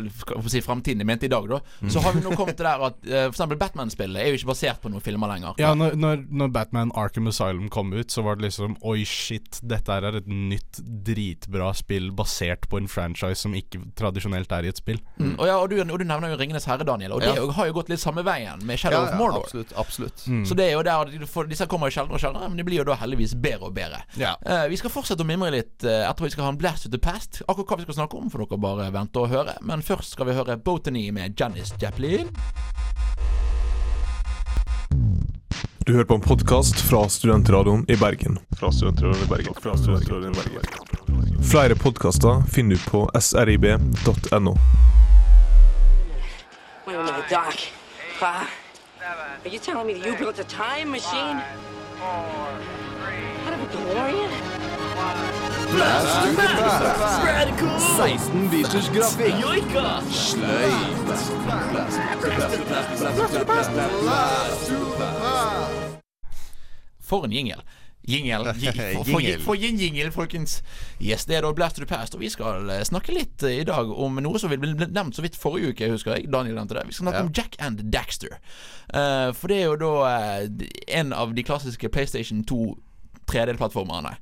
si, 0.53 0.63
fremtiden, 0.65 1.03
jeg 1.03 1.09
mente 1.09 1.29
i 1.29 1.33
dag, 1.33 1.49
da. 1.51 1.61
Mm. 1.81 1.91
Så 1.91 2.03
har 2.05 2.15
vi 2.17 2.23
nå 2.25 2.35
kommet 2.39 2.59
til 2.59 2.69
der 2.69 2.85
at 2.89 2.99
eh, 3.07 3.27
for 3.27 3.35
eksempel 3.35 3.61
Batman-spillet 3.61 4.23
er 4.23 4.31
jo 4.31 4.41
ikke 4.41 4.53
basert 4.53 4.83
på 4.83 4.93
noen 4.93 5.05
filmer 5.05 5.33
lenger. 5.33 5.59
Ja, 5.63 5.73
når, 5.79 5.97
når, 5.99 6.25
når 6.31 6.53
Batman 6.55 6.93
Arkham 6.95 7.31
Asylum 7.31 7.69
kom 7.73 7.93
ut, 7.97 8.11
så 8.13 8.25
var 8.27 8.39
det 8.39 8.49
liksom 8.49 8.77
Oi, 8.87 9.01
shit, 9.09 9.61
dette 9.67 9.93
er 9.93 10.21
et 10.21 10.29
nytt 10.31 10.81
dritbra 11.07 11.73
spill 11.77 12.11
basert 12.17 12.69
på 12.71 12.81
en 12.81 12.89
franchise 12.91 13.41
som 13.43 13.55
ikke 13.57 13.81
tradisjonelt 13.99 14.53
er 14.53 14.69
i 14.69 14.73
et 14.73 14.81
spill. 14.81 15.01
Mm, 15.19 15.35
og, 15.39 15.47
ja, 15.49 15.57
og, 15.59 15.71
du, 15.73 15.81
og 15.83 15.99
du 15.99 16.05
nevner 16.07 16.33
jo 16.33 16.39
'Ringenes 16.41 16.69
herre', 16.69 16.87
Daniel. 16.87 17.17
Og 17.17 17.21
det 17.25 17.35
Ja. 17.35 17.47
har 17.59 17.67
jo 17.67 17.73
gått 17.77 17.91
litt 17.91 18.01
samme 18.01 18.23
veien 18.27 18.63
med 18.67 18.79
'Shadow 18.79 19.03
Ja, 19.03 19.11
of 19.11 19.19
Mordor'. 19.21 19.45
absolutt. 19.45 19.73
absolutt. 19.77 20.27
Mm. 20.27 20.45
Så 20.47 20.55
det 20.55 20.69
er 20.69 20.73
jo 20.73 20.83
der 20.83 21.27
for, 21.27 21.45
Disse 21.45 21.67
kommer 21.67 21.91
jo 21.91 21.97
sjeldnere 21.99 22.15
og 22.15 22.21
sjeldnere, 22.21 22.49
men 22.49 22.57
de 22.57 22.65
blir 22.65 22.79
jo 22.79 22.85
da 22.85 22.97
heldigvis 22.97 23.35
bedre 23.35 23.71
og 23.71 23.75
bedre. 23.75 24.03
Ja. 24.19 24.35
Eh, 24.45 24.69
vi 24.69 24.77
skal 24.77 24.91
fortsette 24.91 25.23
å 25.23 25.27
mimre 25.27 25.51
litt 25.51 25.85
uh, 25.85 26.11
etterpå. 26.11 26.27
Vi 26.27 26.31
skal 26.31 26.45
ha 26.45 26.51
en 26.51 26.59
Blast 26.77 26.83
to 26.83 26.91
the 26.91 26.99
Past. 26.99 27.43
Akkurat 27.49 27.69
hva 27.69 27.77
vi 27.77 27.83
skal 27.83 27.95
snakke 27.95 28.17
om, 28.17 28.31
får 28.31 28.43
dere 28.43 28.59
bare 28.61 28.91
vente 28.93 29.21
og 29.23 29.31
høre. 29.33 29.55
Men 29.65 29.81
først 29.83 30.13
skal 30.13 30.27
vi 30.29 30.35
høre 30.37 30.59
Botany 30.61 31.09
med 31.11 31.33
Janis 31.41 31.73
Japlin. 31.81 32.29
Du 35.87 35.95
hører 35.95 36.05
på 36.05 36.19
en 36.19 36.21
podkast 36.21 36.77
fra 36.85 37.07
Studentradioen 37.09 37.87
i 37.89 37.97
Bergen. 37.97 38.37
Fra 38.61 38.69
Studentradioen 38.69 39.25
i 39.25 39.29
Bergen. 39.31 39.57
Fra 39.57 39.73
Studentradioen 39.77 40.35
i 40.35 40.37
Bergen. 40.37 41.41
Flere 41.41 41.79
podkaster 41.81 42.45
finner 42.53 42.77
du 42.77 42.91
på 42.91 43.07
srib.no. 43.21 44.57
Doc. 47.31 47.73
Uh, 48.21 48.45
are 49.45 49.49
you 49.49 49.59
telling 49.59 49.87
me 49.87 49.95
that 49.95 50.07
you 50.07 50.17
built 50.19 50.39
a 50.39 50.45
time 50.45 50.91
machine? 50.91 51.41
Out 53.47 53.53
of 53.55 53.63
a 53.63 53.67
DeLorean? 53.73 54.56
16 57.97 58.49
biters 58.51 58.89
grafikk. 58.89 59.35
For 67.01 67.25
en 67.25 67.33
jingle. 67.33 67.63
Jingel, 68.09 68.47
Jingle. 68.59 69.39
for 69.43 69.55
en 69.55 69.77
jingle, 69.79 70.13
folkens. 70.13 70.63
Yes, 71.01 71.25
det 71.27 71.37
er 71.37 71.43
da 71.43 71.51
Blast 71.53 71.77
to 71.77 71.83
the 71.83 71.89
Past. 71.91 72.15
Og 72.15 72.21
vi 72.23 72.29
skal 72.31 72.69
eh, 72.71 72.85
snakke 72.87 73.11
litt 73.15 73.43
eh, 73.43 73.61
i 73.61 73.65
dag 73.67 73.91
om 73.91 74.21
noe 74.23 74.39
som 74.39 74.53
ble 74.53 74.75
nevnt 74.79 75.17
så 75.19 75.25
vidt 75.25 75.35
forrige 75.39 75.73
uke, 75.75 75.89
husker 75.91 76.15
jeg. 76.15 76.29
Daniel 76.31 76.55
nevnte 76.61 76.79
det. 76.79 76.85
Vi 76.87 76.95
skal 76.95 77.09
snakke 77.09 77.19
Ja. 77.19 77.27
om 77.27 77.33
Jack 77.35 77.57
and 77.59 77.83
Daxter. 77.91 78.39
Uh, 78.95 79.33
for 79.35 79.51
det 79.51 79.59
er 79.59 79.67
jo 79.73 79.79
da 79.83 79.93
uh, 80.07 80.67
en 81.01 81.11
av 81.19 81.35
de 81.35 81.43
klassiske 81.47 81.91
PlayStation 81.91 82.45
2 82.47 82.61
3D-plattformerne. 83.27 84.15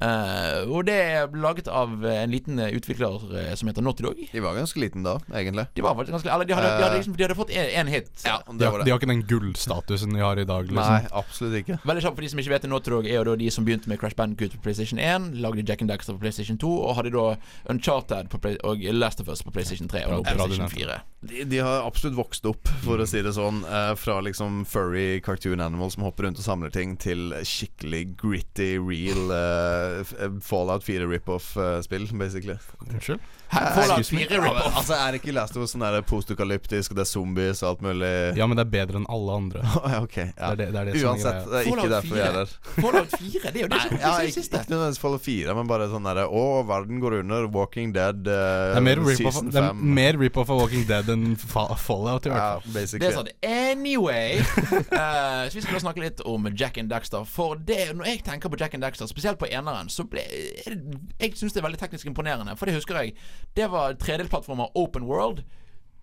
Eh, 0.00 0.68
og 0.68 0.84
det 0.88 0.96
er 0.96 1.36
laget 1.40 1.68
av 1.72 1.92
en 2.04 2.32
liten 2.32 2.58
eh, 2.60 2.74
utvikler 2.76 3.16
eh, 3.40 3.52
som 3.56 3.70
heter 3.70 3.84
Naughty 3.84 4.04
Dog. 4.04 4.20
De 4.32 4.42
var 4.44 4.56
ganske 4.58 4.80
liten 4.80 5.06
da, 5.06 5.16
egentlig. 5.32 5.66
De 5.76 5.84
var 5.84 5.96
faktisk 5.96 6.16
ganske 6.16 6.32
Eller 6.34 6.48
de 6.48 6.56
hadde, 6.56 6.72
de 6.76 6.84
hadde, 6.84 6.98
liksom, 7.00 7.16
de 7.16 7.24
hadde 7.26 7.38
fått 7.38 7.52
en 7.56 7.92
hit. 7.92 8.10
Ja, 8.26 8.38
De 8.46 8.58
det 8.58 8.68
har, 8.68 8.76
var 8.76 8.84
de 8.84 8.92
har 8.92 9.00
ikke 9.00 9.10
den 9.12 9.24
gullstatusen 9.30 10.12
de 10.16 10.20
har 10.20 10.40
i 10.42 10.44
dag, 10.48 10.68
liksom. 10.68 10.92
Nei, 10.96 11.10
absolutt 11.22 11.60
ikke. 11.62 11.78
Veldig 11.86 12.04
kjapt 12.06 12.18
for 12.20 12.26
de 12.26 12.32
som 12.32 12.42
ikke 12.44 12.54
vet 12.54 12.66
det, 12.66 12.72
Naughty 12.72 12.94
Dog 12.96 13.08
er 13.08 13.16
jo 13.20 13.24
da 13.30 13.36
de 13.40 13.50
som 13.54 13.68
begynte 13.68 13.92
med 13.92 14.00
Crash 14.02 14.18
Bandicoot 14.18 14.58
på 14.58 14.62
PlayStation 14.66 15.00
1, 15.00 15.32
lagde 15.44 15.64
Jack 15.66 15.84
and 15.84 15.92
Daxter 15.92 16.16
på 16.16 16.24
PlayStation 16.26 16.60
2, 16.60 16.72
og 16.90 16.96
hadde 17.00 17.14
da 17.16 17.26
Uncharted 17.72 18.28
på 18.32 18.42
Play 18.42 18.60
og 18.64 18.84
Last 18.96 19.20
of 19.24 19.28
Us 19.32 19.42
på 19.46 19.54
PlayStation 19.54 19.88
3 19.88 20.04
og 20.06 20.12
nå 20.12 20.22
bra 20.22 20.36
PlayStation 20.36 20.66
nevnte 20.66 20.84
4. 20.84 21.00
De, 21.26 21.58
har 21.58 21.86
absolutt 21.86 22.16
vokst 22.16 22.46
opp, 22.48 22.68
for 22.84 23.00
å 23.02 23.06
si 23.08 23.22
det 23.24 23.34
sånn. 23.36 23.62
Eh, 23.64 23.92
fra 23.98 24.18
liksom 24.24 24.64
furry 24.68 25.20
cartoon 25.24 25.62
animal 25.64 25.90
som 25.94 26.06
hopper 26.06 26.28
rundt 26.28 26.40
og 26.40 26.46
samler 26.46 26.72
ting, 26.74 26.96
til 27.00 27.34
skikkelig 27.46 28.04
gritty, 28.20 28.74
real 28.82 29.32
eh, 29.34 30.14
Fallout 30.44 30.86
4 30.86 31.08
rip-off-spill, 31.10 32.08
basically. 32.18 32.58
Unnskyld? 32.86 33.20
Her, 33.48 33.66
Fallout 33.76 34.06
4 34.06 34.40
rip-off. 34.42 34.76
Altså, 34.76 34.96
er 34.98 35.16
ikke 35.18 35.32
Last 35.36 35.56
of 35.56 35.62
Us 35.62 35.72
sånn 35.74 35.84
der 35.84 36.00
postapokalyptisk, 36.06 36.92
og 36.92 36.98
det 36.98 37.04
er 37.04 37.10
zombies 37.10 37.62
og 37.62 37.68
alt 37.70 37.84
mulig? 37.86 38.10
Ja, 38.38 38.48
men 38.50 38.58
det 38.58 38.64
er 38.66 38.72
bedre 38.72 39.00
enn 39.02 39.08
alle 39.12 39.36
andre. 39.42 39.62
Ja, 39.86 40.00
ok. 40.02 40.16
Ja. 40.18 40.32
Det 40.34 40.48
er 40.50 40.56
det, 40.58 40.66
det, 40.74 40.80
er 40.80 40.88
det 40.90 41.02
Uansett, 41.06 41.44
det 41.46 41.58
er 41.60 41.68
ikke 41.70 41.90
derfor 41.92 42.16
vi 42.16 42.22
er 42.24 42.34
der. 42.34 42.54
Fallout 42.82 43.12
4, 43.14 43.52
det 43.54 43.60
er 43.60 43.62
jo 43.62 43.68
det 43.70 43.80
som 43.84 43.94
ja, 44.00 44.10
er 44.10 44.26
det 44.26 44.34
siste. 44.34 44.60
ikke 44.60 44.72
nødvendigvis 44.74 45.00
Fallout 45.02 45.24
4, 45.26 45.54
men 45.60 45.70
bare 45.70 45.86
sånn 45.92 46.08
derre 46.08 46.24
Å, 46.26 46.42
verden 46.66 47.02
går 47.02 47.18
under. 47.20 47.46
Walking 47.56 47.92
Dead 47.94 48.26
uh, 48.26 48.34
Det 48.74 48.80
er 48.80 48.84
mer 48.84 49.00
rip-off 49.06 49.38
det 49.46 49.62
er 49.62 49.78
mer 50.00 50.18
rip-off 50.20 50.50
av 50.52 50.60
Walking 50.64 50.84
Dead 50.88 51.08
enn 51.14 51.24
Fallout, 51.38 52.26
i 52.26 52.32
hvert 52.32 52.42
Ja, 52.42 52.48
fall. 52.58 52.66
Det 52.66 52.74
basically. 52.74 53.06
er 53.06 53.16
sånn 53.16 53.30
Anyway 53.46 54.40
uh, 54.42 55.46
Så 55.50 55.60
vi 55.60 55.64
skal 55.64 55.82
snakke 55.84 56.02
litt 56.02 56.22
om 56.26 56.50
Jack 56.56 56.80
and 56.82 56.90
Daxter. 56.90 57.24
For 57.30 57.60
det, 57.68 57.92
når 57.96 58.10
jeg 58.10 58.24
tenker 58.26 58.50
på 58.52 58.58
Jack 58.60 58.74
and 58.76 58.84
Daxter, 58.84 59.08
spesielt 59.10 59.38
på 59.40 59.48
eneren, 59.48 59.90
så 59.92 60.04
ble 60.10 60.24
jeg, 60.26 60.76
Jeg 61.20 61.36
syns 61.38 61.54
det 61.54 61.62
er 61.62 61.68
veldig 61.68 61.80
teknisk 61.80 62.10
imponerende. 62.10 62.56
For 62.58 62.68
det 62.68 62.76
husker 62.78 62.98
jeg. 63.00 63.14
Det 63.56 63.68
var 63.72 63.98
3D-plattformer 64.00 64.74
Open 64.74 65.06
World 65.08 65.44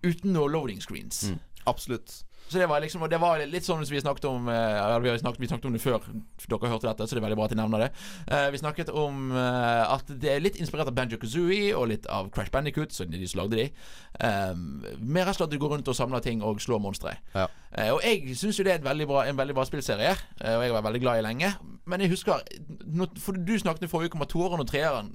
uten 0.04 0.34
noe 0.36 0.50
loading 0.52 0.82
screens. 0.84 1.22
Mm. 1.30 1.38
Absolutt. 1.70 2.24
Så 2.48 2.58
det 2.58 2.66
var 2.66 2.80
liksom 2.80 3.02
Og 3.02 3.10
det 3.10 3.18
var 3.20 3.40
litt 3.48 3.64
sånn 3.64 3.80
som 3.84 3.94
vi 3.94 4.02
snakket 4.02 4.26
om 4.28 4.48
eh, 4.52 4.76
ja, 4.76 4.98
vi, 5.00 5.08
har 5.10 5.18
snakket, 5.20 5.40
vi 5.40 5.48
snakket 5.48 5.68
om 5.70 5.76
det 5.76 5.82
før 5.82 5.96
dere 6.44 6.70
hørte 6.70 6.90
dette, 6.90 7.06
så 7.08 7.16
det 7.16 7.22
er 7.22 7.24
veldig 7.24 7.38
bra 7.40 7.46
at 7.48 7.54
jeg 7.54 7.60
nevner 7.60 7.84
det. 7.86 7.88
Eh, 8.28 8.48
vi 8.52 8.60
snakket 8.60 8.92
om 8.92 9.32
eh, 9.32 9.94
at 9.94 10.12
det 10.20 10.30
er 10.30 10.44
litt 10.44 10.58
inspirert 10.60 10.90
av 10.90 10.96
Banjo 10.96 11.18
Kazooie 11.20 11.72
og 11.72 11.88
litt 11.90 12.08
av 12.12 12.28
Crash 12.34 12.52
Bandicoot, 12.52 12.92
så 12.92 13.08
de 13.08 13.22
som 13.30 13.40
lagde 13.42 13.58
de. 13.62 13.66
Um, 14.20 14.84
med 15.00 15.24
rett 15.24 15.32
og 15.32 15.38
slett 15.38 15.48
at 15.48 15.54
du 15.54 15.60
går 15.62 15.74
rundt 15.74 15.90
og 15.90 15.96
samler 15.96 16.22
ting 16.24 16.44
og 16.44 16.60
slår 16.62 16.82
monstre. 16.84 17.16
Ja. 17.32 17.48
Eh, 17.76 17.90
og 17.90 18.00
jeg 18.06 18.36
syns 18.38 18.58
jo 18.58 18.64
det 18.64 18.72
er 18.76 18.84
veldig 18.84 19.06
bra, 19.10 19.24
en 19.26 19.36
veldig 19.36 19.54
bra 19.56 19.64
spillserie, 19.66 20.12
eh, 20.40 20.54
og 20.56 20.62
jeg 20.62 20.72
var 20.76 20.82
veldig 20.86 21.00
glad 21.02 21.18
i 21.18 21.24
lenge. 21.26 21.54
Men 21.86 22.00
jeg 22.00 22.08
husker 22.14 22.40
For 23.20 23.32
du 23.36 23.58
snakket 23.58 23.82
i 23.84 23.88
forrige 23.90 24.08
uke 24.08 24.16
om 24.16 24.22
at 24.22 24.28
toeren 24.32 24.60
og 24.62 24.66
treeren 24.70 25.10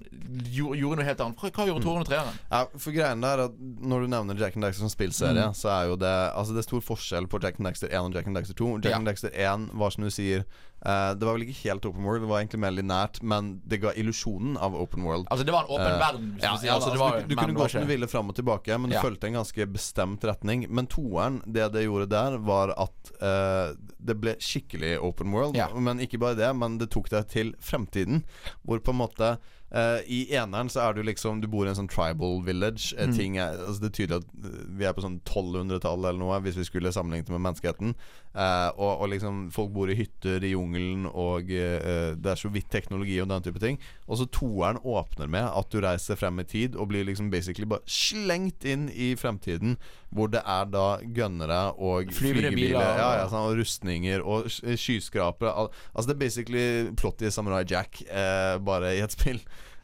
gjorde, 0.54 0.98
noe 1.00 1.06
helt 1.08 1.22
annet. 1.24 1.40
Hva, 1.42 1.66
gjorde 1.66 1.82
toeren 1.82 2.04
og 2.04 2.10
treeren? 2.10 2.36
Ja, 2.52 2.60
for 2.78 2.92
greien 2.94 3.22
der 3.24 3.40
er 3.40 3.44
at 3.48 3.56
Når 3.58 4.02
du 4.06 4.08
nevner 4.12 4.38
Jack 4.38 4.56
and 4.56 4.64
Daxter 4.64 4.84
som 4.86 4.90
spillserie, 4.94 5.48
Mm. 5.50 5.56
så 5.56 5.70
er 5.74 5.88
jo 5.90 5.96
det 5.96 6.12
Altså 6.36 6.54
det 6.54 6.60
er 6.60 6.68
stor 6.70 6.82
forskjell 6.82 7.28
på 7.28 7.40
Jack 7.42 7.58
and 7.60 7.66
Daxter 7.66 7.88
1 7.90 7.96
og 8.06 8.14
Jack 8.14 8.28
and 8.28 8.36
Daxter 8.36 8.54
2. 8.54 8.76
Jack 8.84 8.92
Ja. 8.92 8.98
and 8.98 9.06
Daxter 9.08 9.30
1 9.34 9.70
var 9.74 9.90
som 9.90 10.04
du 10.04 10.10
sier 10.12 10.44
eh, 10.86 11.14
Det 11.16 11.26
var 11.26 11.34
vel 11.38 11.44
ikke 11.48 11.70
helt 11.70 11.86
open 11.86 12.04
world, 12.04 12.22
det 12.24 12.30
var 12.30 12.40
egentlig 12.44 12.60
mer 12.60 12.72
linært, 12.72 13.22
men 13.24 13.62
det 13.66 13.82
ga 13.82 13.92
illusjonen 13.96 14.58
av 14.58 14.76
open 14.76 15.04
world. 15.04 15.28
Altså, 15.30 15.46
det 15.46 15.52
var 15.56 15.64
en 15.68 15.74
åpen 15.76 15.92
Eh, 15.94 16.00
verden. 16.00 16.30
Ja, 16.42 16.56
du 16.62 16.66
ja, 16.68 16.74
altså, 16.76 16.92
altså, 16.92 17.22
du, 17.28 17.28
du 17.34 17.36
kunne 17.36 17.54
gå 17.58 17.68
som 17.70 17.82
du 17.82 17.88
ville 17.88 18.08
fram 18.08 18.30
og 18.30 18.36
tilbake, 18.36 18.78
men 18.80 18.90
du 18.90 18.96
Ja. 18.96 19.02
fulgte 19.02 19.28
en 19.28 19.34
ganske 19.40 19.66
bestemt 19.68 20.24
retning. 20.24 20.68
Men 20.70 20.88
toeren, 20.88 21.42
det 21.46 21.72
det 21.74 21.84
gjorde 21.86 22.10
der, 22.10 22.38
var 22.38 22.74
at 22.78 23.12
uh, 23.22 23.76
det 24.00 24.16
ble 24.22 24.36
skikkelig 24.40 24.98
open 25.04 25.32
world. 25.32 25.56
Ja. 25.58 25.68
Men 25.76 26.00
ikke 26.00 26.20
bare 26.20 26.36
det, 26.36 26.56
men 26.56 26.78
det 26.80 26.90
tok 26.92 27.10
deg 27.10 27.28
til 27.28 27.54
fremtiden. 27.60 28.24
Hvor 28.66 28.80
på 28.80 28.92
en 28.92 29.02
måte 29.04 29.38
eh, 29.72 30.00
I 30.08 30.20
eneren 30.36 30.70
så 30.70 30.82
er 30.88 30.94
du 30.94 31.04
liksom 31.04 31.42
Du 31.42 31.48
bor 31.48 31.66
i 31.66 31.70
en 31.70 31.76
sånn 31.78 31.90
tribal 31.90 32.42
village. 32.46 32.94
Eh, 32.98 33.08
Mm. 33.10 33.16
ting 33.16 33.38
er, 33.38 33.58
altså 33.58 33.82
Det 33.82 33.90
er 33.90 33.98
tydelig 33.98 34.18
at 34.18 34.46
eh, 34.46 34.66
vi 34.78 34.86
er 34.86 34.94
på 34.94 35.02
sånn 35.02 35.22
1200-tallet 35.26 36.10
eller 36.10 36.20
noe, 36.20 36.40
hvis 36.42 36.58
vi 36.58 36.64
skulle 36.68 36.92
sammenlignet 36.92 37.30
med 37.30 37.42
menneskeheten. 37.42 37.96
Uh, 38.30 38.70
og, 38.78 39.02
og 39.02 39.10
liksom 39.10 39.50
folk 39.52 39.72
bor 39.74 39.90
i 39.90 39.96
hytter 39.98 40.44
i 40.46 40.52
jungelen, 40.52 41.08
og 41.08 41.50
uh, 41.50 42.14
det 42.14 42.30
er 42.30 42.38
så 42.38 42.52
vidt 42.54 42.70
teknologi 42.70 43.16
og 43.22 43.28
den 43.32 43.42
type 43.42 43.60
ting. 43.60 43.80
Og 44.08 44.20
så 44.20 44.28
toeren 44.30 44.78
åpner 44.86 45.28
med 45.28 45.48
at 45.50 45.72
du 45.74 45.80
reiser 45.82 46.16
frem 46.16 46.40
i 46.40 46.46
tid 46.46 46.76
og 46.76 46.92
blir 46.92 47.08
liksom 47.08 47.32
basically 47.34 47.66
bare 47.66 47.82
slengt 47.90 48.64
inn 48.70 48.88
i 48.94 49.16
fremtiden, 49.18 49.78
hvor 50.16 50.28
det 50.34 50.42
er 50.46 50.66
da 50.74 50.86
gønnere 51.16 51.60
og 51.78 52.10
flygebiler 52.16 52.56
biler, 52.56 52.80
ja, 52.98 53.10
ja, 53.20 53.26
sånn, 53.30 53.46
og 53.52 53.58
rustninger 53.60 54.24
og 54.26 54.46
sk- 54.50 54.74
skyskrapere. 54.82 55.52
Al 55.54 55.70
altså 55.94 56.08
det 56.10 56.16
er 56.16 56.24
basically 56.26 56.66
plottet 56.98 57.28
i 57.30 57.32
Samurai 57.36 57.64
Jack, 57.70 58.02
eh, 58.10 58.58
bare 58.58 58.96
i 58.98 59.04
et 59.06 59.12
spill. 59.14 59.40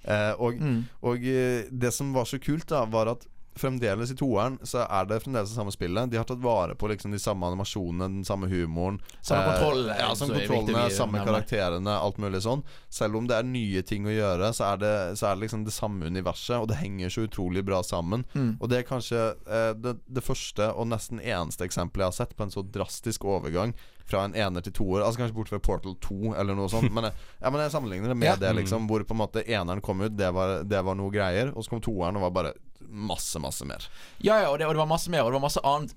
Eh, 0.05 0.33
og 0.37 0.57
Mm. 0.61 0.85
og 1.01 1.17
eh, 1.25 1.63
det 1.71 1.93
som 1.93 2.11
var 2.13 2.25
så 2.25 2.37
kult, 2.39 2.67
da 2.69 2.85
var 2.85 3.07
at 3.13 3.25
fremdeles 3.55 4.11
i 4.11 4.15
toeren 4.19 4.57
så 4.67 4.83
er 4.83 5.05
det 5.07 5.21
fremdeles 5.23 5.49
det 5.51 5.55
samme 5.55 5.71
spillet. 5.71 6.09
De 6.11 6.17
har 6.19 6.27
tatt 6.27 6.41
vare 6.43 6.75
på 6.75 6.89
liksom 6.91 7.13
de 7.15 7.19
samme 7.19 7.47
animasjonene, 7.47 8.09
den 8.19 8.25
samme 8.27 8.49
humoren. 8.51 8.99
Samme 9.21 9.45
kontroll, 9.53 9.89
Eh, 9.89 9.99
ja, 10.01 10.09
samme 10.15 10.39
kontrollene, 10.41 10.89
samme 10.91 11.23
karakterene, 11.25 11.95
alt 11.99 12.17
mulig 12.21 12.41
sånn. 12.43 12.63
Selv 12.89 13.15
om 13.19 13.27
det 13.27 13.37
er 13.39 13.47
nye 13.47 13.81
ting 13.87 14.05
å 14.07 14.13
gjøre, 14.13 14.51
så 14.53 14.73
er 14.73 14.77
det, 14.83 14.93
så 15.19 15.29
er 15.31 15.35
det 15.39 15.45
liksom 15.47 15.63
det 15.65 15.73
samme 15.75 16.05
universet, 16.11 16.57
og 16.59 16.67
det 16.71 16.81
henger 16.81 17.09
så 17.09 17.25
utrolig 17.29 17.63
bra 17.65 17.81
sammen. 17.83 18.25
Mm. 18.35 18.57
Og 18.59 18.69
det 18.69 18.81
er 18.81 18.87
kanskje 18.89 19.23
eh, 19.47 19.71
det, 19.79 19.97
det 20.07 20.23
første 20.25 20.71
og 20.75 20.87
nesten 20.91 21.19
eneste 21.23 21.63
eksempelet 21.65 22.05
jeg 22.05 22.11
har 22.11 22.19
sett 22.25 22.35
på 22.35 22.43
en 22.47 22.51
så 22.51 22.61
drastisk 22.65 23.23
overgang 23.25 23.73
fra 24.05 24.21
en 24.27 24.35
ener 24.37 24.61
til 24.61 24.73
toer. 24.77 25.01
Altså 25.01 25.23
Kanskje 25.23 25.33
bort 25.39 25.49
fra 25.49 25.57
Portal 25.59 25.95
2 26.03 26.35
eller 26.37 26.53
noe 26.57 26.69
sånt. 26.69 26.91
Men 26.95 27.07
jeg, 27.09 27.13
ja, 27.41 27.49
men 27.49 27.61
jeg 27.63 27.71
sammenligner 27.73 28.11
det 28.13 28.17
med 28.19 28.27
Ja. 28.29 28.35
det, 28.37 28.51
liksom. 28.59 28.85
Hvor 28.89 29.01
på 29.01 29.15
en 29.15 29.21
måte 29.23 29.41
eneren 29.49 29.81
kom 29.81 30.01
ut, 30.05 30.13
det 30.17 30.29
var, 30.35 30.59
det 30.63 30.81
var 30.85 30.95
noe 30.99 31.09
greier. 31.09 31.49
Og 31.55 31.65
så 31.65 31.73
kom 31.73 31.81
toeren 31.81 32.19
og 32.19 32.27
var 32.27 32.35
bare 32.37 32.51
masse, 32.89 33.39
masse 33.39 33.65
mer. 33.65 33.85
Ja, 34.21 34.41
ja, 34.41 34.49
og 34.49 34.59
det, 34.59 34.67
og 34.67 34.73
det 34.73 34.79
var 34.79 34.87
masse 34.87 35.09
mer, 35.09 35.21
og 35.23 35.31
det 35.31 35.39
var 35.41 35.47
masse 35.49 35.59
annet. 35.63 35.93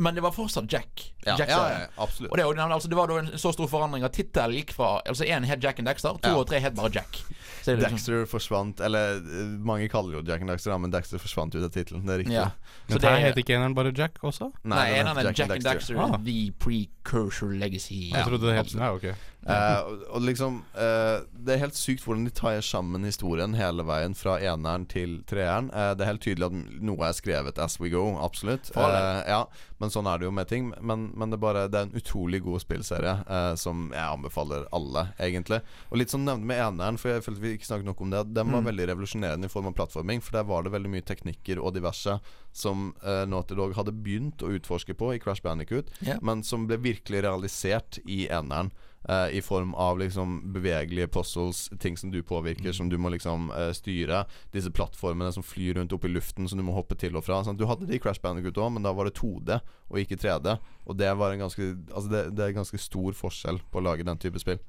Men 0.00 0.14
det 0.14 0.22
var 0.24 0.30
fortsatt 0.32 0.64
Jack. 0.72 1.12
Ja, 1.26 1.34
Jack 1.36 1.50
ja, 1.50 1.56
ja, 1.68 1.86
absolutt. 2.00 2.30
Og 2.32 2.38
det, 2.38 2.44
og 2.46 2.54
det- 2.56 2.62
altså, 2.72 2.88
det 2.88 2.96
var 2.96 3.06
da 3.06 3.18
en 3.18 3.26
så 3.36 3.52
stor 3.52 3.66
forandring 3.68 4.02
at 4.02 4.12
tittelen 4.14 4.56
gikk 4.56 4.70
fra 4.72 5.02
Altså 5.04 5.24
én 5.28 5.44
het 5.44 5.60
Jack 5.62 5.78
and 5.78 5.86
Dexter, 5.86 6.16
to 6.22 6.28
Ja. 6.30 6.36
og 6.38 6.46
tre 6.48 6.58
het 6.58 6.74
bare 6.74 6.88
Jack. 6.90 7.18
Så 7.60 7.64
det 7.64 7.84
er 7.84 7.90
liksom- 7.90 7.90
Dexter 7.98 8.24
forsvant 8.24 8.80
Eller 8.80 9.16
eh, 9.18 9.58
mange 9.60 9.90
kaller 9.90 10.12
jo 10.16 10.22
Jack 10.24 10.40
and 10.40 10.48
Dexter, 10.48 10.78
men 10.78 10.90
Dexter 10.90 11.18
forsvant 11.18 11.54
ut 11.54 11.62
av 11.64 11.68
tittelen. 11.70 12.06
Det 12.06 12.14
er 12.14 12.18
riktig. 12.18 12.32
Ja. 12.32 12.48
Men 12.88 12.96
Så 12.96 13.00
det- 13.00 13.10
her 13.10 13.18
heter 13.18 13.42
ikke 13.42 13.54
eneren 13.58 13.74
bare 13.74 13.92
Jack 13.92 14.16
også? 14.22 14.50
Nei, 14.64 14.76
Nei 14.90 14.98
en 15.00 15.06
av 15.08 15.16
Jack, 15.22 15.36
Jack 15.36 15.50
and 15.50 15.62
Dexter, 15.64 15.98
Ah. 15.98 16.16
The 16.16 16.50
Precursor 16.52 17.52
Legacy. 17.52 18.10
Jeg 18.14 18.24
trodde 18.24 18.40
det 18.40 18.56
het. 18.56 18.72
Ja, 18.72 18.94
ok. 18.94 19.14
Eh, 19.40 19.78
og, 20.12 20.20
liksom 20.20 20.58
uh, 20.76 21.22
Det 21.32 21.54
er 21.54 21.62
helt 21.62 21.78
sykt 21.78 22.04
hvordan 22.04 22.26
de 22.26 22.32
tar 22.36 22.58
sammen 22.60 23.06
historien 23.08 23.54
hele 23.56 23.86
veien 23.88 24.12
fra 24.14 24.36
eneren 24.36 24.84
til 24.90 25.20
treeren. 25.28 25.70
Uh, 25.72 25.94
det 25.96 26.04
er 26.04 26.10
helt 26.12 26.24
tydelig 26.24 26.50
at 26.50 26.80
noe 26.84 27.08
er 27.08 27.16
skrevet 27.16 27.58
as 27.58 27.78
we 27.80 27.88
go, 27.92 28.04
absolutt. 28.20 28.72
Ja, 28.76 29.44
men 29.80 29.92
sånn 29.92 30.08
er 30.10 30.20
det 30.20 30.28
jo 30.28 30.34
med 30.36 30.50
ting. 30.50 30.70
Men, 30.80 31.08
men 31.16 31.32
det, 31.32 31.38
er 31.38 31.44
bare, 31.44 31.66
det 31.72 31.80
er 31.80 31.88
en 31.88 31.96
utrolig 31.96 32.42
god 32.44 32.60
spillserie 32.62 33.14
som 33.60 33.88
jeg 33.94 34.04
anbefaler 34.04 34.66
alle, 34.76 35.06
egentlig. 35.22 35.60
Og 35.88 36.00
litt 36.02 36.12
som 36.12 36.24
nevnt 36.26 36.44
med 36.46 36.60
eneren, 36.60 36.98
for 37.00 37.14
jeg 37.14 37.24
følte 37.24 37.44
vi 37.44 37.54
ikke 37.56 37.68
snakket 37.70 37.88
nok 37.88 38.02
om 38.04 38.12
det. 38.12 38.24
Den 38.36 38.52
var 38.52 38.60
Mm. 38.60 38.68
veldig 38.68 38.86
revolusjonerende 38.90 39.48
i 39.48 39.52
form 39.52 39.70
av 39.70 39.72
plattforming, 39.78 40.20
for 40.20 40.36
der 40.36 40.44
var 40.44 40.62
det 40.66 40.74
veldig 40.74 40.90
mye 40.92 41.06
teknikker 41.06 41.60
og 41.62 41.72
diverse 41.78 42.18
som 42.52 42.90
uh, 43.04 43.24
Naughty 43.30 43.56
Dog 43.56 43.72
hadde 43.78 43.94
begynt 43.96 44.42
å 44.44 44.50
utforske 44.52 44.94
på 44.98 45.14
i 45.14 45.20
Crash 45.22 45.42
Bandicoot, 45.42 45.88
yeah. 46.04 46.18
men 46.20 46.42
som 46.44 46.66
ble 46.68 46.76
virkelig 46.82 47.22
realisert 47.24 48.00
i 48.04 48.26
eneren. 48.28 48.72
Eh, 49.08 49.36
I 49.38 49.42
form 49.42 49.74
av 49.74 49.98
liksom 49.98 50.52
bevegelige 50.52 51.08
puzzles, 51.08 51.68
ting 51.80 51.96
som 51.96 52.10
du 52.10 52.22
påvirker, 52.22 52.72
som 52.72 52.88
du 52.88 52.98
må 52.98 53.12
liksom 53.14 53.50
uh, 53.50 53.70
styre. 53.76 54.24
Disse 54.52 54.70
plattformene 54.70 55.32
som 55.32 55.46
flyr 55.46 55.78
rundt 55.78 55.92
opp 55.96 56.04
i 56.04 56.12
luften, 56.12 56.48
som 56.48 56.58
du 56.58 56.64
må 56.66 56.74
hoppe 56.76 56.98
til 56.98 57.16
og 57.16 57.24
fra. 57.26 57.42
Sant? 57.44 57.60
Du 57.60 57.68
hadde 57.70 57.88
det 57.88 57.98
i 57.98 58.02
Crash 58.02 58.22
Bandicoot 58.22 58.58
òg, 58.60 58.72
men 58.76 58.86
da 58.86 58.94
var 58.96 59.08
det 59.08 59.16
2D 59.20 59.60
og 59.90 60.00
ikke 60.02 60.18
3D. 60.20 60.56
Og 60.86 60.98
det 60.98 61.10
var 61.18 61.34
en 61.34 61.44
ganske 61.46 61.70
Altså 61.90 62.08
det, 62.10 62.24
det 62.36 62.44
er 62.44 62.56
ganske 62.56 62.78
stor 62.78 63.14
forskjell 63.16 63.60
på 63.70 63.80
å 63.80 63.84
lage 63.84 64.06
den 64.06 64.18
type 64.20 64.40
spill. 64.42 64.60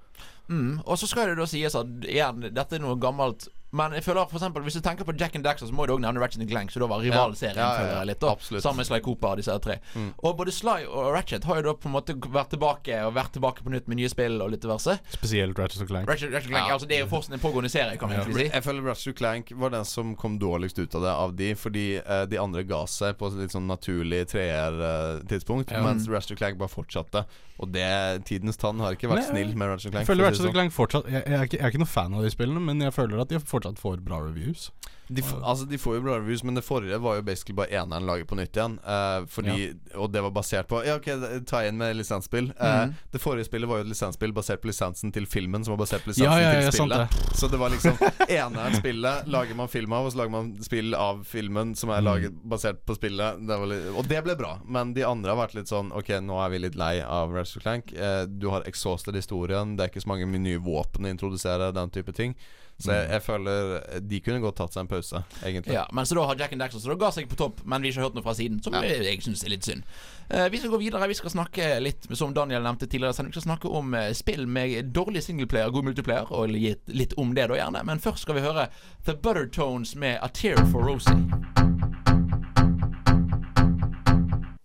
Mm. 0.49 0.81
Og 0.85 0.97
så 0.99 1.09
skal 1.09 1.31
det 1.31 1.39
da 1.39 1.47
sies 1.49 1.77
at 1.77 2.05
igjen, 2.05 2.45
dette 2.51 2.77
er 2.77 2.83
noe 2.83 2.99
gammelt. 3.01 3.47
Men 3.73 3.93
jeg 3.95 4.03
føler 4.03 4.25
for 4.27 4.35
eksempel 4.35 4.63
Hvis 4.63 4.75
du 4.75 4.81
tenker 4.83 5.05
på 5.07 5.13
Jack 5.17 5.35
and 5.35 5.45
Daxter, 5.45 5.67
så 5.69 5.73
må 5.73 5.85
du 5.87 5.93
òg 5.93 6.01
nevne 6.03 6.19
Ratchet 6.19 6.43
Clank, 6.49 6.71
som 6.73 6.81
da 6.83 6.87
var 6.91 6.99
rivalserien. 6.99 7.55
Ja, 7.55 7.69
ja, 7.79 7.91
ja, 7.97 8.03
litt 8.03 8.19
da 8.19 8.31
absolutt. 8.33 8.63
Sammen 8.63 8.77
med 8.83 8.87
Sly 8.89 8.99
Cooper 9.05 9.29
og 9.31 9.37
disse 9.39 9.55
tre. 9.63 9.77
Mm. 9.95 10.09
Og 10.27 10.35
både 10.37 10.51
Sly 10.51 10.83
og 10.89 11.13
Ratchet 11.15 11.43
har 11.47 11.61
jo 11.61 11.61
da 11.69 11.73
på 11.79 11.87
en 11.87 11.93
måte 11.95 12.15
vært 12.19 12.51
tilbake 12.51 12.97
Og 13.07 13.13
vært 13.15 13.31
tilbake 13.37 13.63
på 13.63 13.71
nytt 13.71 13.87
med 13.87 13.97
nye 14.01 14.09
spill 14.11 14.41
og 14.43 14.51
litt 14.51 14.61
diverse. 14.61 14.97
Spesielt 15.15 15.57
Ratchet 15.59 15.87
Clank. 15.87 16.09
Ratchet, 16.09 16.33
Ratchet 16.33 16.51
Clank, 16.51 16.67
Ja. 16.67 16.73
altså 16.75 16.87
Det 16.87 16.97
er 16.97 17.05
jo 17.05 17.09
fortsatt 17.13 17.33
en 17.33 17.39
pågående 17.39 17.69
serie, 17.71 17.97
kan 17.97 18.09
man 18.09 18.17
Ja. 18.17 18.23
egentlig 18.25 18.47
si. 18.49 18.53
Jeg 18.53 18.63
føler 18.63 18.81
Ratchet 18.91 19.15
Clank 19.17 19.51
var 19.55 19.69
den 19.69 19.85
som 19.85 20.15
kom 20.15 20.37
dårligst 20.39 20.79
ut 20.79 20.95
av 20.95 21.01
det 21.01 21.09
av 21.15 21.35
de, 21.35 21.53
fordi 21.55 21.85
uh, 22.03 22.25
de 22.25 22.37
andre 22.37 22.63
ga 22.63 22.83
seg 22.85 23.17
på 23.17 23.27
et 23.31 23.39
litt 23.39 23.51
sånn 23.55 23.67
naturlig 23.67 24.25
treer-tidspunkt, 24.27 25.71
Ja. 25.71 25.81
mens 25.81 26.07
Ratchet 26.09 26.37
Clank 26.37 26.57
bare 26.57 26.69
fortsatte. 26.69 27.25
Og 27.61 27.69
det 27.73 27.87
tidens 28.25 28.57
tann 28.57 28.81
har 28.81 28.95
ikke 28.97 29.09
vært 29.11 29.27
Nei, 29.27 29.29
snill 29.29 29.51
med 29.53 29.69
Ratchet 29.69 29.91
Clank. 29.93 30.01
Jeg 30.01 30.09
føler 30.09 30.27
Ratchet 30.27 30.45
sånn. 30.47 30.55
Clank 30.55 30.73
fortsatt 30.73 31.09
jeg, 31.11 31.21
jeg, 31.21 31.37
er 31.37 31.45
ikke, 31.45 31.59
jeg 31.59 31.65
er 31.67 31.73
ikke 31.73 31.83
noen 31.83 31.91
fan 31.93 32.17
av 32.17 32.25
de 32.25 32.31
spillene, 32.33 32.63
men 32.65 32.81
jeg 32.81 32.95
føler 32.95 33.21
at 33.21 33.29
de 33.33 33.41
fortsatt 33.53 33.81
får 33.81 34.01
bra 34.05 34.21
reviews. 34.23 34.71
De, 35.11 35.23
altså, 35.43 35.65
de 35.67 35.77
får 35.77 35.95
jo 35.97 36.01
bra 36.05 36.13
reviews, 36.19 36.43
men 36.47 36.55
det 36.55 36.63
forrige 36.63 36.97
var 37.03 37.17
jo 37.17 37.23
basically 37.27 37.55
bare 37.57 37.67
eneren 37.81 38.05
laget 38.07 38.27
på 38.29 38.37
nytt 38.39 38.55
igjen. 38.55 38.77
Uh, 38.85 39.25
fordi, 39.27 39.73
Og 39.99 40.11
det 40.13 40.21
var 40.23 40.31
basert 40.31 40.67
på 40.71 40.79
Ja, 40.87 40.95
ok, 41.01 41.09
ta 41.49 41.63
inn 41.67 41.77
med 41.77 41.95
lisensspill. 41.99 42.51
Uh, 42.59 42.67
mm. 42.87 42.93
Det 43.11 43.19
forrige 43.21 43.49
spillet 43.49 43.69
var 43.69 43.81
jo 43.81 43.85
et 43.87 43.91
lisensspill 43.91 44.31
basert 44.37 44.61
på 44.63 44.69
lisensen 44.71 45.11
til 45.11 45.25
filmen, 45.27 45.65
som 45.67 45.75
var 45.75 45.81
basert 45.83 46.05
på 46.05 46.13
lisensen 46.13 46.29
Ja, 46.31 46.37
ja, 46.39 46.53
ja, 46.61 46.69
til 46.69 46.79
spillet. 46.79 47.11
det. 47.11 47.35
Så 47.41 47.49
det 47.51 47.59
var 47.59 47.73
liksom 47.75 47.99
eneren 48.29 48.77
spillet 48.79 49.27
lager 49.27 49.55
man 49.59 49.67
film 49.73 49.93
av, 49.99 50.05
og 50.07 50.13
så 50.15 50.21
lager 50.23 50.35
man 50.37 50.51
spill 50.63 50.95
av 50.95 51.23
filmen 51.27 51.75
som 51.75 51.89
er 51.91 52.01
Mm. 52.01 52.05
laget 52.07 52.39
basert 52.49 52.79
på 52.87 52.95
spillet. 52.95 53.43
Det 53.47 53.57
var 53.59 53.67
litt, 53.67 53.85
og 53.95 54.07
det 54.09 54.23
ble 54.25 54.35
bra, 54.39 54.53
men 54.65 54.93
de 54.95 55.03
andre 55.05 55.35
har 55.35 55.41
vært 55.43 55.53
litt 55.59 55.67
sånn 55.69 55.91
Ok, 55.91 56.09
nå 56.23 56.39
er 56.45 56.49
vi 56.49 56.59
litt 56.63 56.75
lei 56.79 57.01
av 57.03 57.33
Ratchet 57.35 57.61
Clank. 57.63 57.91
Uh, 57.93 58.23
du 58.25 58.47
har 58.49 58.63
exhausted 58.65 59.15
historien, 59.15 59.75
det 59.75 59.83
er 59.83 59.91
ikke 59.93 60.01
så 60.07 60.13
mange 60.15 60.25
nye 60.31 60.57
våpen 60.63 61.05
å 61.05 61.11
introdusere, 61.11 61.73
den 61.75 61.89
type 61.93 62.13
ting. 62.15 62.35
Så 62.81 62.91
jeg, 62.95 63.09
jeg 63.13 63.21
føler 63.25 63.99
de 64.11 64.19
kunne 64.25 64.41
godt 64.43 64.57
tatt 64.61 64.73
seg 64.73 64.83
en 64.85 64.89
pause, 64.91 65.21
egentlig. 65.45 65.75
Ja, 65.75 65.83
men 65.93 66.07
så 66.09 66.17
da 66.17 66.25
har 66.29 66.39
Jack 66.39 66.55
and 66.55 66.63
Daxter 66.63 66.81
Så 66.81 66.89
da 66.91 66.97
ga 67.03 67.11
seg 67.13 67.29
på 67.29 67.37
topp, 67.39 67.61
men 67.65 67.81
vi 67.81 67.91
har 67.91 67.97
ikke 67.97 68.07
hørt 68.07 68.17
noe 68.17 68.25
fra 68.25 68.33
siden. 68.37 68.61
Som 68.63 68.73
Ja. 68.73 68.81
jeg, 68.87 69.03
jeg 69.05 69.21
syns 69.25 69.43
er 69.45 69.53
litt 69.53 69.67
synd. 69.67 69.83
Uh, 70.31 70.47
vi 70.49 70.57
skal 70.61 70.71
gå 70.73 70.79
videre. 70.81 71.07
Vi 71.11 71.17
skal 71.19 71.33
snakke 71.33 71.69
litt, 71.83 72.07
som 72.17 72.33
Daniel 72.33 72.63
nevnte 72.63 72.87
tidligere, 72.87 73.13
så 73.13 73.25
vi 73.27 73.31
skal 73.35 73.45
snakke 73.49 73.69
om 73.69 73.93
eh, 73.93 74.11
spill 74.17 74.47
med 74.47 74.93
dårlig 74.95 75.23
singleplayer, 75.25 75.69
god 75.75 75.89
multiplayer, 75.91 76.31
og 76.31 76.49
litt, 76.49 76.81
litt 76.87 77.13
om 77.19 77.35
det, 77.35 77.49
da 77.51 77.59
gjerne. 77.59 77.83
Men 77.85 77.99
først 77.99 78.25
skal 78.25 78.39
vi 78.39 78.45
høre 78.45 78.67
The 79.05 79.13
Buttertones 79.15 79.95
med 79.95 80.19
A 80.21 80.27
Tear 80.31 80.61
for 80.71 80.81
Rosie. 80.87 81.17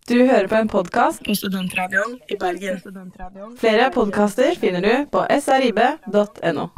Du 0.08 0.14
hører 0.26 0.46
på 0.46 0.54
en 0.54 0.68
podkast 0.70 1.24
på 1.26 1.34
Studentradioen 1.34 2.20
i 2.30 2.36
Bergen. 2.38 2.78
Flere 3.58 3.90
podkaster 3.90 4.54
finner 4.54 4.80
du 4.80 5.10
på 5.10 5.26
srib.no. 5.42 6.70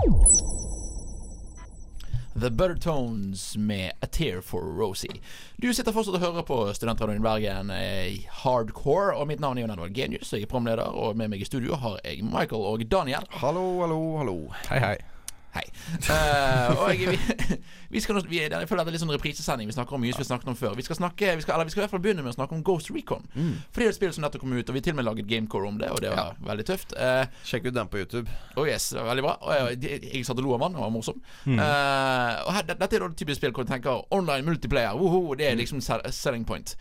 The 2.40 2.51
Buttertones 2.51 3.57
med 3.57 3.92
A 4.01 4.07
Tear 4.07 4.40
for 4.40 4.61
Rosie. 4.61 5.20
Du 5.57 5.74
sitter 5.74 5.92
fortsatt 5.92 6.14
og 6.14 6.22
hører 6.22 6.46
på 6.46 6.59
Studentradioen 6.77 7.18
i 7.18 7.24
Bergen 7.24 7.72
eh, 7.74 8.29
Hardcore, 8.44 9.16
og 9.18 9.27
mitt 9.27 9.42
navn 9.42 9.59
er 9.59 9.66
Jon 9.66 9.74
Edvard 9.74 9.96
Genius. 9.96 10.31
Jeg 10.33 10.46
er 10.46 10.53
programleder, 10.53 10.87
og 10.87 11.18
med 11.18 11.33
meg 11.33 11.42
i 11.42 11.48
studio 11.48 11.79
har 11.83 11.98
jeg 12.05 12.22
Michael 12.22 12.62
og 12.62 12.85
Daniel. 12.87 13.27
Hallo, 13.42 13.64
hallo, 13.83 14.03
hallo. 14.20 14.37
Hei, 14.68 14.83
hei. 14.85 15.17
Hei. 15.55 15.65
Uh, 16.05 16.83
og 16.83 16.91
jeg, 16.93 17.09
vi, 17.09 17.57
vi 17.95 18.01
skal 18.05 18.19
vi, 18.29 18.41
Jeg 18.43 18.69
føler 18.69 18.85
det 18.85 18.93
er 18.93 18.97
litt 18.97 19.03
sånn 19.03 19.13
reprisesending. 19.15 19.71
Vi 19.71 19.77
snakker 19.77 19.97
om 19.97 20.03
mye 20.05 20.13
som 20.13 20.23
vi 20.23 20.29
snakket 20.29 20.51
om 20.53 20.59
før. 20.59 20.75
Vi 20.79 20.85
skal 20.87 20.99
snakke 20.99 21.33
vi 21.39 21.45
skal, 21.45 21.57
Eller 21.57 21.69
vi 21.69 21.75
skal 21.75 21.83
i 21.83 21.85
hvert 21.87 21.95
fall 21.95 22.03
begynne 22.05 22.25
med 22.27 22.35
å 22.35 22.37
snakke 22.37 22.57
om 22.57 22.63
Ghost 22.67 22.93
Recon. 22.95 23.25
Fordi 23.33 23.81
det 23.81 23.89
er 23.89 23.95
et 23.95 23.99
spill 23.99 24.13
som 24.17 24.27
nettopp 24.27 24.45
kom 24.45 24.53
ut, 24.55 24.69
og 24.69 24.77
vi 24.77 24.85
til 24.85 24.97
og 24.97 25.01
med 25.01 25.09
laget 25.09 25.31
gamecore 25.31 25.73
om 25.73 25.81
det, 25.81 25.91
og 25.95 26.05
det 26.05 26.13
var 26.13 26.37
veldig 26.51 26.69
tøft. 26.69 26.95
Uh, 26.99 27.25
Sjekk 27.49 27.71
ut 27.71 27.79
den 27.81 27.91
på 27.91 28.03
YouTube. 28.03 28.39
Oh 28.61 28.69
yes, 28.69 28.91
det 28.93 29.01
var 29.01 29.13
veldig 29.15 29.27
bra. 29.27 29.35
Og 29.41 29.57
jeg, 29.57 29.83
jeg, 29.89 30.05
jeg 30.13 30.29
satt 30.29 30.43
og 30.43 30.49
lo 30.49 30.55
av 30.59 30.67
den, 30.67 30.79
det 30.79 30.85
var 30.85 30.95
morsom. 30.95 31.21
Mm. 31.49 31.59
Uh, 31.59 32.33
og 32.45 32.55
her, 32.59 32.71
dette 32.75 32.89
er 32.93 33.05
da 33.05 33.11
det 33.11 33.21
typiske 33.21 33.41
spill 33.41 33.57
hvor 33.57 33.69
du 33.69 33.73
tenker 33.73 34.07
online 34.15 34.45
multiplayer, 34.47 34.97
woho, 35.01 35.33
det 35.39 35.49
er 35.49 35.61
liksom 35.61 35.81
selling 35.83 36.47
point. 36.49 36.77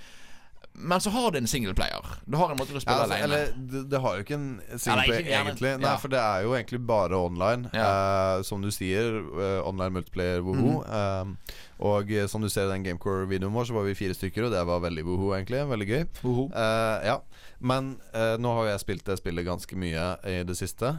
Men 0.80 1.02
så 1.02 1.10
har 1.10 1.32
det 1.32 1.40
en 1.42 1.48
singleplayer. 1.50 2.06
Du 2.30 2.38
har 2.38 2.52
en 2.54 2.58
måte 2.60 2.70
å 2.70 2.78
Ja, 2.78 2.80
spille 2.84 3.04
altså, 3.08 3.16
alene. 3.18 3.24
eller 3.24 3.54
det, 3.72 3.80
det 3.90 4.02
har 4.04 4.16
jo 4.20 4.24
ikke 4.24 4.36
en 4.38 4.62
singleplayer, 4.78 5.26
ja, 5.26 5.40
egentlig. 5.44 5.72
Nei, 5.82 5.90
Ja. 5.90 5.96
for 5.98 6.08
det 6.14 6.20
er 6.22 6.44
jo 6.46 6.52
egentlig 6.54 6.80
bare 6.86 7.18
online. 7.18 7.66
Uh, 7.74 8.44
som 8.46 8.62
du 8.62 8.70
sier, 8.72 9.18
uh, 9.26 9.68
online 9.68 9.94
multiplayer 9.98 10.42
woho. 10.46 10.84
Mhm. 10.84 10.86
Eh, 10.86 11.56
og 11.84 12.12
eh, 12.12 12.26
som 12.30 12.42
du 12.42 12.50
ser 12.50 12.66
i 12.68 12.72
den 12.72 12.86
Gamecore-videoen 12.86 13.54
vår, 13.54 13.68
så 13.70 13.76
var 13.76 13.86
vi 13.86 13.98
fire 13.98 14.16
stykker, 14.18 14.48
og 14.48 14.54
det 14.54 14.64
var 14.66 14.82
veldig 14.82 15.04
woho, 15.06 15.32
egentlig. 15.38 15.62
Veldig 15.70 15.88
gøy. 15.90 16.06
Eh, 16.48 17.08
ja. 17.12 17.18
Men 17.58 17.96
uh, 18.14 18.36
nå 18.38 18.52
har 18.54 18.68
jo 18.68 18.70
jeg 18.70 18.82
spilt 18.84 19.08
det 19.10 19.18
spillet 19.18 19.46
ganske 19.48 19.78
mye 19.82 20.02
i 20.30 20.36
det 20.46 20.54
siste, 20.60 20.92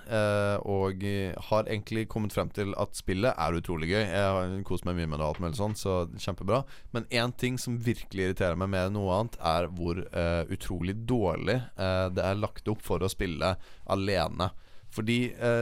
og 0.67 1.05
har 1.49 1.69
egentlig 1.71 2.09
kommet 2.11 2.35
frem 2.35 2.51
til 2.51 2.73
at 2.83 2.99
spillet 2.99 3.31
er 3.31 3.59
utrolig 3.59 3.93
gøy. 3.93 4.01
Jeg 4.03 4.33
har 4.35 4.57
kost 4.67 4.87
meg 4.89 4.99
mye 4.99 5.07
med 5.07 5.21
det, 5.21 5.27
og 5.27 5.37
alt 5.37 5.43
mulig 5.45 5.61
sånt, 5.61 5.79
så 5.79 6.01
kjempebra. 6.19 6.65
Men 6.97 7.07
én 7.15 7.35
ting 7.39 7.61
som 7.63 7.79
virkelig 7.79 8.27
irriterer 8.27 8.59
meg 8.59 8.73
mer 8.75 8.89
enn 8.89 8.97
noe 8.99 9.21
annet, 9.21 9.39
er 9.39 9.71
hvor 9.79 10.03
utrolig 10.51 10.97
dårlig 11.07 11.61
det 11.79 12.27
er 12.27 12.43
lagt 12.43 12.67
opp 12.71 12.83
for 12.83 13.07
å 13.07 13.13
spille 13.13 13.55
alene. 13.87 14.51
Fordi 14.95 15.21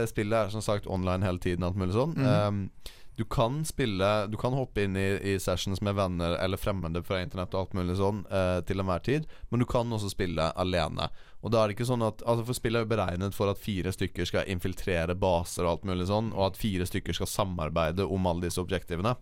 spillet 0.09 0.47
er 0.47 0.53
som 0.55 0.65
sagt 0.65 0.89
online 0.89 1.29
hele 1.29 1.41
tiden, 1.43 1.67
alt 1.67 1.77
mulig 1.77 1.93
sånn. 1.93 2.17
Mhm. 2.17 2.63
Eh, 2.73 2.95
du 3.17 3.25
kan 3.25 3.65
spille 3.65 4.27
Du 4.27 4.37
kan 4.37 4.53
hoppe 4.53 4.83
inn 4.85 4.97
i, 4.97 5.07
i 5.33 5.39
sessions 5.41 5.81
med 5.81 5.95
venner 5.97 6.35
eller 6.37 6.59
fremmede 6.61 7.01
fra 7.03 7.17
internett 7.23 7.55
og 7.55 7.63
alt 7.63 7.73
mulig 7.79 7.95
sånn 7.97 8.21
eh, 8.29 8.59
til 8.69 8.83
enhver 8.83 9.01
tid, 9.07 9.25
men 9.49 9.63
du 9.63 9.65
kan 9.65 9.89
også 9.93 10.11
spille 10.13 10.51
alene. 10.53 11.09
Og 11.41 11.53
da 11.53 11.63
er 11.63 11.69
det 11.69 11.77
ikke 11.77 11.89
sånn 11.89 12.05
at 12.05 12.21
Altså 12.27 12.45
For 12.45 12.57
spillet 12.57 12.81
er 12.81 12.85
jo 12.85 12.91
beregnet 12.93 13.37
for 13.37 13.49
at 13.49 13.61
fire 13.61 13.93
stykker 13.93 14.29
skal 14.29 14.49
infiltrere 14.53 15.17
baser 15.17 15.65
og 15.65 15.71
alt 15.71 15.89
mulig 15.89 16.07
sånn, 16.11 16.29
og 16.35 16.51
at 16.51 16.61
fire 16.61 16.85
stykker 16.85 17.17
skal 17.17 17.31
samarbeide 17.31 18.05
om 18.05 18.29
alle 18.29 18.45
disse 18.47 18.61
objektivene. 18.61 19.17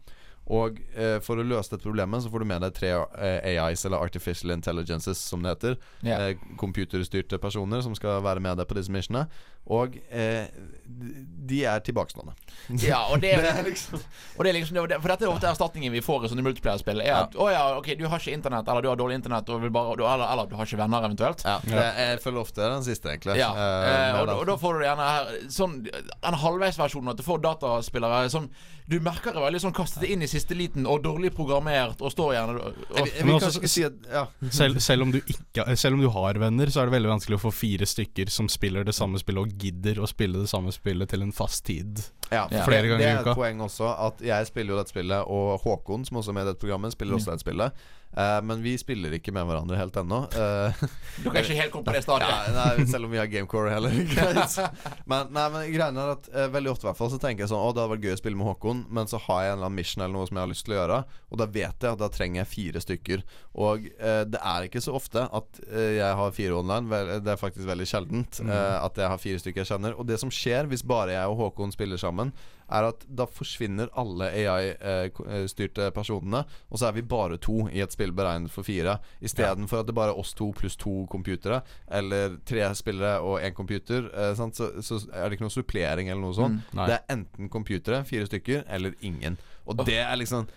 Og 0.45 0.77
eh, 0.93 1.17
for 1.25 1.41
å 1.41 1.45
løse 1.45 1.71
dette 1.71 1.87
problemet 1.87 2.21
så 2.21 2.29
får 2.29 2.43
du 2.43 2.47
med 2.51 2.61
deg 2.61 2.75
tre 2.77 2.91
eh, 2.93 3.55
AIs, 3.55 3.85
eller 3.87 4.03
Artificial 4.05 4.53
Intelligences, 4.53 5.17
som 5.17 5.41
det 5.41 5.55
heter. 5.55 5.77
Yeah. 6.05 6.35
Eh, 6.35 6.43
computerstyrte 6.61 7.39
personer 7.41 7.81
som 7.81 7.95
skal 7.97 8.21
være 8.25 8.43
med 8.45 8.61
deg 8.61 8.69
på 8.69 8.77
disse 8.77 8.93
missionene. 8.93 9.25
Og 9.65 9.95
eh, 10.13 10.45
de 11.45 11.59
er 11.65 11.79
tilbakestående. 11.85 12.35
Ja, 12.85 12.99
og 13.09 13.21
det, 13.21 13.31
Det 13.41 13.49
er 13.49 13.63
liksom 13.65 13.97
og 14.37 14.43
det 14.45 14.51
er 14.51 14.57
liksom 14.59 14.77
det, 14.89 14.99
For 15.01 15.09
dette 15.11 15.25
er 15.25 15.31
ofte 15.31 15.49
erstatningen 15.49 15.93
vi 15.93 16.01
får 16.05 16.25
i 16.27 16.29
sånne 16.31 16.43
multiplayer-spill. 16.45 17.01
Er 17.01 17.15
at 17.23 17.37
å 17.39 17.47
ja, 17.49 17.63
ok, 17.79 17.89
du 17.97 18.05
har 18.11 18.21
ikke 18.21 18.35
internett, 18.37 18.69
eller 18.69 18.85
du 18.85 18.89
har 18.91 18.99
dårlig 18.99 19.17
internett, 19.19 19.49
eller, 19.49 19.65
eller 20.05 20.49
du 20.51 20.55
har 20.59 20.69
ikke 20.69 20.79
venner, 20.83 21.07
eventuelt. 21.09 21.41
Ja, 21.45 21.57
jeg, 21.65 21.89
jeg 22.11 22.21
føler 22.23 22.43
ofte 22.43 22.61
den 22.75 22.85
siste, 22.85 23.09
egentlig. 23.15 23.39
Ja, 23.41 23.51
Eh, 23.55 23.89
eh, 23.89 24.19
og, 24.21 24.29
og 24.41 24.45
da 24.49 24.55
får 24.59 24.77
du 24.79 24.83
gjerne 24.85 25.05
her 25.09 25.29
sånn 25.53 25.75
den 25.85 26.37
halvveisversjonen 26.41 27.11
at 27.13 27.19
du 27.19 27.23
får 27.25 27.39
dataspillere 27.45 28.29
sånn 28.33 28.47
Du 28.89 28.97
merker 29.01 29.33
det 29.33 29.41
veldig 29.41 29.61
sånn 29.63 29.73
kastet 29.75 30.03
inn 30.11 30.21
i 30.21 30.27
siste 30.29 30.53
liten 30.57 30.85
og 30.89 30.99
dårlig 31.05 31.31
programmert 31.33 32.01
og 32.05 32.11
står 32.13 32.33
gjerne 32.35 32.55
og, 32.59 32.81
Jeg, 32.99 33.07
jeg 33.15 33.25
jeg 33.25 33.35
også- 33.39 33.69
si 33.71 33.83
at 33.87 33.95
Ja. 34.11 34.25
Selv, 34.53 34.79
selv, 34.83 35.05
om 35.07 35.11
du 35.15 35.19
ikke, 35.21 35.65
selv 35.77 35.95
om 35.97 36.03
du 36.03 36.09
har 36.13 36.37
venner, 36.41 36.69
så 36.69 36.81
er 36.83 36.89
det 36.91 36.95
veldig 36.99 37.11
vanskelig 37.15 37.39
å 37.39 37.43
få 37.47 37.53
fire 37.55 37.87
stykker 37.89 38.29
som 38.29 38.49
spiller 38.51 38.83
det 38.85 38.93
samme 38.97 39.17
spillet, 39.21 39.41
og 39.41 39.54
gidder 39.57 40.01
å 40.03 40.07
spille 40.09 40.41
det 40.43 40.49
samme 40.51 40.71
spillet 40.75 41.09
til 41.09 41.21
en 41.25 41.31
fast 41.35 41.65
tid. 41.65 42.01
Ja, 42.31 42.47
Ja. 42.51 42.63
Flere 42.65 42.87
ganger 42.89 42.97
det 43.03 43.05
i 43.05 43.11
er 43.13 43.19
et 43.21 43.27
uka. 43.27 43.35
poeng 43.37 43.59
også 43.61 43.89
at 44.07 44.21
jeg 44.25 44.47
spiller 44.49 44.73
jo 44.75 44.77
dette 44.81 44.89
spillet, 44.93 45.27
og 45.27 45.61
Håkon, 45.61 46.05
som 46.05 46.17
også 46.17 46.29
er 46.33 46.33
med 46.39 46.47
i 46.47 46.49
dette 46.53 46.59
programmet, 46.63 46.91
spiller 46.95 47.15
også 47.19 47.31
dette 47.35 47.45
spillet. 47.45 47.71
Eh, 48.15 48.37
men 48.47 48.61
vi 48.63 48.77
spiller 48.79 49.11
ikke 49.17 49.33
med 49.35 49.47
hverandre 49.49 49.77
helt 49.79 49.97
ennå. 49.99 50.21
Eh, 50.31 50.83
Du 51.23 51.29
kan 51.31 51.41
ikke 51.41 51.57
helt 51.59 51.71
komme 51.73 51.87
på 51.87 51.95
det 51.95 52.03
startet? 52.07 52.29
ja, 52.31 52.53
nei, 52.55 52.85
selv 52.87 53.09
om 53.09 53.13
vi 53.13 53.19
har 53.19 53.27
gamecore 53.31 53.73
heller. 53.73 53.91
Men, 55.11 55.29
nei, 55.35 55.43
men 55.53 55.65
greien 55.73 55.97
er 56.01 56.11
at 56.15 56.27
eh, 56.33 56.47
veldig 56.53 56.71
ofte 56.71 56.85
i 56.85 56.89
hvert 56.89 56.97
fall 56.99 57.11
så 57.13 57.19
tenker 57.21 57.43
jeg 57.45 57.51
sånn 57.51 57.61
Å, 57.61 57.69
det 57.75 57.83
hadde 57.83 57.93
vært 57.93 58.05
gøy 58.07 58.13
å 58.15 58.19
spille 58.19 58.39
med 58.39 58.47
Håkon, 58.49 58.79
men 58.95 59.09
så 59.09 59.19
har 59.27 59.41
jeg 59.43 59.51
en 59.51 59.57
eller 59.59 59.67
annen 59.69 59.77
mission 59.79 60.03
eller 60.03 60.15
noe 60.15 60.27
som 60.29 60.37
jeg 60.39 60.45
har 60.45 60.51
lyst 60.51 60.65
til 60.65 60.73
å 60.75 60.77
gjøre, 60.79 60.97
og 61.29 61.39
da 61.41 61.47
vet 61.55 61.85
jeg 61.85 61.91
at 61.95 62.01
da 62.01 62.09
trenger 62.13 62.41
jeg 62.41 62.49
fire 62.51 62.81
stykker. 62.83 63.23
Og 63.65 63.85
eh, 63.99 64.21
det 64.31 64.41
er 64.41 64.67
ikke 64.67 64.81
så 64.83 64.95
ofte 64.97 65.25
at 65.29 65.61
jeg 65.75 66.17
har 66.19 66.33
fire 66.35 66.57
online. 66.59 66.89
Vel, 66.91 67.11
det 67.25 67.33
er 67.35 67.39
faktisk 67.41 67.67
veldig 67.69 67.87
sjeldent 67.89 68.41
eh, 68.45 68.75
at 68.79 68.99
jeg 69.01 69.11
har 69.13 69.21
fire 69.21 69.41
stykker 69.43 69.63
jeg 69.63 69.71
kjenner. 69.73 69.95
Og 69.99 70.07
det 70.09 70.19
som 70.21 70.31
skjer 70.33 70.69
hvis 70.71 70.85
bare 70.87 71.15
jeg 71.15 71.31
og 71.31 71.39
Håkon 71.43 71.73
spiller 71.75 72.01
sammen, 72.01 72.33
er 72.71 72.87
at 72.89 73.05
da 73.05 73.27
forsvinner 73.29 73.91
alle 73.97 74.29
AI-styrte 74.31 75.89
personene, 75.95 76.43
og 76.69 76.79
så 76.81 76.89
er 76.89 76.97
vi 76.97 77.05
bare 77.05 77.39
to 77.41 77.65
i 77.69 77.83
et 77.83 77.93
spill 77.93 78.13
beregnet 78.15 78.53
for 78.53 78.67
fire. 78.67 78.97
Istedenfor 79.25 79.83
at 79.83 79.89
det 79.89 79.97
bare 79.97 80.15
er 80.15 80.21
oss 80.21 80.33
to 80.37 80.51
pluss 80.57 80.77
to 80.81 81.05
computere, 81.11 81.61
eller 81.87 82.39
tre 82.47 82.67
spillere 82.77 83.19
og 83.21 83.39
én 83.41 83.55
computer, 83.55 84.09
eh. 84.13 84.33
Så, 84.35 84.69
så 84.83 84.99
er 85.13 85.29
det 85.29 85.37
ikke 85.37 85.47
noe 85.47 85.53
supplering 85.53 86.09
eller 86.09 86.21
noe 86.21 86.35
sånt. 86.35 86.61
Mm, 86.73 86.85
det 86.85 86.97
er 86.97 87.15
enten 87.15 87.49
computere, 87.49 88.03
fire 88.05 88.27
stykker, 88.29 88.65
eller 88.67 88.97
ingen. 89.01 89.39
Og 89.65 89.79
det 89.85 90.01
er 90.03 90.15
liksom 90.19 90.47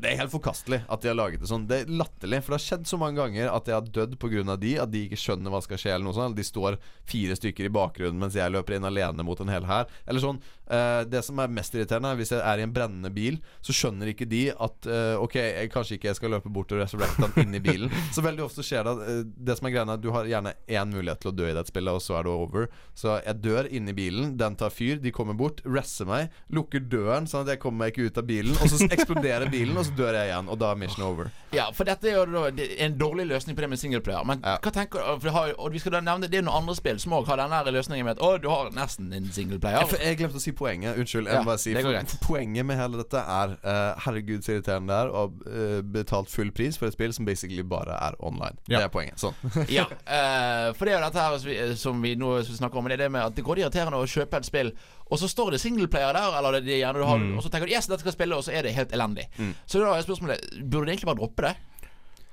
det 0.00 0.10
er 0.10 0.18
helt 0.20 0.32
forkastelig 0.32 0.80
at 0.92 1.02
de 1.02 1.08
har 1.10 1.16
laget 1.16 1.42
det 1.42 1.48
sånn. 1.50 1.66
Det 1.68 1.78
er 1.82 1.92
latterlig, 1.92 2.40
for 2.44 2.52
det 2.52 2.58
har 2.58 2.64
skjedd 2.66 2.88
så 2.88 2.98
mange 3.00 3.20
ganger 3.20 3.50
at 3.52 3.68
jeg 3.68 3.76
har 3.76 3.88
dødd 3.96 4.16
pga. 4.20 4.56
de, 4.60 4.72
at 4.82 4.92
de 4.92 5.04
ikke 5.06 5.18
skjønner 5.20 5.52
hva 5.52 5.60
skal 5.64 5.80
skje, 5.80 5.94
eller 5.94 6.06
noe 6.06 6.16
sånt. 6.16 6.30
Eller 6.30 6.40
de 6.40 6.46
står 6.46 6.78
fire 7.08 7.36
stykker 7.38 7.68
i 7.68 7.72
bakgrunnen 7.74 8.20
mens 8.20 8.36
jeg 8.38 8.52
løper 8.52 8.76
inn 8.76 8.88
alene 8.88 9.26
mot 9.26 9.40
en 9.40 9.52
hel 9.52 9.66
hær. 9.68 9.90
Eller 10.06 10.24
sånn. 10.24 10.40
Eh, 10.70 11.02
det 11.10 11.22
som 11.26 11.38
er 11.42 11.50
mest 11.52 11.74
irriterende, 11.74 12.12
er 12.14 12.18
hvis 12.20 12.32
jeg 12.34 12.40
er 12.40 12.62
i 12.62 12.64
en 12.66 12.72
brennende 12.74 13.10
bil, 13.14 13.38
så 13.64 13.74
skjønner 13.76 14.12
ikke 14.12 14.28
de 14.30 14.42
at 14.52 14.88
uh, 14.88 15.16
Ok, 15.20 15.36
jeg, 15.40 15.70
kanskje 15.72 15.96
ikke 15.98 16.08
jeg 16.10 16.18
skal 16.18 16.32
løpe 16.36 16.50
bort 16.52 16.72
og 16.72 16.80
resurrecte 16.82 17.26
han 17.26 17.34
inn 17.44 17.58
i 17.58 17.62
bilen. 17.64 17.92
Så 18.14 18.22
veldig 18.24 18.44
ofte 18.46 18.64
skjer 18.66 18.86
det 18.86 18.92
at 18.94 19.00
uh, 19.04 19.20
Det 19.50 19.56
som 19.58 19.68
er 19.68 19.74
greia, 19.74 19.84
er 19.86 19.94
at 19.98 20.04
du 20.04 20.10
har 20.14 20.28
gjerne 20.30 20.54
én 20.70 20.94
mulighet 20.94 21.20
til 21.22 21.32
å 21.32 21.34
dø 21.36 21.48
i 21.50 21.54
dette 21.56 21.72
spillet, 21.72 21.92
og 21.98 22.02
så 22.04 22.18
er 22.18 22.26
det 22.26 22.32
over. 22.32 22.68
Så 22.98 23.18
jeg 23.24 23.40
dør 23.44 23.68
inni 23.70 23.94
bilen, 23.96 24.34
den 24.40 24.56
tar 24.60 24.72
fyr, 24.74 25.00
de 25.02 25.12
kommer 25.14 25.36
bort, 25.38 25.60
resser 25.66 26.08
meg, 26.08 26.30
lukker 26.54 26.82
døren 26.90 27.28
sånn 27.30 27.44
at 27.44 27.54
jeg 27.54 27.62
kommer 27.62 27.84
meg 27.84 27.94
ikke 27.94 28.08
ut 28.10 28.20
av 28.22 28.28
bilen, 28.28 28.56
og 28.60 28.70
så 28.72 28.88
eksploderer 28.90 29.50
bilen, 29.52 29.76
og 29.80 29.86
så 29.88 29.96
dør 29.98 30.18
jeg 30.18 30.30
igjen, 30.32 30.50
og 30.50 30.60
da 30.60 30.72
er 30.74 30.80
mission 30.80 31.06
over. 31.06 31.30
Ja, 31.54 31.68
for 31.74 31.88
dette 31.88 32.10
er 32.10 32.18
jo 32.20 32.44
en 32.86 32.96
dårlig 33.00 33.26
løsning 33.30 33.56
på 33.58 33.64
det 33.64 33.70
med 33.72 33.80
singleplayer. 33.82 34.24
Men 34.26 34.42
Ja. 34.44 34.58
hva 34.62 34.70
tenker 34.72 35.18
du 35.22 35.30
har, 35.30 35.54
Og 35.58 35.72
vi 35.72 35.78
skal 35.78 35.92
da 35.92 36.00
nevne 36.00 36.28
Det 36.30 36.38
er 36.38 36.42
noen 36.42 36.62
andre 36.62 36.74
spill 36.78 36.98
som 36.98 37.12
òg 37.12 37.26
har 37.26 37.36
denne 37.40 37.72
løsningen 37.74 38.04
med 38.04 38.18
at 38.18 38.22
Å, 38.24 38.40
du 38.40 38.48
har 38.48 38.70
nesten 38.70 39.12
en 39.12 39.26
singleplayer. 39.32 39.82
Jeg, 39.90 40.00
jeg 40.00 40.18
glemte 40.20 40.38
å 40.38 40.42
si 40.42 40.52
poenget. 40.60 40.98
Unnskyld. 41.00 41.26
Jeg 41.26 41.34
Ja, 41.34 41.40
må 41.42 41.50
bare 41.50 41.62
si 41.62 41.72
for. 41.74 42.26
Poenget 42.26 42.68
med 42.68 42.78
hele 42.78 43.00
dette 43.00 43.22
er 43.24 43.56
uh, 43.64 44.00
Herregud, 44.04 44.44
så 44.46 44.54
irriterende 44.54 44.92
det 44.92 44.98
er 45.00 45.10
å 45.10 45.24
ha 45.24 45.50
eh, 45.50 45.80
betalt 45.96 46.30
full 46.32 46.52
pris 46.56 46.78
for 46.78 46.90
et 46.90 46.96
spill 46.96 47.14
som 47.16 47.26
basically 47.28 47.64
bare 47.66 47.96
er 47.96 48.18
online. 48.20 48.60
Ja. 48.68 48.82
Det 48.82 48.90
er 48.90 48.94
poenget. 48.94 49.20
Sånn. 49.24 49.36
Ja, 49.78 49.88
Uh, 50.10 50.70
for 50.76 50.84
det 50.86 50.92
er 50.92 50.98
jo 50.98 51.04
dette 51.06 51.22
her 51.24 51.74
som 51.78 52.00
vi, 52.02 52.14
nå 52.18 52.30
snakker 52.44 52.80
om. 52.80 52.88
Det 52.90 52.96
er 52.98 53.04
det 53.06 53.10
med 53.14 53.22
at 53.30 53.36
det 53.36 53.44
går 53.46 53.60
irriterende 53.62 53.98
å 54.00 54.06
kjøpe 54.10 54.40
et 54.40 54.48
spill, 54.48 54.72
og 55.10 55.18
så 55.20 55.28
står 55.30 55.54
det 55.54 55.60
singleplayer 55.62 56.14
der, 56.16 56.36
eller 56.38 56.58
det, 56.58 56.64
det 56.68 56.80
gjerne 56.80 57.00
du 57.02 57.06
har, 57.08 57.22
og 57.36 57.42
så 57.44 57.50
tenker 57.52 57.70
du 57.70 57.74
yes, 57.74 57.88
dette 57.90 58.04
skal 58.04 58.14
spille, 58.14 58.36
og 58.36 58.44
så 58.46 58.52
er 58.54 58.66
det 58.66 58.74
helt 58.76 58.92
elendig. 58.96 59.26
Så 59.70 59.80
da 59.82 59.94
er 59.96 60.04
spørsmålet 60.06 60.44
Burde 60.60 60.86
du 60.88 60.92
egentlig 60.92 61.08
bare 61.10 61.20
droppe 61.22 61.46
det? 61.46 61.54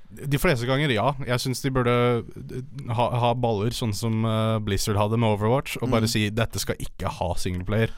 De 0.08 0.38
fleste 0.40 0.64
ganger, 0.64 0.88
ja. 0.88 1.10
Jeg 1.28 1.42
syns 1.42 1.60
de 1.60 1.70
burde 1.74 1.92
eh, 1.92 2.92
ha, 2.96 3.06
ha 3.22 3.32
baller, 3.36 3.74
sånn 3.76 3.92
som 3.92 4.24
eh, 4.24 4.56
Blizzard 4.64 4.96
hadde 4.96 5.18
med 5.20 5.34
Overwatch, 5.36 5.76
og 5.82 5.90
bare 5.92 6.08
si 6.08 6.30
'dette 6.32 6.58
skal 6.62 6.80
ikke 6.80 7.12
ha 7.18 7.28
singleplayer'. 7.36 7.92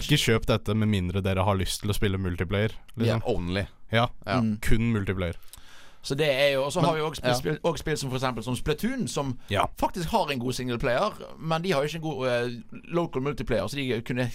Ikke 0.00 0.16
kjøp 0.16 0.46
dette 0.48 0.74
med 0.74 0.88
mindre 0.88 1.20
dere 1.20 1.44
har 1.44 1.58
lyst 1.60 1.82
til 1.82 1.92
å 1.92 1.96
spille 1.96 2.16
multiplayer. 2.16 2.72
Liksom. 2.96 3.22
Only. 3.28 3.66
Ja, 3.92 4.08
Ja. 4.24 4.40
Mm. 4.40 4.56
kun 4.64 4.92
multiplayer. 4.94 5.36
Så 6.02 6.14
det 6.16 6.28
er 6.32 6.54
jo 6.54 6.62
Og 6.64 6.72
så 6.72 6.80
har 6.80 6.94
vi 6.96 7.00
også 7.04 7.20
spill, 7.20 7.30
ja. 7.30 7.38
spill, 7.38 7.58
også 7.62 7.78
spill 7.82 7.96
som 8.00 8.10
for 8.10 8.16
eksempel 8.18 8.42
som 8.44 8.56
Splatoon, 8.56 9.06
som 9.08 9.38
Ja. 9.50 9.66
faktisk 9.78 10.08
har 10.08 10.30
en 10.32 10.38
god 10.40 10.52
singleplayer, 10.56 11.12
men 11.38 11.62
de 11.62 11.72
har 11.72 11.82
jo 11.82 11.88
ikke 11.88 11.96
en 11.96 12.02
god 12.02 12.26
uh, 12.26 12.80
local 12.94 13.22
multiplayer, 13.22 13.66
så 13.68 13.76
de 13.76 14.00
kunne 14.02 14.30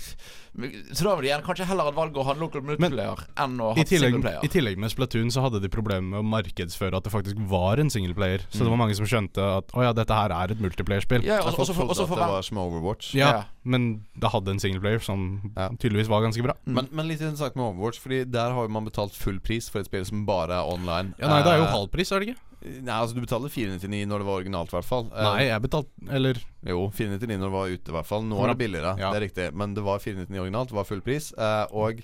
Så 0.93 1.03
da 1.03 1.15
ville 1.19 1.35
de 1.35 1.43
kanskje 1.43 1.65
heller 1.67 1.83
hatt 1.89 1.95
valget 1.97 2.15
å 2.15 2.23
ha 2.23 2.31
en 2.31 2.39
local 2.39 2.61
multiplayer 2.63 3.23
enn 3.43 3.57
å 3.59 3.73
ha 3.75 3.83
tillegg, 3.83 4.13
singleplayer. 4.13 4.45
I 4.45 4.47
tillegg 4.53 4.77
med 4.79 4.91
Splatoon 4.93 5.27
så 5.33 5.41
hadde 5.43 5.59
de 5.59 5.67
problemer 5.67 6.05
med 6.13 6.21
å 6.21 6.27
markedsføre 6.31 6.95
at 6.95 7.03
det 7.03 7.11
faktisk 7.11 7.41
var 7.49 7.81
en 7.83 7.89
singleplayer. 7.91 8.45
Så 8.53 8.63
det 8.63 8.69
var 8.71 8.79
mange 8.79 8.95
som 8.95 9.05
skjønte 9.09 9.43
at 9.57 9.73
å 9.75 9.83
ja, 9.83 9.91
dette 9.91 10.15
her 10.15 10.31
er 10.31 10.53
et 10.55 10.61
multiplayerspill. 10.63 11.25
Ja, 11.27 11.41
Jeg 11.41 11.47
og, 11.49 11.59
og, 11.59 11.67
så- 11.67 11.73
for, 11.75 11.91
at 11.91 11.97
det 11.97 12.29
var 12.31 12.41
som 12.47 12.57
Overwatch. 12.63 13.13
Ja, 13.15 13.27
Ja. 13.35 13.43
men 13.65 14.05
det 14.17 14.31
hadde 14.31 14.47
en 14.51 14.59
singleplayer 14.59 14.99
som 15.03 15.51
Ja. 15.57 15.67
tydeligvis 15.75 16.07
var 16.07 16.21
ganske 16.21 16.41
bra. 16.43 16.53
Men, 16.65 16.87
men 16.91 17.07
litt 17.09 17.19
interessant 17.19 17.55
med 17.57 17.65
Overwatch, 17.65 17.99
Fordi 17.99 18.23
der 18.31 18.51
har 18.53 18.61
jo 18.63 18.69
man 18.69 18.85
betalt 18.85 19.11
full 19.11 19.39
pris 19.39 19.67
for 19.69 19.79
et 19.79 19.85
spill 19.87 20.05
som 20.05 20.25
bare 20.25 20.51
er 20.53 20.63
online. 20.63 21.15
Ja, 21.19 21.27
Nei, 21.27 21.41
det 21.43 21.51
er 21.51 21.54
jo 21.61 21.65
halv 21.65 21.75
halvpris, 21.75 22.11
er 22.11 22.19
det 22.19 22.27
ikke? 22.33 22.41
Nei, 22.81 22.95
altså 22.97 23.13
Du 23.13 23.21
betaler 23.21 23.51
499 23.53 24.05
når 24.09 24.23
det 24.23 24.25
var 24.25 24.39
originalt, 24.41 24.71
i 24.73 24.75
hvert 24.77 24.87
fall. 24.89 25.05
Eh, 25.13 25.23
Nei, 25.27 25.43
jeg 25.51 25.61
betalte 25.61 26.13
Eller 26.17 26.39
Jo, 26.65 26.79
499 26.89 27.37
når 27.37 27.45
det 27.45 27.55
var 27.57 27.73
ute, 27.75 27.91
i 27.91 27.95
hvert 27.99 28.09
fall. 28.09 28.23
Nå 28.25 28.39
er 28.43 28.53
det 28.53 28.57
billigere, 28.63 28.95
Ja. 28.97 29.11
det 29.13 29.17
er 29.21 29.25
riktig. 29.27 29.49
Men 29.53 29.73
det 29.75 29.83
var 29.85 29.99
499 29.99 30.39
originalt, 30.41 30.69
det 30.69 30.75
var 30.79 30.83
full 30.89 31.01
pris. 31.05 31.31
Eh, 31.37 31.65
og 31.71 32.01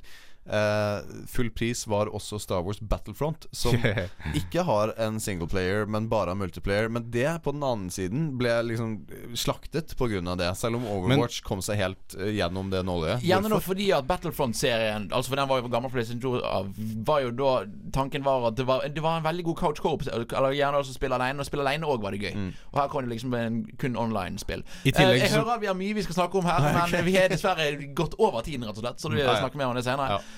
eh, 0.47 1.25
full 1.27 1.49
pris 1.51 1.85
var 1.87 2.09
også 2.11 2.39
Star 2.41 2.61
Wars 2.65 2.79
Battlefront, 2.81 3.45
som 3.51 3.75
ikke 4.41 4.63
har 4.67 4.93
en 5.01 5.19
singleplayer, 5.19 5.85
men 5.85 6.07
bare 6.11 6.33
har 6.33 6.39
multiplayer. 6.39 6.89
Men 6.89 7.09
det, 7.11 7.27
på 7.43 7.51
den 7.55 7.63
andre 7.63 7.91
siden, 7.93 8.37
ble 8.39 8.53
liksom 8.69 8.97
slaktet 9.37 9.95
pga. 9.97 10.35
det. 10.37 10.51
Selv 10.57 10.75
om 10.79 10.85
Overwatch 10.87 11.41
kom 11.45 11.61
seg 11.61 11.77
helt 11.81 12.15
uh, 12.19 12.27
gjennom 12.31 12.69
det 12.71 12.83
nåløyet. 12.87 13.23
Gjerne 13.25 13.49
nå 13.51 13.59
fordi 13.63 13.91
at 13.95 14.07
Battlefront-serien 14.09 15.09
Altså 15.13 15.29
for 15.31 15.35
den 15.39 15.49
var 15.49 15.61
jo 15.61 15.67
gammel 15.71 15.89
for 15.91 15.97
PlayStation 15.99 16.21
2 16.21 16.41
av- 16.45 16.69
Var 17.07 17.21
jo 17.25 17.31
da 17.37 17.51
Tanken 17.93 18.23
var 18.25 18.47
at 18.49 18.55
det 18.57 18.65
var, 18.67 18.85
det 18.87 19.03
var 19.03 19.17
en 19.19 19.25
veldig 19.25 19.43
god 19.49 19.57
couch 19.59 19.81
co-op 19.83 20.03
Eller 20.07 20.53
gjerne 20.55 20.79
også 20.81 20.93
spille 20.95 21.15
alene 21.17 21.39
Og 21.43 21.47
spille 21.47 21.65
alene 21.67 21.87
også 21.87 22.01
var 22.05 22.15
det 22.15 22.21
gøy 22.23 22.29
Mm. 22.31 22.51
Og 22.71 22.77
her 22.79 22.87
kom 22.87 23.03
det 23.03 23.11
liksom 23.11 23.33
en 23.35 23.57
kun 23.81 23.97
online-spill 23.99 24.61
I 24.87 24.91
tillegg 24.95 25.17
eh, 25.17 25.23
Jeg 25.25 25.29
så- 25.33 25.41
hører 25.41 25.55
at 25.57 25.61
vi 25.61 25.67
har 25.67 25.75
mye 25.75 25.93
vi 25.97 26.03
skal 26.05 26.15
snakke 26.15 26.39
om 26.39 26.45
her 26.47 26.87
Men 26.93 27.05
vi 27.05 27.15
er 27.19 27.27
dessverre 27.33 27.65
gått 27.97 28.15
over 28.23 28.41
tiden 28.45 28.63
rett 28.65 28.77
og 28.77 28.83
slett 28.85 29.01
Så 29.03 29.11
vi 29.11 29.19
vil 29.19 29.25
ja. 29.27 29.35
snakker 29.41 29.59
mer 29.59 29.71
om 29.73 29.75
det 29.75 29.83
senere 29.85 30.15
eh, 30.21 30.30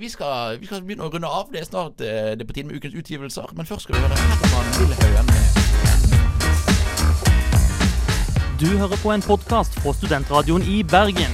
vi, 0.00 0.08
skal, 0.12 0.60
vi 0.60 0.66
skal 0.68 0.82
begynne 0.84 1.04
å 1.06 1.12
runde 1.12 1.28
av 1.32 1.46
Det 1.52 1.60
er 1.62 1.64
snart 1.64 2.00
eh, 2.04 2.36
det 2.36 2.42
er 2.44 2.48
på 2.48 2.52
tide 2.52 2.68
med 2.68 2.76
ukens 2.76 2.94
utgivelser 3.00 3.46
Men 3.56 3.66
først 3.66 3.82
skal 3.86 3.94
vi 3.96 4.00
høre 4.04 4.16
Lillehaugen 4.80 5.26
med 5.30 5.42
Du 8.60 8.66
hører 8.78 8.96
på 9.02 9.12
en 9.12 9.22
podkast 9.22 9.80
fra 9.80 9.92
Studentradioen 9.92 10.62
i 10.64 10.82
Bergen. 10.82 11.32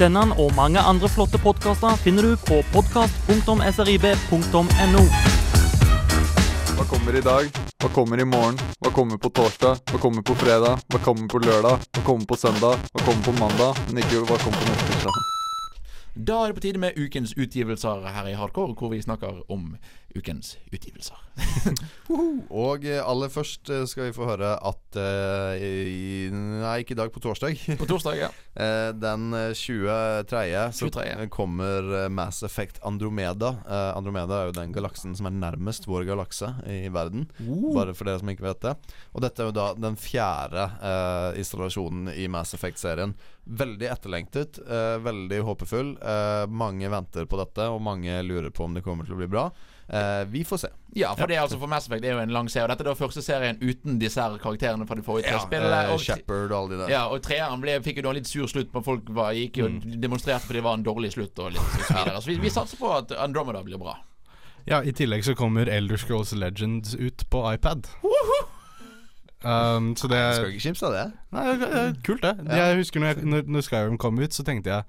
Denne 0.00 0.22
og 0.40 0.54
mange 0.56 0.80
andre 0.80 1.08
flotte 1.12 1.36
podkaster 1.42 1.96
finner 2.00 2.22
du 2.24 2.36
på 2.48 2.62
podkast.srib.no. 2.72 5.02
Hva 6.78 6.84
kommer 6.88 7.12
i 7.12 7.20
dag? 7.20 7.52
Hva 7.76 7.88
kommer 7.92 8.16
i 8.24 8.26
morgen? 8.28 8.56
Hva 8.80 8.88
kommer 8.96 9.20
på 9.20 9.28
torsdag? 9.28 9.84
Hva 9.92 10.00
kommer 10.00 10.24
på 10.24 10.32
fredag? 10.40 10.80
Hva 10.88 10.96
kommer 11.04 11.28
på 11.28 11.44
lørdag? 11.44 11.76
Hva 11.92 12.00
kommer 12.06 12.24
på 12.24 12.36
søndag? 12.40 12.80
Hva 12.94 13.04
kommer 13.04 13.20
på 13.28 13.36
mandag? 13.36 13.76
Men 13.90 14.00
ikke 14.00 14.24
hva 14.24 14.40
kommer 14.40 14.56
på 14.64 14.72
neste 14.72 14.88
tirsdag. 14.94 15.39
Da 16.14 16.42
er 16.42 16.50
det 16.50 16.56
på 16.58 16.64
tide 16.64 16.80
med 16.82 16.98
ukens 16.98 17.36
utgivelser 17.38 18.06
her 18.08 18.26
i 18.26 18.34
Hardcore 18.34 18.74
Hvor 18.74 18.90
vi 18.90 19.02
snakker 19.02 19.44
om 19.50 19.76
ukens 20.16 20.56
utgivelser 20.72 21.18
Og 22.50 22.84
eh, 22.88 23.00
aller 23.00 23.30
først 23.32 23.70
eh, 23.70 23.84
skal 23.88 24.08
vi 24.08 24.14
få 24.14 24.26
høre 24.28 24.52
at 24.56 24.98
eh, 24.98 25.62
i, 25.62 26.02
Nei, 26.32 26.80
ikke 26.82 26.96
i 26.96 26.98
dag, 26.98 27.12
på 27.14 27.22
torsdag. 27.22 27.56
På 27.80 27.88
torsdag, 27.88 28.18
ja 28.18 28.30
Den 29.04 29.30
eh, 29.36 29.52
23. 29.56 30.40
så 30.76 30.90
23.. 30.90 31.28
kommer 31.32 32.08
Mass 32.12 32.42
Effect 32.46 32.80
Andromeda. 32.86 33.54
Andromeda 33.94 34.40
er 34.40 34.50
jo 34.50 34.56
den 34.56 34.74
galaksen 34.74 35.14
som 35.16 35.28
er 35.28 35.36
nærmest 35.36 35.86
vår 35.88 36.04
galakse 36.08 36.50
i 36.66 36.90
verden. 36.92 37.28
Bare 37.38 37.94
for 37.96 38.08
dere 38.08 38.20
som 38.20 38.30
ikke 38.32 38.46
vet 38.48 38.62
det. 38.64 38.74
Og 39.14 39.24
dette 39.24 39.42
er 39.42 39.50
jo 39.50 39.56
da 39.56 39.68
den 39.78 39.96
fjerde 40.00 40.66
uh, 40.82 41.38
installasjonen 41.38 42.10
i 42.12 42.26
Mass 42.32 42.54
Effect-serien. 42.56 43.14
Veldig 43.44 43.90
etterlengtet, 43.90 44.60
uh, 44.66 44.98
veldig 45.02 45.42
håpefull. 45.46 45.94
Mange 46.50 46.90
venter 46.92 47.28
på 47.30 47.40
dette, 47.40 47.70
og 47.70 47.82
mange 47.84 48.20
lurer 48.26 48.50
på 48.54 48.66
om 48.66 48.76
det 48.76 48.84
kommer 48.86 49.08
til 49.08 49.16
å 49.16 49.22
bli 49.22 49.30
bra. 49.30 49.48
Eh, 49.90 50.24
vi 50.30 50.44
får 50.46 50.58
se. 50.62 50.68
Ja, 50.94 51.14
for 51.18 51.26
det 51.26 51.34
er 51.36 51.40
altså 51.42 51.58
for 51.58 51.66
Mass 51.66 51.86
Effect 51.88 52.02
det 52.04 52.10
er 52.10 52.14
jo 52.14 52.20
en 52.22 52.30
lang 52.30 52.46
serie. 52.48 52.62
Og 52.62 52.70
dette 52.70 52.84
er 52.84 52.90
da 52.92 52.94
første 52.94 53.22
serien 53.26 53.56
uten 53.58 53.98
disse 53.98 54.22
her 54.22 54.36
karakterene 54.38 54.86
fra 54.86 54.94
de 54.94 55.02
forrige 55.02 55.26
tre 55.26 55.40
spillene. 55.42 55.80
eh, 55.88 55.92
Og, 55.92 55.98
Shepard 56.00 56.52
og 56.52 56.58
alle 56.60 56.76
de 56.76 56.82
der. 56.84 56.88
ja, 56.94 57.00
og 57.10 57.22
treeren 57.22 57.60
ble, 57.60 57.80
fikk 57.82 57.96
jo 57.96 58.02
da 58.02 58.08
en 58.10 58.14
litt 58.20 58.26
sur 58.30 58.46
slutt, 58.46 58.70
men 58.72 58.84
folk 58.86 59.02
var, 59.08 59.32
gikk 59.34 59.56
jo 59.58 59.68
Mm. 59.68 60.00
demonstrerte 60.00 60.46
fordi 60.46 60.60
det 60.60 60.64
var 60.64 60.74
en 60.78 60.84
dårlig 60.84 61.10
slutt. 61.12 61.36
Og 61.38 61.50
litt 61.52 61.60
så 61.88 61.94
videre. 62.04 62.20
Så 62.22 62.26
vi, 62.26 62.36
vi 62.38 62.48
satser 62.50 62.76
på 62.78 62.92
at 62.96 63.10
Andromeda 63.18 63.62
blir 63.64 63.78
bra. 63.78 63.96
Ja, 64.66 64.80
I 64.82 64.92
tillegg 64.92 65.24
så 65.24 65.34
kommer 65.34 65.66
Elder 65.68 65.96
Scrolls 65.96 66.32
Legends 66.32 66.94
ut 66.94 67.24
på 67.30 67.42
iPad. 67.54 67.86
Um, 69.42 69.94
så 69.96 70.06
det 70.08 70.20
Skal 70.36 70.50
ikke 70.52 70.60
kimse 70.66 70.86
av 70.86 70.92
det. 70.92 71.12
Nei, 71.32 71.44
det 71.56 71.62
er- 71.62 71.70
det 71.72 71.96
er 71.96 72.02
kult, 72.04 72.20
det. 72.20 72.46
Jeg 72.46 72.76
husker 72.76 73.00
når, 73.00 73.06
jeg, 73.14 73.24
når, 73.24 73.42
når 73.48 73.60
Skyrim 73.64 73.96
kom 73.98 74.18
ut, 74.18 74.30
så 74.34 74.44
tenkte 74.44 74.66
jeg 74.70 74.84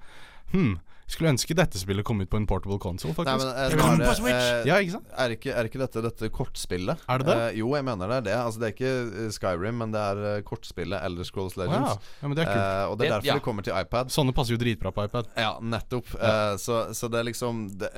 Hm, 0.52 0.78
skulle 1.10 1.30
ønske 1.32 1.54
dette 1.54 1.78
spillet 1.80 2.04
kom 2.04 2.20
ut 2.22 2.30
på 2.30 2.36
en 2.40 2.46
portable 2.46 2.78
console, 2.80 3.12
Nei, 3.26 3.34
men, 3.36 3.78
kom 3.78 4.00
eh, 4.00 4.12
på 4.22 4.28
eh, 4.30 4.62
ja, 4.68 4.78
ikke 4.80 4.94
sant? 4.96 5.08
Er 5.18 5.34
ikke, 5.34 5.52
er 5.52 5.68
ikke 5.68 5.80
dette 5.82 6.02
dette 6.06 6.30
kortspillet? 6.32 7.02
Er 7.08 7.18
det 7.22 7.26
det? 7.28 7.36
Eh, 7.50 7.58
jo, 7.60 7.72
jeg 7.76 7.84
mener 7.84 8.08
det 8.08 8.16
er 8.22 8.26
det. 8.30 8.36
Altså, 8.38 8.60
det 8.62 8.68
er 8.70 8.74
ikke 8.76 8.92
eh, 9.26 9.30
Skyrim, 9.34 9.76
men 9.82 9.92
det 9.92 10.00
er 10.00 10.42
kortspillet 10.48 11.02
Elder 11.04 11.24
Scrolls 11.28 11.56
Legends. 11.56 11.72
Legends. 11.72 12.08
ja. 12.12 12.22
ja, 12.22 12.28
men 12.28 12.36
det 12.38 12.44
er 12.46 12.50
kult. 12.52 12.62
Eh, 12.62 12.84
og 12.92 12.98
det 12.98 13.04
er 13.06 13.08
Det- 13.08 13.12
derfor 13.16 13.26
ja. 13.28 13.34
det 13.34 13.42
kommer 13.42 13.62
til 13.66 13.76
iPad. 13.80 14.12
Sånne 14.14 14.32
passer 14.36 14.54
jo 14.56 14.60
dritbra 14.62 14.92
på 14.96 15.04
iPad. 15.08 15.28
Ja, 15.36 15.52
nettopp. 15.60 16.14
Eh, 16.16 16.56
så, 16.62 16.78
så 16.94 17.10
det 17.12 17.20
er 17.20 17.28
liksom 17.28 17.62
det, 17.78 17.90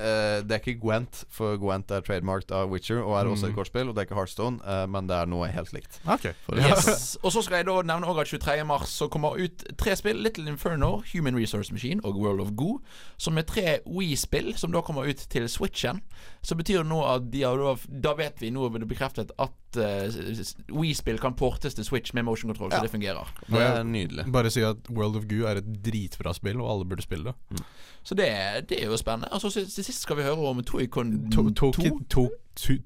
det 0.49 0.57
er 0.57 0.61
ikke 0.63 0.75
Gwent, 0.81 1.23
for 1.29 1.55
Gwent 1.61 1.91
er 1.95 2.01
trademarked 2.05 2.51
av 2.51 2.69
Witcher 2.73 2.99
og 3.03 3.15
er 3.21 3.31
også 3.31 3.47
et 3.47 3.53
Mm. 3.55 3.57
kortspill. 3.61 3.89
Og 3.89 3.95
det 3.95 4.01
er 4.03 4.07
ikke 4.09 4.17
Heartstone, 4.19 4.59
eh, 4.65 4.85
men 4.91 5.07
det 5.07 5.15
er 5.15 5.25
noe 5.31 5.47
helt 5.47 5.71
likt. 5.73 5.99
Ok. 6.09 6.27
Yes. 6.55 7.17
Og 7.23 7.31
så 7.31 7.41
skal 7.45 7.61
jeg 7.61 7.67
da 7.69 7.79
nevne 7.85 8.07
også 8.09 8.21
at 8.25 8.41
23. 8.41 8.65
mars 8.67 8.89
så 8.89 9.07
kommer 9.11 9.37
ut 9.39 9.63
tre 9.77 9.95
spill. 9.95 10.17
Little 10.25 10.47
Inferno, 10.49 11.01
Human 11.13 11.35
Resource 11.37 11.71
Machine 11.71 12.01
og 12.03 12.17
World 12.19 12.41
of 12.41 12.51
Goo. 12.57 12.79
Som 13.17 13.37
er 13.37 13.45
tre 13.47 13.79
Wii-spill 13.87 14.53
som 14.57 14.71
da 14.71 14.81
kommer 14.81 15.07
ut 15.07 15.17
til 15.31 15.47
Switchen. 15.49 16.01
Så 16.43 16.55
betyr 16.55 16.81
det 16.83 16.87
nå 16.89 16.99
at 17.07 17.29
de 17.31 17.41
har 17.43 17.57
da, 17.57 17.75
da 18.09 18.13
vet 18.19 18.41
vi, 18.41 18.49
nå 18.51 18.65
er 18.65 18.79
det 18.79 18.87
bekreftet 18.89 19.31
at 19.39 19.79
uh, 19.79 20.75
We-spill 20.75 21.17
kan 21.19 21.33
portes 21.35 21.73
til 21.73 21.85
Switch 21.87 22.13
med 22.13 22.23
motion 22.23 22.49
control, 22.51 22.71
så 22.71 22.77
Ja. 22.77 22.81
det 22.83 22.91
fungerer. 22.91 23.31
Det 23.49 23.61
er 23.61 23.83
nydelig. 23.83 24.25
Bare 24.31 24.51
si 24.51 24.61
at 24.61 24.77
World 24.89 25.15
of 25.15 25.25
Goo 25.29 25.45
er 25.47 25.57
et 25.61 25.69
dritbra 25.85 26.33
spill, 26.33 26.61
og 26.61 26.71
alle 26.71 26.85
burde 26.85 27.01
spille 27.01 27.31
det. 27.31 27.63
Så 28.03 28.15
det, 28.15 28.27
det 28.69 28.83
er 28.83 28.85
jo 28.91 28.97
spennende. 28.97 29.29
Og 29.33 29.41
så 29.41 29.49
til 29.49 29.65
til 29.71 29.83
sist 29.83 30.01
skal 30.01 30.17
vi 30.17 30.23
høre 30.23 30.37
om 30.49 30.63
Toycon 30.63 31.31
2. 31.31 31.49
Toki- 31.49 31.91
to- 32.09 32.29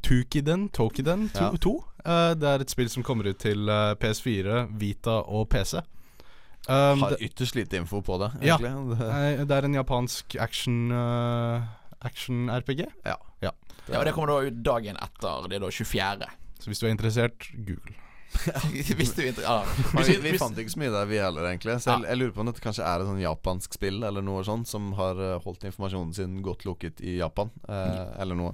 Tukiden 0.01 0.69
Tokiden 0.69 1.29
Ja. 1.35 1.51
2. 1.61 1.83
Eh, 2.05 2.33
det 2.35 2.43
er 2.47 2.59
et 2.63 2.71
spill 2.71 2.89
som 2.89 3.03
kommer 3.03 3.27
ut 3.29 3.37
til 3.37 3.69
eh, 3.69 3.93
PS4, 3.95 4.67
Vita 4.79 5.19
og 5.27 5.49
PC. 5.49 5.75
Um, 6.69 7.01
Har 7.01 7.15
ytterst 7.25 7.55
lite 7.57 7.77
info 7.81 8.01
på 8.05 8.17
det, 8.21 8.31
Ja. 8.45 8.57
egentlig. 8.59 8.99
Det- 8.99 9.47
det 9.49 9.57
er 9.57 9.65
en 9.65 9.73
japansk 9.79 10.35
action 10.39 10.91
uh, 10.91 11.63
Action-RPG. 12.05 12.85
Ja. 13.05 13.15
ja. 13.41 13.51
Ja, 13.89 13.99
og 13.99 14.05
det 14.05 14.13
kommer 14.13 14.27
da 14.29 14.41
ut 14.47 14.61
dagen 14.63 14.95
etter. 15.01 15.47
Det 15.49 15.57
er 15.57 15.65
da 15.65 15.71
24. 15.73 16.29
Så 16.59 16.69
hvis 16.69 16.79
du 16.79 16.85
er 16.87 16.93
interessert, 16.93 17.49
google. 17.65 17.95
hvis 18.99 19.15
du 19.17 19.23
ja. 19.41 19.55
Vi, 20.05 20.17
vi 20.21 20.35
fant 20.37 20.57
ikke 20.61 20.69
så 20.75 20.79
mye 20.83 20.91
der, 20.93 21.07
vi 21.09 21.17
heller, 21.17 21.47
egentlig. 21.49 21.79
Så 21.81 21.95
jeg, 21.95 22.05
jeg 22.11 22.19
lurer 22.21 22.33
på 22.35 22.43
om 22.43 22.51
dette 22.51 22.61
kanskje 22.63 22.85
er 22.85 23.01
et 23.01 23.09
sånn 23.09 23.21
japansk 23.23 23.73
spill 23.79 24.03
eller 24.05 24.21
noe 24.21 24.43
sånt 24.45 24.69
som 24.69 24.91
har 24.99 25.17
eh, 25.17 25.39
holdt 25.43 25.65
informasjonen 25.71 26.13
sin 26.13 26.37
godt 26.45 26.67
lukket 26.69 27.01
i 27.01 27.17
Japan, 27.17 27.49
eh, 27.67 28.03
eller 28.21 28.37
noe. 28.37 28.53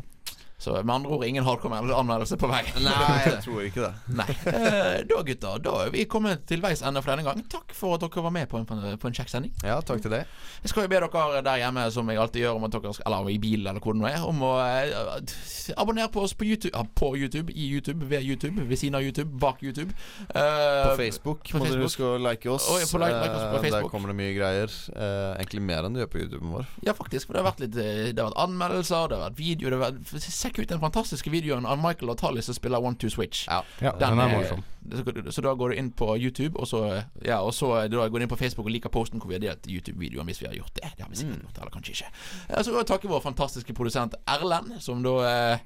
Så 0.58 0.72
med 0.84 0.94
andre 0.96 1.12
ord 1.12 1.26
ingen 1.28 1.44
hardcore 1.44 1.76
anmeldelse 2.00 2.38
på 2.40 2.48
vei. 2.48 2.62
Nei, 2.80 3.16
jeg 3.28 3.42
tror 3.44 3.62
ikke 3.68 3.82
det. 3.84 3.94
Nei. 4.16 4.28
Eh, 4.48 5.02
da, 5.10 5.18
gutter, 5.28 5.60
da 5.66 5.74
er 5.84 5.90
vi 5.94 6.06
kommet 6.10 6.46
til 6.48 6.62
veis 6.64 6.80
ende 6.86 7.02
for 7.04 7.12
denne 7.12 7.26
gang. 7.28 7.42
Takk 7.52 7.74
for 7.76 7.98
at 7.98 8.06
dere 8.06 8.24
var 8.24 8.32
med 8.32 8.48
på 8.52 8.62
en, 8.62 8.68
på 8.70 9.10
en 9.10 9.18
kjekk 9.18 9.30
sending. 9.34 9.52
Ja, 9.68 9.82
takk 9.84 10.00
til 10.06 10.14
deg. 10.16 10.30
Jeg 10.64 10.72
skal 10.72 10.86
jo 10.88 10.92
be 10.94 11.02
dere 11.04 11.42
der 11.46 11.60
hjemme, 11.60 11.84
som 11.92 12.10
jeg 12.10 12.22
alltid 12.24 12.46
gjør, 12.46 12.56
om 12.62 12.68
at 12.70 12.78
dere 12.78 12.94
skal, 12.96 13.10
eller 13.12 13.34
i 13.36 13.38
bilen 13.44 13.68
eller 13.74 13.84
hvor 13.84 13.98
det 13.98 14.02
nå 14.06 14.08
er, 14.10 14.24
om 14.26 14.42
å 14.48 14.54
eh, 14.64 15.36
abonnere 15.78 16.08
på 16.16 16.24
oss 16.24 16.34
på 16.40 16.48
YouTube, 16.48 16.72
ja, 16.74 16.86
på 16.88 17.12
YouTube, 17.20 17.52
i 17.52 17.68
YouTube, 17.76 18.08
ved 18.10 18.24
YouTube, 18.24 18.64
ved 18.70 18.80
siden 18.80 18.96
av 18.96 19.04
YouTube, 19.04 19.36
bak 19.42 19.60
YouTube. 19.64 19.92
Eh, 20.30 20.82
På 20.88 20.96
Facebook 21.00 21.44
på 21.52 21.60
må 21.60 21.66
dere 21.68 21.76
Facebook. 21.76 21.90
huske 21.92 22.08
å 22.08 22.16
like 22.24 22.50
oss. 22.56 22.70
Og, 22.72 22.80
like- 22.80 23.12
like 23.12 23.36
oss 23.36 23.46
på 23.52 23.62
Facebook. 23.68 23.90
Der 23.90 23.92
kommer 23.92 24.14
det 24.14 24.18
mye 24.24 24.34
greier. 24.38 24.72
Eh, 24.96 25.36
egentlig 25.44 25.62
mer 25.68 25.84
enn 25.90 25.94
du 25.96 26.02
gjør 26.02 26.12
på 26.16 26.24
YouTuben 26.24 26.56
vår. 26.56 26.66
Ja, 26.88 26.96
faktisk. 26.98 27.28
For 27.28 27.36
det 27.38 27.44
har 27.44 27.52
vært 27.52 27.64
litt 27.66 27.76
eh, 27.82 28.02
Det 28.16 28.22
har 28.24 28.32
vært 28.32 28.42
anmeldelser, 28.48 29.10
det 29.12 29.20
har 29.20 29.28
vært 29.30 29.40
video 29.40 29.70
det 29.74 29.80
har 29.80 29.86
vært, 29.92 30.16
Sjekk 30.46 30.60
ut 30.60 30.70
den 30.70 30.80
fantastiske 30.80 31.32
videoen 31.34 31.66
av 31.66 31.80
Michael 31.82 32.12
og 32.14 32.20
Tally 32.22 32.42
som 32.46 32.54
spiller 32.54 32.84
One 32.84 33.00
Two 33.02 33.10
Switch. 33.10 33.48
Ja. 33.50 33.64
Ja, 33.82 33.96
den, 33.98 34.20
er 34.22 34.30
morsom. 34.30 34.62
Så, 34.92 35.32
så 35.34 35.42
da 35.42 35.56
går 35.58 35.74
du 35.74 35.80
inn 35.82 35.90
på 35.98 36.12
YouTube, 36.22 36.60
og 36.60 36.70
så 36.70 36.84
Ja, 37.26 37.40
og 37.42 37.54
så 37.58 37.72
da 37.90 38.06
går 38.06 38.20
du 38.20 38.28
inn 38.28 38.30
på 38.30 38.38
Facebook 38.38 38.70
og 38.70 38.76
liker 38.76 38.94
posten 38.94 39.22
hvor 39.22 39.32
vi 39.32 39.40
har 39.40 39.46
delt 39.48 39.66
YouTube-videoen, 39.66 40.30
hvis 40.30 40.44
vi 40.44 40.50
har 40.52 40.54
gjort 40.60 40.76
det. 40.78 40.92
Det 40.94 41.02
har 41.02 41.10
vi 41.10 41.18
sikkert 41.24 41.48
gjort, 41.48 41.58
eller 41.64 41.74
kanskje 41.74 41.96
ikke. 41.98 42.14
Så 42.62 42.70
vil 42.70 42.80
jeg 42.84 42.90
takke 42.94 43.10
vår 43.10 43.26
fantastiske 43.26 43.74
produsent 43.74 44.18
Erlend, 44.30 44.76
som 44.86 45.02
da 45.06 45.16
eh, 45.32 45.66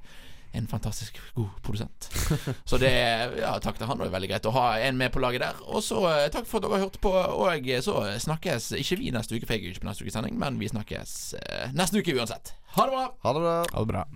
en 0.55 0.69
fantastisk 0.71 1.19
god 1.35 1.59
produsent. 1.63 2.07
Så 2.69 2.79
det 2.79 2.93
Ja, 3.41 3.57
takk 3.59 3.77
til 3.77 3.87
han. 3.91 3.99
Det 3.99 4.07
er 4.07 4.15
veldig 4.15 4.31
greit 4.31 4.47
å 4.47 4.55
ha 4.55 4.69
en 4.79 4.97
med 4.97 5.11
på 5.11 5.19
laget 5.19 5.43
der. 5.43 5.59
Og 5.67 5.83
så 5.83 5.99
eh, 6.13 6.29
takk 6.31 6.47
for 6.47 6.61
at 6.61 6.69
dere 6.69 6.79
har 6.79 6.87
hørt 6.87 7.01
på. 7.03 7.11
Og 7.11 7.69
så 7.83 7.97
snakkes 8.29 8.71
ikke 8.79 9.01
vi 9.03 9.11
neste 9.11 9.35
uke, 9.35 9.43
for 9.43 9.57
jeg 9.59 9.67
er 9.67 9.75
ikke 9.75 9.83
på 9.83 9.91
neste 9.91 10.07
ukes 10.07 10.15
sending, 10.15 10.39
men 10.39 10.63
vi 10.63 10.71
snakkes 10.71 11.19
eh, 11.43 11.75
neste 11.75 11.99
uke 11.99 12.15
uansett. 12.15 12.55
Ha 12.79 12.87
det 12.87 12.95
bra! 12.95 13.05
Ha 13.27 13.35
det 13.35 13.45
bra. 13.45 13.59
Ha 13.75 13.85
det 13.85 13.93
bra. 13.93 14.07